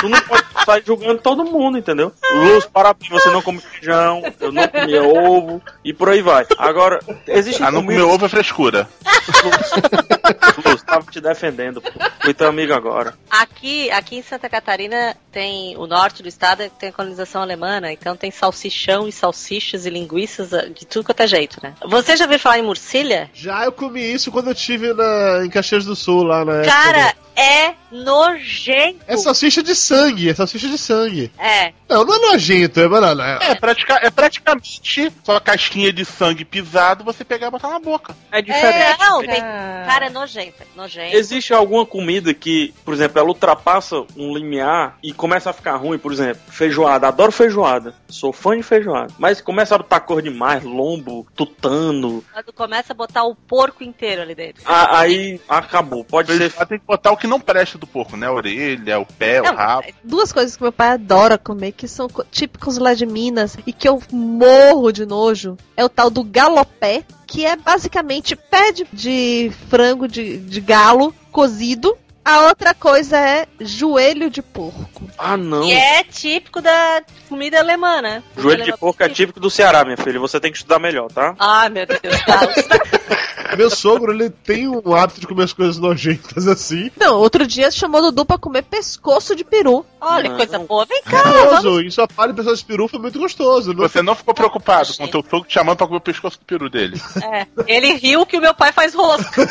[0.00, 2.12] tu não pode sair julgando todo mundo, entendeu?
[2.32, 6.46] Lúcio, parabéns, você não come feijão, eu não comia ovo, e por aí vai.
[6.58, 8.88] Agora, existe Ah, não comer ovo é frescura.
[10.64, 11.90] Lúcio, tava te defendendo, pô.
[12.22, 13.14] Fui teu amigo agora.
[13.30, 17.92] Aqui, aqui em Santa Catarina tem o norte do estado tem colonização alemã, né?
[17.92, 21.74] então tem salsichão e salsichas e linguiças ah, de tudo quanto é jeito, né?
[21.88, 23.30] Você já ouviu falar em murcilha?
[23.32, 26.70] Já eu comi isso quando eu tive na, em Caxias do Sul, lá na época
[26.72, 28.98] Cara, do- é nojento.
[29.06, 31.30] É salsicha de sangue, é salsicha de sangue.
[31.38, 31.72] É.
[31.88, 33.38] Não, não é nojento, é banana.
[33.40, 37.68] É, É, pratica, é praticamente só a casquinha de sangue pisado você pegar e botar
[37.68, 38.14] na boca.
[38.30, 38.76] É diferente.
[38.76, 39.84] É, não, tem, Ah.
[39.86, 41.16] cara, é nojento, é nojento.
[41.16, 45.98] Existe alguma comida que, por exemplo, ela ultrapassa um limiar e começa a ficar ruim,
[45.98, 47.08] por exemplo, feijoada.
[47.08, 47.94] Adoro feijoada.
[48.08, 49.12] Sou fã de feijoada.
[49.18, 52.22] Mas começa a botar cor demais, lombo, tutano.
[52.32, 54.62] Quando começa a botar o porco inteiro ali dentro.
[54.64, 56.04] a- Aí acabou.
[56.04, 56.38] Pode ser.
[56.38, 58.26] Feijoada tem que botar o que não presta do porco, né?
[58.26, 59.86] A orelha, o pé, o Não, rabo.
[60.04, 63.72] Duas coisas que meu pai adora comer, que são co- típicos lá de Minas e
[63.72, 68.86] que eu morro de nojo, é o tal do galopé, que é basicamente pé de,
[68.92, 71.96] de frango de, de galo cozido.
[72.30, 75.10] A outra coisa é joelho de porco.
[75.18, 75.64] Ah, não.
[75.64, 78.22] E é típico da comida alemã, né?
[78.38, 80.20] Joelho de porco é típico do Ceará, minha filha.
[80.20, 81.34] Você tem que estudar melhor, tá?
[81.40, 82.54] Ai, meu Deus, Carlos.
[83.56, 86.90] Meu sogro, ele tem um hábito de comer as coisas nojentas assim.
[86.96, 89.84] Não, outro dia chamou Dudu pra comer pescoço de peru.
[90.00, 90.36] Olha, Não.
[90.36, 90.86] coisa boa.
[90.86, 91.62] Vem cá, Gostoso.
[91.62, 91.82] vamos.
[91.84, 93.72] Em sua palha, pessoal de peru foi muito gostoso.
[93.72, 96.38] Não Você não ficou preocupado com o teu fogo te chamando pra comer o pescoço
[96.38, 97.00] do peru dele.
[97.22, 99.42] É, ele riu que o meu pai faz rosca.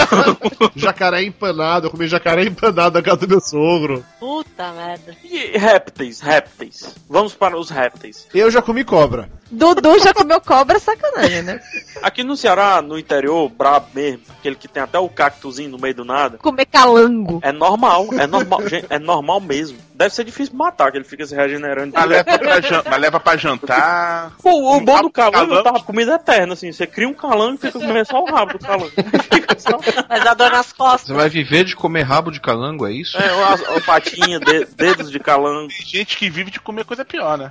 [0.74, 4.04] jacaré empanado, eu comi jacaré empanado na casa do meu sogro.
[4.18, 5.16] Puta merda.
[5.24, 6.94] E répteis, répteis.
[7.08, 8.26] Vamos para os répteis.
[8.34, 9.28] Eu já comi cobra.
[9.50, 11.60] Dudu já comeu cobra, sacanagem, né?
[12.02, 15.94] Aqui no Ceará, no interior, brabo mesmo, aquele que tem até o cactuzinho no meio
[15.94, 17.38] do nada, Comer calango.
[17.42, 19.78] é normal, é normal, gente, é normal mesmo.
[19.96, 21.92] Deve ser difícil matar, que ele fica se regenerando.
[21.94, 24.32] Mas leva pra, jan- mas leva pra jantar.
[24.44, 25.62] O, o bom do calango Calango.
[25.62, 26.70] tava comida eterna, assim.
[26.70, 28.90] Você cria um calango e fica comendo só o rabo do calango.
[29.32, 29.78] Fica só-
[30.08, 31.06] Mas dá dor nas costas.
[31.08, 33.16] Você vai viver de comer rabo de calango, é isso?
[33.16, 35.68] É, a, a patinha, de- dedos de calango.
[35.68, 37.50] Tem gente que vive de comer coisa pior, né?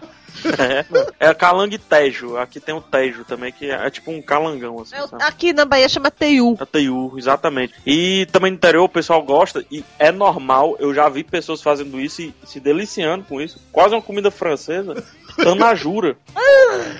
[1.19, 2.35] É, é calango e tejo.
[2.38, 5.23] Aqui tem o tejo também, que é, é tipo um calangão, assim, É?
[5.26, 6.57] Aqui na Bahia chama teiu.
[6.59, 7.73] É teiu, exatamente.
[7.85, 10.76] E também no interior o pessoal gosta e é normal.
[10.77, 13.60] Eu já vi pessoas fazendo isso e se deliciando com isso.
[13.72, 15.03] Quase uma comida francesa.
[15.38, 16.18] Tanajura.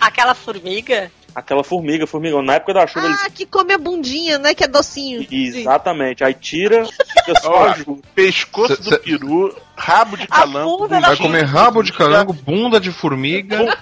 [0.02, 1.12] Aquela formiga.
[1.34, 2.42] Aquela formiga, formigão.
[2.42, 3.20] Na época da chuva eles.
[3.26, 4.56] Ah, que come a bundinha, né?
[4.56, 5.28] Que é docinho.
[5.30, 6.24] Exatamente.
[6.24, 8.00] Aí tira, fica só jura.
[8.16, 10.88] Pescoço Cê- do peru, rabo de calango.
[10.88, 13.58] Vai comer rabo de calango, bunda de formiga.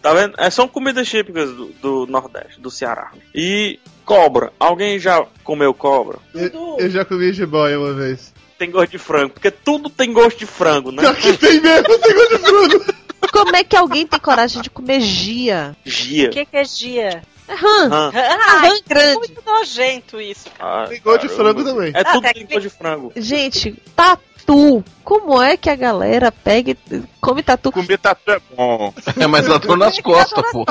[0.00, 0.34] Tá vendo?
[0.38, 3.10] É, são comidas típicas do, do Nordeste, do Ceará.
[3.34, 4.52] E cobra.
[4.58, 6.18] Alguém já comeu cobra?
[6.34, 8.31] Eu, eu já comi jiboia uma vez.
[8.62, 11.02] Tem gosto de frango, porque tudo tem gosto de frango, né?
[11.02, 12.84] Pior que tem mesmo, tem gosto de frango.
[13.32, 15.74] Como é que alguém tem coragem de comer gia?
[15.84, 16.28] Gia.
[16.28, 17.02] O que, que é gia?
[17.48, 17.54] É.
[17.54, 18.12] Hã?
[18.14, 19.16] Ai, rã grande.
[19.18, 20.46] muito nojento isso.
[20.60, 21.90] Ah, Tem gosto de frango também.
[21.92, 23.12] É Ah, tudo tem tem gosto de frango.
[23.16, 24.84] Gente, tatu.
[25.02, 27.72] Como é que a galera pega e come tatu?
[27.72, 28.94] Comer tatu é bom.
[29.18, 30.64] É, mas dá dor nas costas, pô.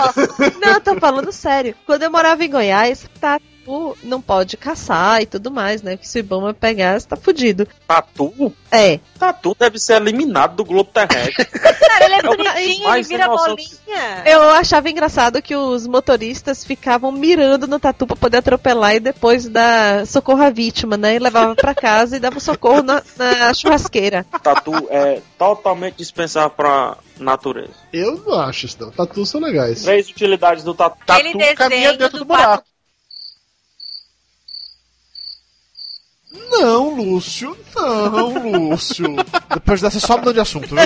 [0.62, 1.76] Não, eu tô falando sério.
[1.86, 3.51] Quando eu morava em Goiás, tatu
[4.04, 5.98] não pode caçar e tudo mais, né?
[5.98, 7.68] Que se o Ibama pegar, você tá fudido.
[7.88, 8.54] Tatu?
[8.72, 9.00] É.
[9.20, 11.46] Tatu deve ser eliminado do globo terrestre.
[11.46, 14.24] Cara, ele é É bonitinho, ele vira bolinha.
[14.26, 19.48] Eu achava engraçado que os motoristas ficavam mirando no tatu pra poder atropelar e depois
[19.48, 21.16] dar socorro à vítima, né?
[21.16, 24.26] E levava pra casa e dava socorro na, na churrasqueira.
[24.42, 27.74] Tatu é totalmente dispensável pra natureza.
[27.92, 28.92] Eu não acho isso, não.
[28.92, 29.84] Tatu são legais.
[29.84, 30.98] Três utilidades do tatu.
[31.08, 32.64] Aquele Tatu caminha dentro do do buraco.
[36.32, 37.58] Não, Lúcio.
[37.76, 39.06] Não, Lúcio.
[39.54, 40.78] Depois dessa, só mudando de assunto, viu?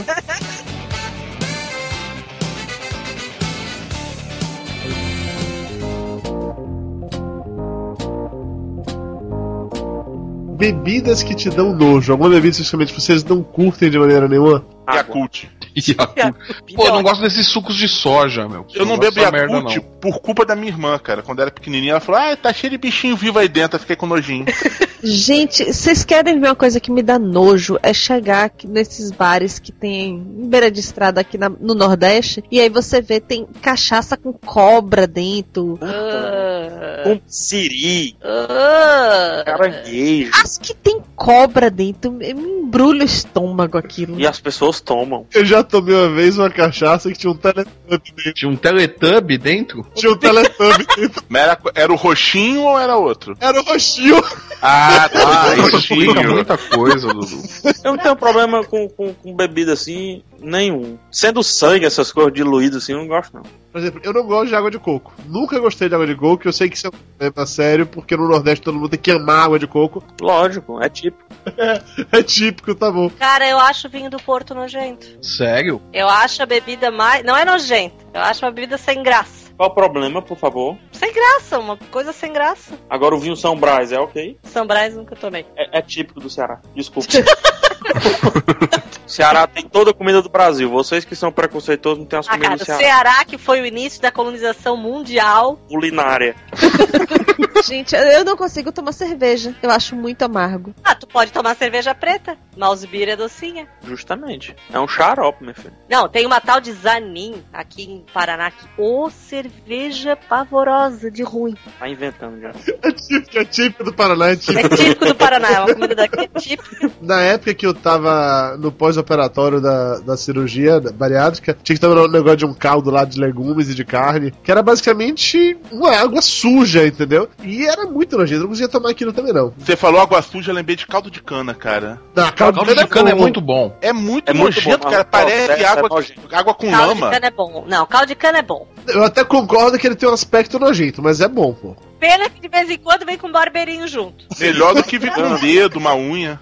[10.57, 12.11] Bebidas que te dão nojo.
[12.11, 14.65] Alguma bebida que vocês não curtem de maneira nenhuma?
[14.89, 15.45] Yakult.
[15.75, 16.73] Yakult.
[16.75, 18.65] Pô, eu não gosto desses sucos de soja, meu.
[18.73, 21.21] Eu não gosto bebo Yakult por culpa da minha irmã, cara.
[21.21, 23.75] Quando era pequenininha, ela falou: Ah, tá cheio de bichinho vivo aí dentro.
[23.75, 24.45] Eu fiquei com nojinho.
[25.03, 27.77] Gente, vocês querem ver uma coisa que me dá nojo?
[27.83, 32.43] É chegar aqui nesses bares que tem em beira de estrada aqui na- no Nordeste
[32.49, 35.77] e aí você vê tem cachaça com cobra dentro.
[35.81, 39.43] Ah, Com siri, ah.
[39.45, 40.31] caranguejo.
[40.43, 44.19] As que tem cobra dentro, me me embrulha o estômago aquilo.
[44.19, 45.25] E as pessoas tomam.
[45.33, 48.33] Eu já tomei uma vez uma cachaça que tinha um teletubby dentro.
[48.33, 49.87] Tinha um Teletubby dentro?
[49.95, 51.23] Tinha um teletubby dentro.
[51.27, 53.35] Mas era, era o roxinho ou era outro?
[53.39, 54.23] Era o roxinho.
[54.61, 56.33] Ah, tá, Isso explica roxinho.
[56.33, 57.41] muita coisa, Dudu.
[57.83, 60.97] Eu não tenho problema com, com, com bebida assim, nenhum.
[61.11, 63.43] Sendo sangue, essas coisas diluídas assim, eu não gosto não.
[63.75, 65.13] Por exemplo, eu não gosto de água de coco.
[65.25, 68.15] Nunca gostei de água de coco, eu sei que isso é um problema sério, porque
[68.15, 70.01] no Nordeste todo mundo tem que amar água de coco.
[70.21, 71.17] Lógico, é tipo.
[72.09, 73.09] É típico, tá bom.
[73.09, 75.05] Cara, eu acho o vinho do Porto nojento.
[75.21, 75.81] Sério?
[75.91, 77.25] Eu acho a bebida mais.
[77.25, 77.95] Não é nojenta.
[78.13, 79.51] Eu acho uma bebida sem graça.
[79.57, 80.77] Qual o problema, por favor?
[80.93, 82.79] Sem graça, uma coisa sem graça.
[82.89, 84.37] Agora o vinho São Brás é ok?
[84.43, 85.45] São Brás nunca tomei.
[85.57, 86.61] É, é típico do Ceará.
[86.73, 87.09] Desculpa.
[89.07, 90.69] Ceará tem toda a comida do Brasil.
[90.69, 93.11] Vocês que são preconceituosos não têm as Ah, comidas cara, do o Ceará.
[93.11, 95.59] Ceará, que foi o início da colonização mundial.
[95.69, 96.35] Culinária.
[97.63, 99.55] Gente, eu não consigo tomar cerveja.
[99.61, 100.73] Eu acho muito amargo.
[100.83, 102.37] Ah, tu pode tomar cerveja preta.
[102.57, 103.67] Mouse beer é docinha.
[103.83, 104.55] Justamente.
[104.71, 105.73] É um xarope, meu filho.
[105.89, 108.65] Não, tem uma tal de Zanin aqui em Paraná que.
[108.77, 111.55] Ô, cerveja pavorosa de ruim.
[111.79, 112.51] Tá inventando já.
[112.81, 114.73] É típico, é típico do Paraná, é típico.
[114.73, 116.91] É típico do Paraná, é uma comida daqui é típica.
[117.01, 122.01] Na época que eu tava no pós-operatório da, da cirurgia da bariátrica, tinha que tomar
[122.03, 125.95] um negócio de um caldo lá de legumes e de carne, que era basicamente uma
[125.95, 127.29] água suja, entendeu?
[127.45, 129.53] E era muito nojento, eu não conseguia tomar aquilo também não.
[129.57, 131.99] Você falou água suja, eu lembrei de caldo de cana, cara.
[132.15, 133.21] Não, Caldo de cana é bom.
[133.21, 133.77] muito bom.
[133.81, 135.05] É muito É muito nojento, bom, cara.
[135.05, 136.21] Parece é- água, é nojento.
[136.35, 137.07] água com Caldo lama.
[137.07, 137.65] de cana é bom.
[137.67, 138.67] Não, caldo de cana é bom.
[138.87, 141.75] Eu até concordo que ele tem um aspecto nojento, mas é bom, pô.
[141.99, 144.25] Pena que de vez em quando vem com barbeirinho junto.
[144.39, 146.39] Melhor do que vir com um dedo, uma unha.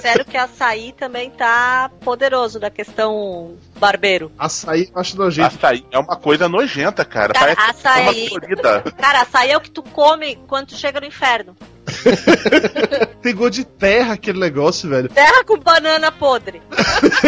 [0.00, 4.30] Sério que açaí também tá poderoso da questão barbeiro.
[4.38, 5.56] Açaí eu acho nojento.
[5.56, 7.32] Açaí é uma coisa nojenta, cara.
[7.32, 8.22] Cara, Parece açaí.
[8.22, 8.82] uma florida.
[8.98, 11.56] Cara, açaí é o que tu come quando tu chega no inferno.
[13.22, 15.08] Tem gosto de terra aquele negócio, velho.
[15.08, 16.60] Terra com banana podre.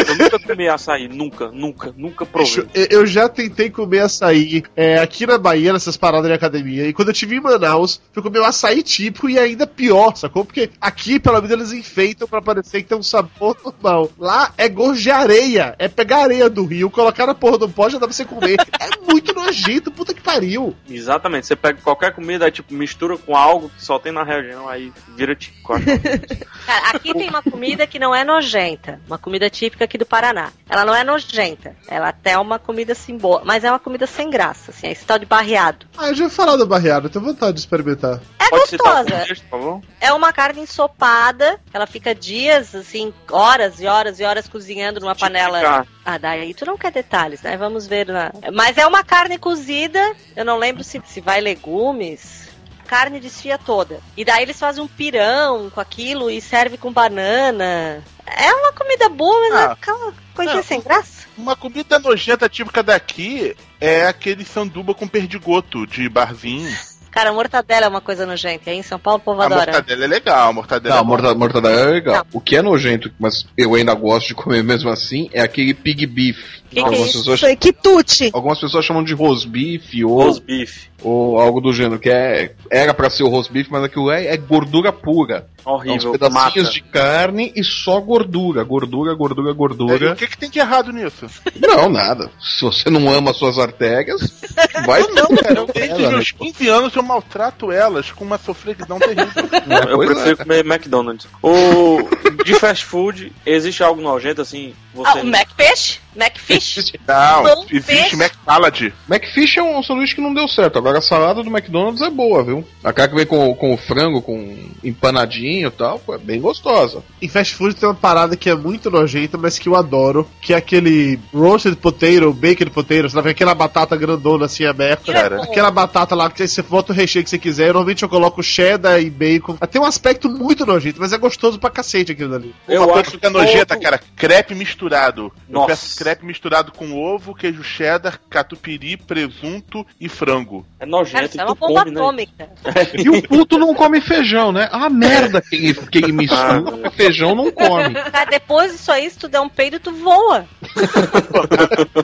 [0.09, 1.09] Eu nunca comi açaí.
[1.09, 2.67] Nunca, nunca, nunca provei.
[2.75, 6.87] eu- eu já tentei comer açaí é, aqui na Bahia, nessas paradas de academia.
[6.87, 10.45] E quando eu tive em Manaus, fui comer um açaí típico e ainda pior, sacou?
[10.45, 14.11] Porque aqui, pelo menos, eles enfeitam pra parecer que tem um sabor normal.
[14.19, 15.75] Lá é gosto de areia.
[15.79, 18.57] É pegar areia do rio, colocar na porra do pó, já dá pra você comer.
[18.81, 20.75] é muito nojento, puta que pariu.
[20.91, 21.47] Exatamente.
[21.47, 24.93] Você pega qualquer comida, aí tipo, mistura com algo que só tem na região, aí
[25.17, 25.53] vira acho.
[26.67, 29.01] Cara, aqui tem uma comida que não é nojenta.
[29.07, 30.53] Uma comida típica aqui do Paraná.
[30.69, 31.77] Ela não é nojenta.
[31.89, 33.43] Ela até é uma comida assim boa.
[33.45, 34.89] Mas é uma comida sem graça, assim.
[34.89, 35.87] É esse tal de barreado.
[35.97, 38.21] Ah, eu já ia falar do barreado, eu tenho vontade de experimentar.
[38.39, 39.05] É Pode gostosa.
[39.05, 39.83] contexto, favor?
[40.01, 41.61] É uma carne ensopada.
[41.73, 45.59] Ela fica dias, assim, horas e horas e horas cozinhando numa panela.
[45.59, 45.87] Tipicar.
[46.05, 47.57] Ah, daí tu não quer detalhes, né?
[47.57, 48.07] Vamos ver.
[48.07, 48.33] Na...
[48.53, 50.15] Mas é uma carne cozida.
[50.37, 52.46] Eu não lembro se, se vai legumes.
[52.87, 54.01] Carne desfia toda.
[54.17, 58.03] E daí eles fazem um pirão com aquilo e serve com banana.
[58.27, 59.63] É uma comida boa, mas Ah.
[59.63, 60.63] é aquela coisinha Não.
[60.63, 61.27] sem graça.
[61.37, 66.75] Uma comida nojenta típica daqui é aquele sanduba com perdigoto de barzinho.
[67.11, 68.71] Cara, mortadela é uma coisa nojenta.
[68.71, 69.73] Aí em São Paulo o povo A adora.
[69.73, 72.15] mortadela é legal, a mortadela Não, é morta- mortadela é legal.
[72.17, 72.27] Não.
[72.33, 76.05] O que é nojento, mas eu ainda gosto de comer mesmo assim, é aquele pig
[76.07, 76.37] beef.
[76.69, 77.19] Que que é algumas, isso?
[77.19, 78.31] pessoas, Isso aí, quitute.
[78.33, 80.87] algumas pessoas chamam de rosbife ou, Roast beef.
[81.03, 84.37] ou algo do gênero, que é era pra ser o rosbife, mas aquilo é, é
[84.37, 85.47] gordura pura.
[85.65, 86.13] É Horrível.
[86.13, 86.71] pedacinhos Mata.
[86.71, 88.63] de carne e só gordura.
[88.63, 90.13] Gordura, gordura, É, gordura.
[90.13, 91.27] o que, que tem de errado nisso?
[91.61, 92.31] Não, nada.
[92.41, 94.33] Se você não ama suas artérias,
[94.87, 98.99] vai Não, cara, eu desde Ela, os 15 anos eu maltrato elas com uma sofreguidão
[99.01, 99.27] terrível.
[99.91, 101.27] Eu Pois prefiro comer McDonald's.
[101.43, 101.99] O
[102.45, 104.73] de fast food, existe algo nojento assim?
[104.95, 106.01] Você Ah, o Macfish?
[106.17, 106.93] Macfish?
[107.07, 108.17] Não, existe peixe.
[108.17, 108.93] McSalad.
[109.09, 110.79] McFish é um sanduíche que não deu certo.
[110.79, 112.65] Agora a salada do McDonald's é boa, viu?
[112.83, 117.03] Aquela que vem com, com o frango, com empanadinho e tal, é bem gostosa.
[117.21, 120.53] Em fast food tem uma parada que é muito nojenta, mas que eu adoro, que
[120.55, 123.31] é aquele roasted potato, baked potato, sabe?
[123.31, 125.13] Aquela batata grandona assim aberta.
[125.13, 125.43] Cara.
[125.43, 127.67] Aquela batata lá que você bota o recheio que você quiser.
[127.67, 129.57] Normalmente eu coloco cheddar e bacon.
[129.71, 132.55] Tem um aspecto muito nojento, mas é gostoso pra cacete aquilo ali.
[132.69, 134.01] Eu Uma coisa acho que fica nojenta, todo- cara.
[134.17, 135.33] Crepe misturado.
[135.49, 135.67] Eu Nossa.
[135.69, 140.67] peço crepe misturado com ovo, queijo cheddar, catupiry, presunto e frango.
[140.79, 142.01] É Cara, nojento isso e é uma bomba come, né?
[142.01, 142.51] atômica.
[142.95, 144.69] E o puto não come feijão, né?
[144.71, 147.95] A merda que ele, que ele mistura, feijão não come.
[147.95, 150.47] Cara, depois disso aí, se tu der um peido, tu voa.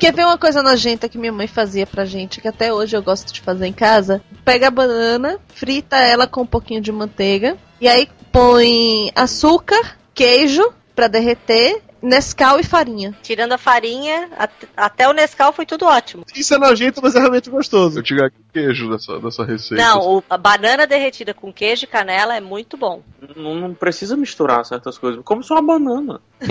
[0.00, 3.02] Quer ver uma coisa nojenta que minha mãe fazia pra gente, que até hoje eu
[3.02, 4.22] gosto de fazer em casa?
[4.44, 10.62] Pega a banana, frita ela com um pouquinho de manteiga, e aí põe açúcar, queijo
[10.94, 13.16] pra derreter, Nescau e farinha.
[13.22, 16.24] Tirando a farinha, at- até o Nescau foi tudo ótimo.
[16.34, 17.98] Isso é nojento, mas é realmente gostoso.
[17.98, 19.82] Eu tiraria queijo dessa, dessa receita.
[19.82, 23.02] Não, o- a banana derretida com queijo e canela é muito bom.
[23.36, 25.22] Não, não precisa misturar certas coisas.
[25.24, 26.20] Come só uma banana.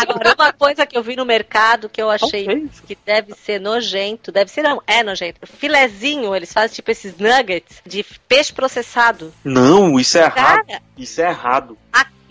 [0.00, 2.68] Agora, uma coisa que eu vi no mercado que eu achei Ok.
[2.86, 5.40] que deve ser nojento, deve ser não, é nojento.
[5.46, 9.32] Filezinho, eles fazem tipo esses nuggets de peixe processado.
[9.44, 10.66] Não, isso é errado.
[10.66, 11.78] Cara, Isso é errado.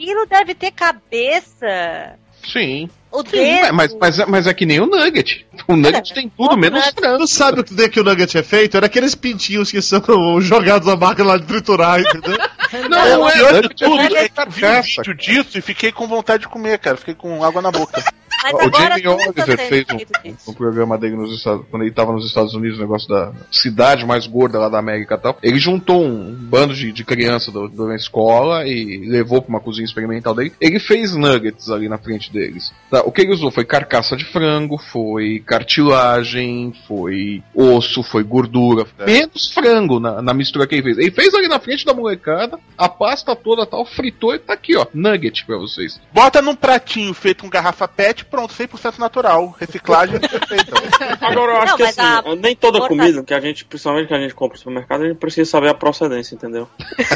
[0.01, 2.15] Aquilo deve ter cabeça.
[2.51, 2.89] Sim.
[3.11, 3.73] O Sim, dedo.
[3.73, 5.45] mas, mas, é- mas é que nem o Nugget.
[5.67, 7.19] O Nugget tem tudo, menos frango.
[7.19, 8.77] Tu sabe o que que o nugget é feito?
[8.77, 10.01] Era aqueles pintinhos que são
[10.41, 12.37] jogados na máquina lá de triturar, entendeu?
[12.89, 13.33] Não, não é.
[13.33, 16.43] De Nugget é tudo, é que eu vi um vídeo disso e fiquei com vontade
[16.43, 16.95] de comer, cara.
[16.95, 18.01] Fiquei com água na boca.
[18.31, 20.51] Sendo fez feito um, disso.
[20.51, 24.05] um programa dele nos Estados quando ele tava nos Estados Unidos, o negócio da cidade
[24.05, 25.37] mais gorda lá da América e tal.
[25.41, 29.85] Ele juntou um bando de, de criança do, da escola e levou pra uma cozinha
[29.85, 30.53] experimental dele.
[30.59, 32.73] Ele fez nuggets ali na frente deles.
[32.89, 38.85] Tá, o que ele usou foi carcaça de frango, foi cartilagem, foi osso, foi gordura,
[39.05, 40.97] menos frango na, na mistura que ele fez.
[40.97, 44.75] Ele fez ali na frente da molecada, a pasta toda tal, fritou e tá aqui,
[44.75, 45.99] ó, nugget pra vocês.
[46.13, 49.53] Bota num pratinho feito com garrafa PET, pronto, 100% natural.
[49.59, 50.71] Reciclagem perfeita.
[51.21, 54.13] Agora eu acho Não, que assim, a nem toda comida que a gente, principalmente que
[54.13, 56.67] a gente compra no supermercado, a gente precisa saber a procedência, entendeu?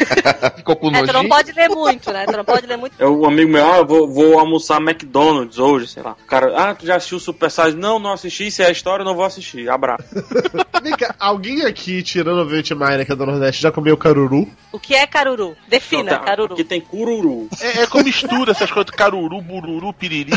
[0.57, 2.25] Ficou com É, tu não pode ler muito, né?
[2.25, 2.95] Tu não pode ler muito.
[2.99, 6.11] Eu, um amigo meu, ah, eu vou, vou almoçar McDonald's hoje, sei lá.
[6.11, 7.77] O cara, ah, tu já assistiu o Super Size?
[7.77, 9.69] Não, não assisti, se é a história, eu não vou assistir.
[9.69, 10.03] Abraço.
[10.83, 14.47] Vem cá, alguém aqui, tirando a Vente que é do Nordeste, já comeu caruru?
[14.71, 15.55] O que é caruru?
[15.67, 16.53] Defina, Então, tá, caruru.
[16.53, 17.47] Aqui tem cururu.
[17.61, 20.31] É, é com mistura essas coisas, caruru, bururu, piriri.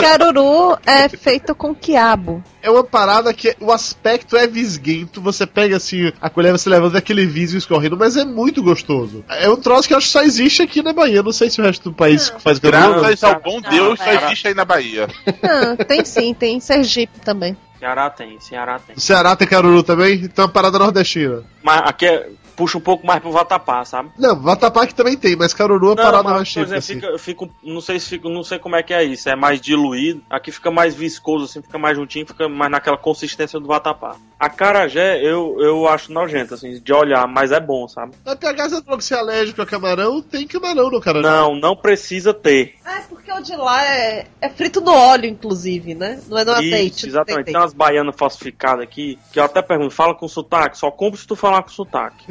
[0.00, 2.42] Caruru é feito com quiabo.
[2.62, 6.98] É uma parada que o aspecto é visguento, você pega assim, a colher você levanta
[6.98, 9.24] aquele visgo escorrendo, mas é muito gostoso.
[9.28, 11.60] É um troço que eu acho que só existe aqui na Bahia, não sei se
[11.60, 13.00] o resto do país faz caruru.
[13.00, 14.26] Graças ao bom Não, Deus, só cara.
[14.26, 15.08] existe aí na Bahia.
[15.42, 17.56] Ah, tem sim, tem em Sergipe também.
[17.78, 18.96] Ceará tem, Ceará tem.
[18.98, 21.42] Ceará tem caruru também, então é uma parada nordestina.
[21.62, 24.10] Mas aqui é, puxa um pouco mais pro Vatapá, sabe?
[24.18, 26.64] Não, Vatapá que também tem, mas caruru é parada nordestina.
[26.64, 26.94] exemplo, Assim.
[26.94, 29.28] fica, eu fico, não sei se fica, não sei como é que é isso.
[29.28, 30.22] É mais diluído.
[30.30, 34.16] Aqui fica mais viscoso, assim, fica mais juntinho, fica mais naquela consistência do vatapá.
[34.38, 38.12] A carajé eu, eu acho nojento, assim, de olhar, mas é bom, sabe?
[38.24, 41.26] Na PH você falou que você é alérgico a camarão, tem camarão no carajé.
[41.26, 42.74] Não, não precisa ter.
[42.84, 46.20] Ah, é porque o de lá é, é frito no óleo, inclusive, né?
[46.28, 47.06] Não é no azeite.
[47.06, 47.44] Exatamente.
[47.46, 51.18] tem Tem umas baianas falsificadas aqui, que eu até pergunto, fala com sotaque, só compra
[51.18, 52.24] se tu falar com sotaque.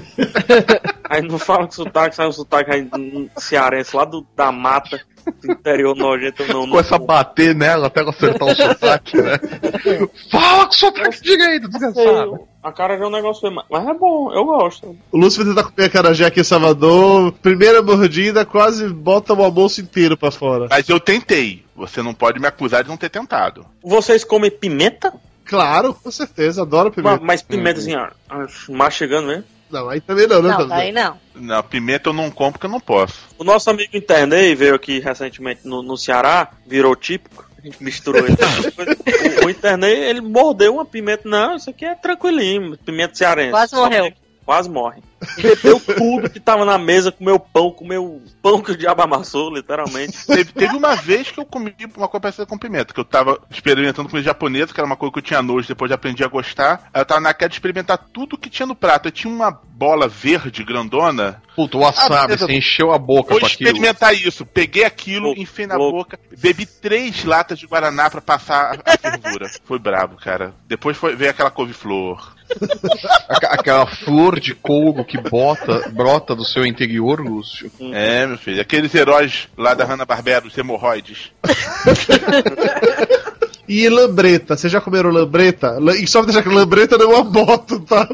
[1.10, 5.02] Aí não fala com sotaque, sai um sotaque aí, um cearense lá do, da mata,
[5.41, 6.68] do interior nojento, não.
[6.68, 9.40] Começa a bater nela até ela acertar o sotaque, né?
[10.31, 12.40] Fala com o sotaque direito, desgraçado.
[12.61, 14.95] A cara já é um negócio, feio, mas- mas é bom, eu gosto.
[15.11, 17.31] O Lúcio vai tentar comer acarajé aqui em Salvador.
[17.41, 20.68] Primeira mordida, quase bota o almoço inteiro pra fora.
[20.69, 21.64] Mas eu tentei.
[21.76, 23.65] Você não pode me acusar de não ter tentado.
[23.84, 25.11] Vocês comem pimenta?
[25.45, 27.19] Claro, com certeza, adoro pimenta.
[27.22, 28.07] Mas pimenta assim, ó,
[28.69, 29.44] mastigando mesmo.
[29.73, 30.49] Não, aí também não, né?
[30.49, 31.17] Não, daí não.
[31.33, 33.27] Na pimenta eu não compro porque eu não posso.
[33.39, 37.49] O nosso amigo Internei veio aqui recentemente no, no Ceará, virou típico.
[37.57, 38.37] A gente misturou ele.
[39.41, 41.27] o, o Internei, ele mordeu uma pimenta.
[41.27, 43.49] Não, isso aqui é tranquilinho, pimenta cearense.
[43.49, 44.13] Quase morreu.
[44.45, 45.02] Quase morre.
[45.41, 50.26] Bebeu tudo que tava na mesa, comeu pão, comeu pão que o diabo amassou, literalmente.
[50.28, 53.40] Teve, teve uma vez que eu comi uma coisa parecida com pimenta, que eu tava
[53.49, 56.28] experimentando comida japonesa, que era uma coisa que eu tinha nojo, depois eu aprendi a
[56.28, 56.90] gostar.
[56.94, 59.07] Aí eu tava naquela de experimentar tudo que tinha no prato.
[59.07, 61.41] Aí tinha uma bola verde grandona.
[61.56, 63.70] Puta, o wasabi, você encheu a boca Vou com aquilo.
[63.70, 64.45] experimentar isso.
[64.45, 65.98] Peguei aquilo, Louco, enfiei na louco.
[65.99, 69.49] boca, bebi três latas de Guaraná pra passar a fervura.
[69.64, 70.53] Foi brabo, cara.
[70.68, 72.32] Depois foi, veio aquela couve-flor.
[73.30, 77.72] Aquela flor de couro que bota, brota do seu interior, Lúcio.
[77.94, 78.61] É, meu filho.
[78.61, 81.32] Aqueles heróis lá da Hanna-Barbera, os hemorroides.
[83.68, 85.78] E lambreta, vocês já comeram lambreta?
[85.80, 88.07] La- E só pra deixar que lambreta não é uma moto, tá?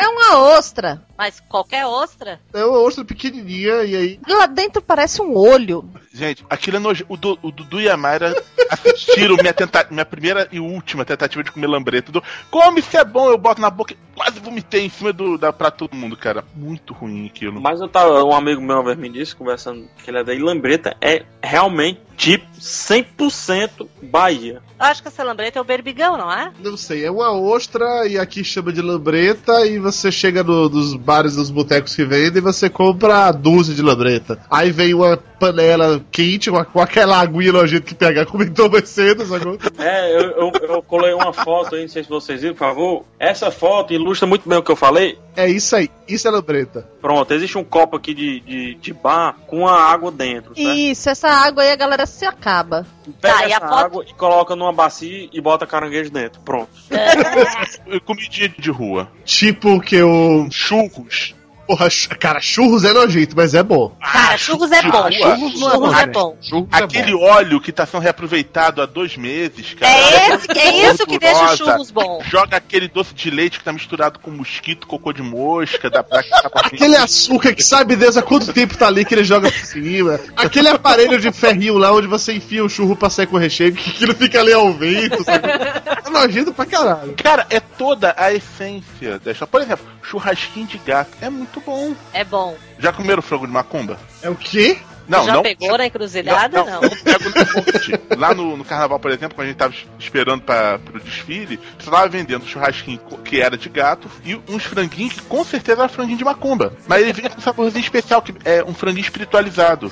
[0.00, 1.02] É uma ostra.
[1.16, 2.40] Mas qualquer ostra?
[2.54, 4.20] É uma ostra pequenininha e aí.
[4.26, 5.84] Lá dentro parece um olho.
[6.18, 7.06] Gente, aquilo é nojento.
[7.12, 8.34] O, Du- o Dudu e a Mayra
[8.68, 9.86] assistiram minha, tenta...
[9.90, 12.10] minha primeira e última tentativa de comer lambreta.
[12.10, 12.22] Do...
[12.50, 13.94] Come se é bom, eu boto na boca.
[14.14, 16.44] Quase vomitei em cima do, da, pra todo mundo, cara.
[16.56, 17.60] Muito ruim aquilo.
[17.60, 20.38] Mas eu tava, um amigo meu uma vez me disse, conversando que ele é daí,
[20.40, 24.60] lambreta é realmente tipo 100% Bahia.
[24.78, 26.50] Eu acho que essa lambreta é o berbigão, não é?
[26.58, 30.94] Não sei, é uma ostra e aqui chama de lambreta e você chega no- nos
[30.94, 34.40] bares, nos botecos que vendem e você compra a dúzia de lambreta.
[34.50, 39.24] Aí vem uma panela quente com, com aquela aguinha nojenta que PH comentou mais cedo,
[39.26, 39.58] sacou?
[39.78, 43.04] É, eu, eu, eu colei uma foto aí, não sei se vocês viram, por favor.
[43.18, 45.18] Essa foto ilustra muito bem o que eu falei.
[45.36, 46.88] É isso aí, isso é lambreta.
[47.00, 50.76] Pronto, existe um copo aqui de, de, de bar com a água dentro, certo?
[50.76, 52.84] Isso, essa água aí a galera se acaba.
[53.20, 53.78] Pega Tá, e a essa foto?
[53.78, 56.40] água e coloca numa bacia e bota caranguejo dentro.
[56.40, 56.68] Pronto.
[58.04, 59.08] Comidinha de rua.
[59.24, 60.48] Tipo que o.
[60.50, 61.34] Churros.
[61.68, 63.94] Porra, ch- cara, churros é nojento, mas é bom.
[64.00, 65.12] Cara, churros é bom.
[65.12, 66.36] Churros, churros é bom.
[66.40, 67.22] Churros é Aquele bom.
[67.24, 69.92] óleo que tá sendo reaproveitado há dois meses, cara.
[69.92, 71.56] É, esse, é isso que deixa o Gordurosa.
[71.72, 72.22] churros bom.
[72.26, 76.22] Joga aquele doce de leite que tá misturado com mosquito, cocô de mosca, da pra
[76.54, 80.18] Aquele açúcar que sabe Deus há quanto tempo tá ali que ele joga por cima.
[80.36, 83.74] Aquele aparelho de ferrinho lá onde você enfia o churro pra sair com o recheio,
[83.74, 85.48] que aquilo fica ali ao vento, sabe?
[85.50, 87.14] É nojento pra caralho.
[87.22, 89.46] Cara, é toda a essência dessa.
[89.46, 91.94] Por exemplo, churrasquinho de gato é muito bom.
[92.12, 92.56] É bom.
[92.78, 93.98] Já comeram frango de macumba?
[94.22, 94.78] É o quê?
[95.08, 95.42] Não, Já não.
[95.42, 96.62] pegou na encruzilhada?
[96.64, 96.82] Não.
[96.82, 97.98] no monte.
[98.14, 101.90] Lá no, no carnaval, por exemplo, quando a gente tava esperando pra, pro desfile, você
[101.90, 105.88] tava vendendo churrasquinho co- que era de gato e uns franguinhos que com certeza era
[105.88, 106.74] franguinho de macumba.
[106.86, 109.90] Mas ele vinha com um saborzinho especial, que é um franguinho espiritualizado.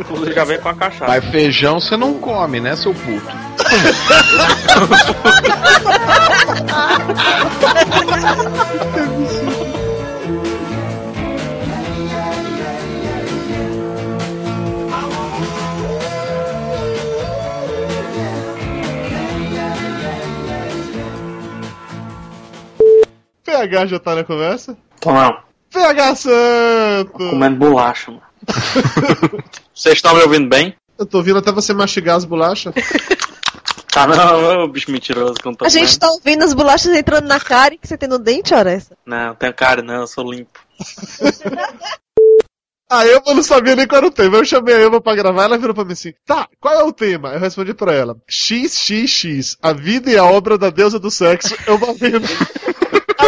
[0.00, 1.06] Inclusive já vem com a cachaça.
[1.06, 3.44] Mas feijão você não come, né, seu puto?
[23.44, 24.76] PH já tá na conversa?
[25.00, 25.36] Tô não.
[25.70, 27.12] PH Santo!
[27.12, 28.22] Comendo bolacha, mano.
[29.74, 30.74] Vocês estão me ouvindo bem?
[30.98, 32.72] Eu tô ouvindo até você mastigar as bolachas.
[33.90, 36.92] Tá não, ô, bicho mentiroso que eu não tô A gente tá ouvindo as bolachas
[36.92, 38.96] entrando na cara e que você tem no dente, essa.
[39.04, 40.58] Não, não tenho cara não, eu sou limpo.
[42.90, 44.36] A Elba não sabia nem qual era o tema.
[44.36, 46.92] Eu chamei a Elba pra gravar, ela virou pra mim assim: Tá, qual é o
[46.92, 47.32] tema?
[47.32, 51.56] Eu respondi pra ela: XXX, a vida e a obra da deusa do sexo.
[51.66, 52.20] Eu vou vendo.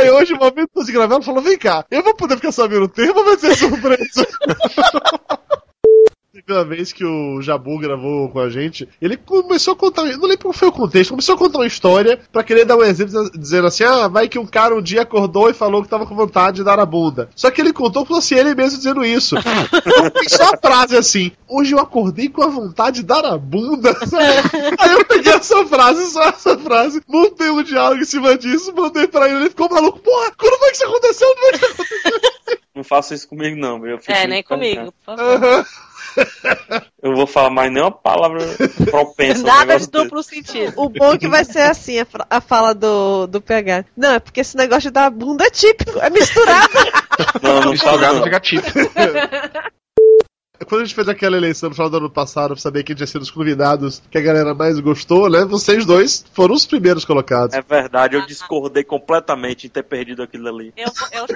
[0.00, 2.84] Aí hoje, no momento de gravar, ela falou: Vem cá, eu vou poder ficar sabendo
[2.84, 4.26] o tema ou vai ser surpresa?
[6.48, 10.44] Uma vez que o Jabu gravou com a gente, ele começou a contar, não lembro
[10.44, 13.66] qual foi o contexto, começou a contar uma história pra querer dar um exemplo, dizendo
[13.66, 16.58] assim: ah, vai que um cara um dia acordou e falou que tava com vontade
[16.58, 17.28] de dar a bunda.
[17.34, 19.34] Só que ele contou como se ele mesmo dizendo isso.
[19.36, 23.36] Então tem só a frase assim: hoje eu acordei com a vontade de dar a
[23.36, 23.90] bunda.
[24.78, 29.08] Aí eu peguei essa frase, só essa frase, montei um diálogo em cima disso, mandei
[29.08, 31.28] pra ele, ele ficou maluco: porra, quando foi que isso aconteceu?
[31.28, 32.35] Onde foi que isso aconteceu?
[32.76, 33.92] Não faça isso comigo não, viu?
[33.92, 34.92] Eu fico É, nem comigo.
[35.04, 35.66] por favor.
[37.02, 38.38] Eu vou falar mais nenhuma palavra
[38.90, 39.40] propensa.
[39.40, 40.04] a um Nada de negócio desse.
[40.04, 40.72] duplo sentido.
[40.76, 41.96] O bom é que vai ser assim,
[42.30, 43.84] a, fala do, do PH.
[43.96, 46.68] Não, é porque esse negócio da bunda é típico, é misturado.
[47.42, 48.24] Não, não Misturado não.
[48.24, 48.66] fica tipo.
[50.66, 53.06] Quando a gente fez aquela eleição no final do ano passado pra saber quem tinha
[53.06, 55.44] sido os convidados que a galera mais gostou, né?
[55.44, 57.54] Vocês dois foram os primeiros colocados.
[57.54, 60.72] É verdade, eu discordei completamente em ter perdido aquilo ali.
[60.76, 61.26] Eu, eu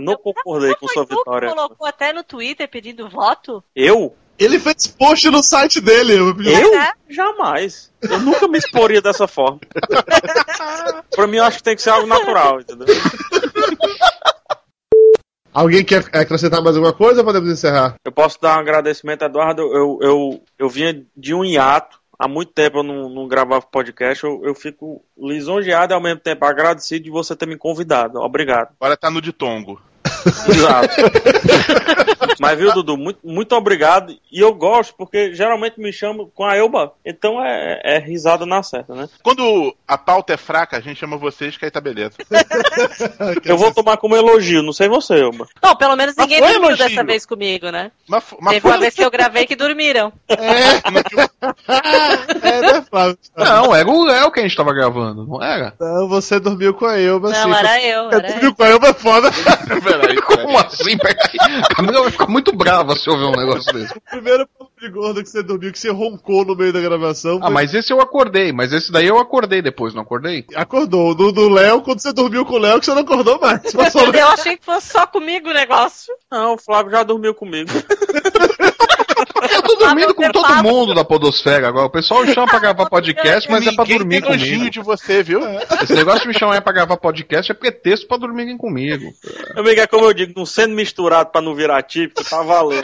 [0.00, 1.50] Eu não concordei com sua vitória.
[1.50, 3.62] colocou até no Twitter pedindo voto?
[3.74, 4.14] Eu?
[4.38, 6.14] Ele fez post no site dele.
[6.14, 6.34] Eu...
[6.40, 6.74] Eu?
[6.74, 6.92] É.
[7.10, 7.92] Jamais.
[8.00, 9.60] Eu nunca me exporia dessa forma.
[11.14, 12.86] pra mim, eu acho que tem que ser algo natural, entendeu?
[15.52, 17.96] Alguém quer acrescentar mais alguma coisa ou podemos encerrar?
[18.04, 19.62] Eu posso dar um agradecimento, Eduardo.
[19.62, 21.98] Eu, eu, eu vinha de um hiato.
[22.16, 24.22] Há muito tempo eu não, não gravava podcast.
[24.22, 28.20] Eu, eu fico lisonjeado e ao mesmo tempo agradecido de você ter me convidado.
[28.20, 28.74] Obrigado.
[28.78, 29.80] Agora tá no ditongo.
[30.48, 30.88] Exato.
[32.40, 34.14] Mas viu, Dudu, muito, muito obrigado.
[34.32, 36.92] E eu gosto, porque geralmente me chamam com a Elba.
[37.04, 39.08] Então é, é risada na certa, né?
[39.22, 42.12] Quando a pauta é fraca, a gente chama vocês que aí tá beleza.
[43.44, 45.46] Eu vou tomar como elogio, não sei você, Elba.
[45.62, 46.88] Bom, pelo menos Mas ninguém foi dormiu elogio.
[46.88, 47.90] dessa vez comigo, né?
[48.08, 50.12] Mas, mas Teve foi uma vez que eu gravei que dormiram.
[52.42, 53.18] É, né, Flávio?
[53.36, 55.74] Não, era o Léo que a gente tava gravando, não era?
[55.80, 57.58] Não, você dormiu com a Elba, Não, sim.
[57.58, 58.32] era eu, era eu.
[58.32, 59.30] dormiu com a Elba é foda.
[60.00, 60.96] Peraí, como assim?
[60.98, 61.16] Peraí.
[61.70, 63.96] A Camila vai ficar muito brava se ouvir um negócio desse.
[63.96, 67.38] O primeiro papo de gordo que você dormiu, que você roncou no meio da gravação.
[67.38, 70.44] Ah, foi- mas esse eu acordei, mas esse daí eu acordei depois, não acordei?
[70.54, 71.14] Acordou.
[71.14, 73.60] No do Léo, quando você dormiu com o Léo, que você não acordou mais.
[73.72, 76.12] Passou Eu achei que fosse só comigo o negócio.
[76.30, 77.70] Não, o Flávio já dormiu comigo.
[79.70, 81.86] Eu tô dormindo com todo mundo da Podosfera agora.
[81.86, 84.70] O pessoal chama pra gravar podcast, mas é pra dormir tem comigo.
[84.70, 85.40] de você, viu?
[85.82, 89.12] Esse negócio de me chamar pra gravar podcast é pretexto pra dormirem comigo.
[89.56, 92.82] Amigo, é como eu digo, não sendo misturado pra não virar típico, tá valendo.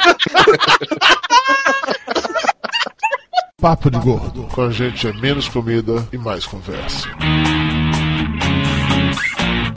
[3.60, 4.44] Papo de Gordo.
[4.52, 7.08] Com a gente é menos comida e mais conversa.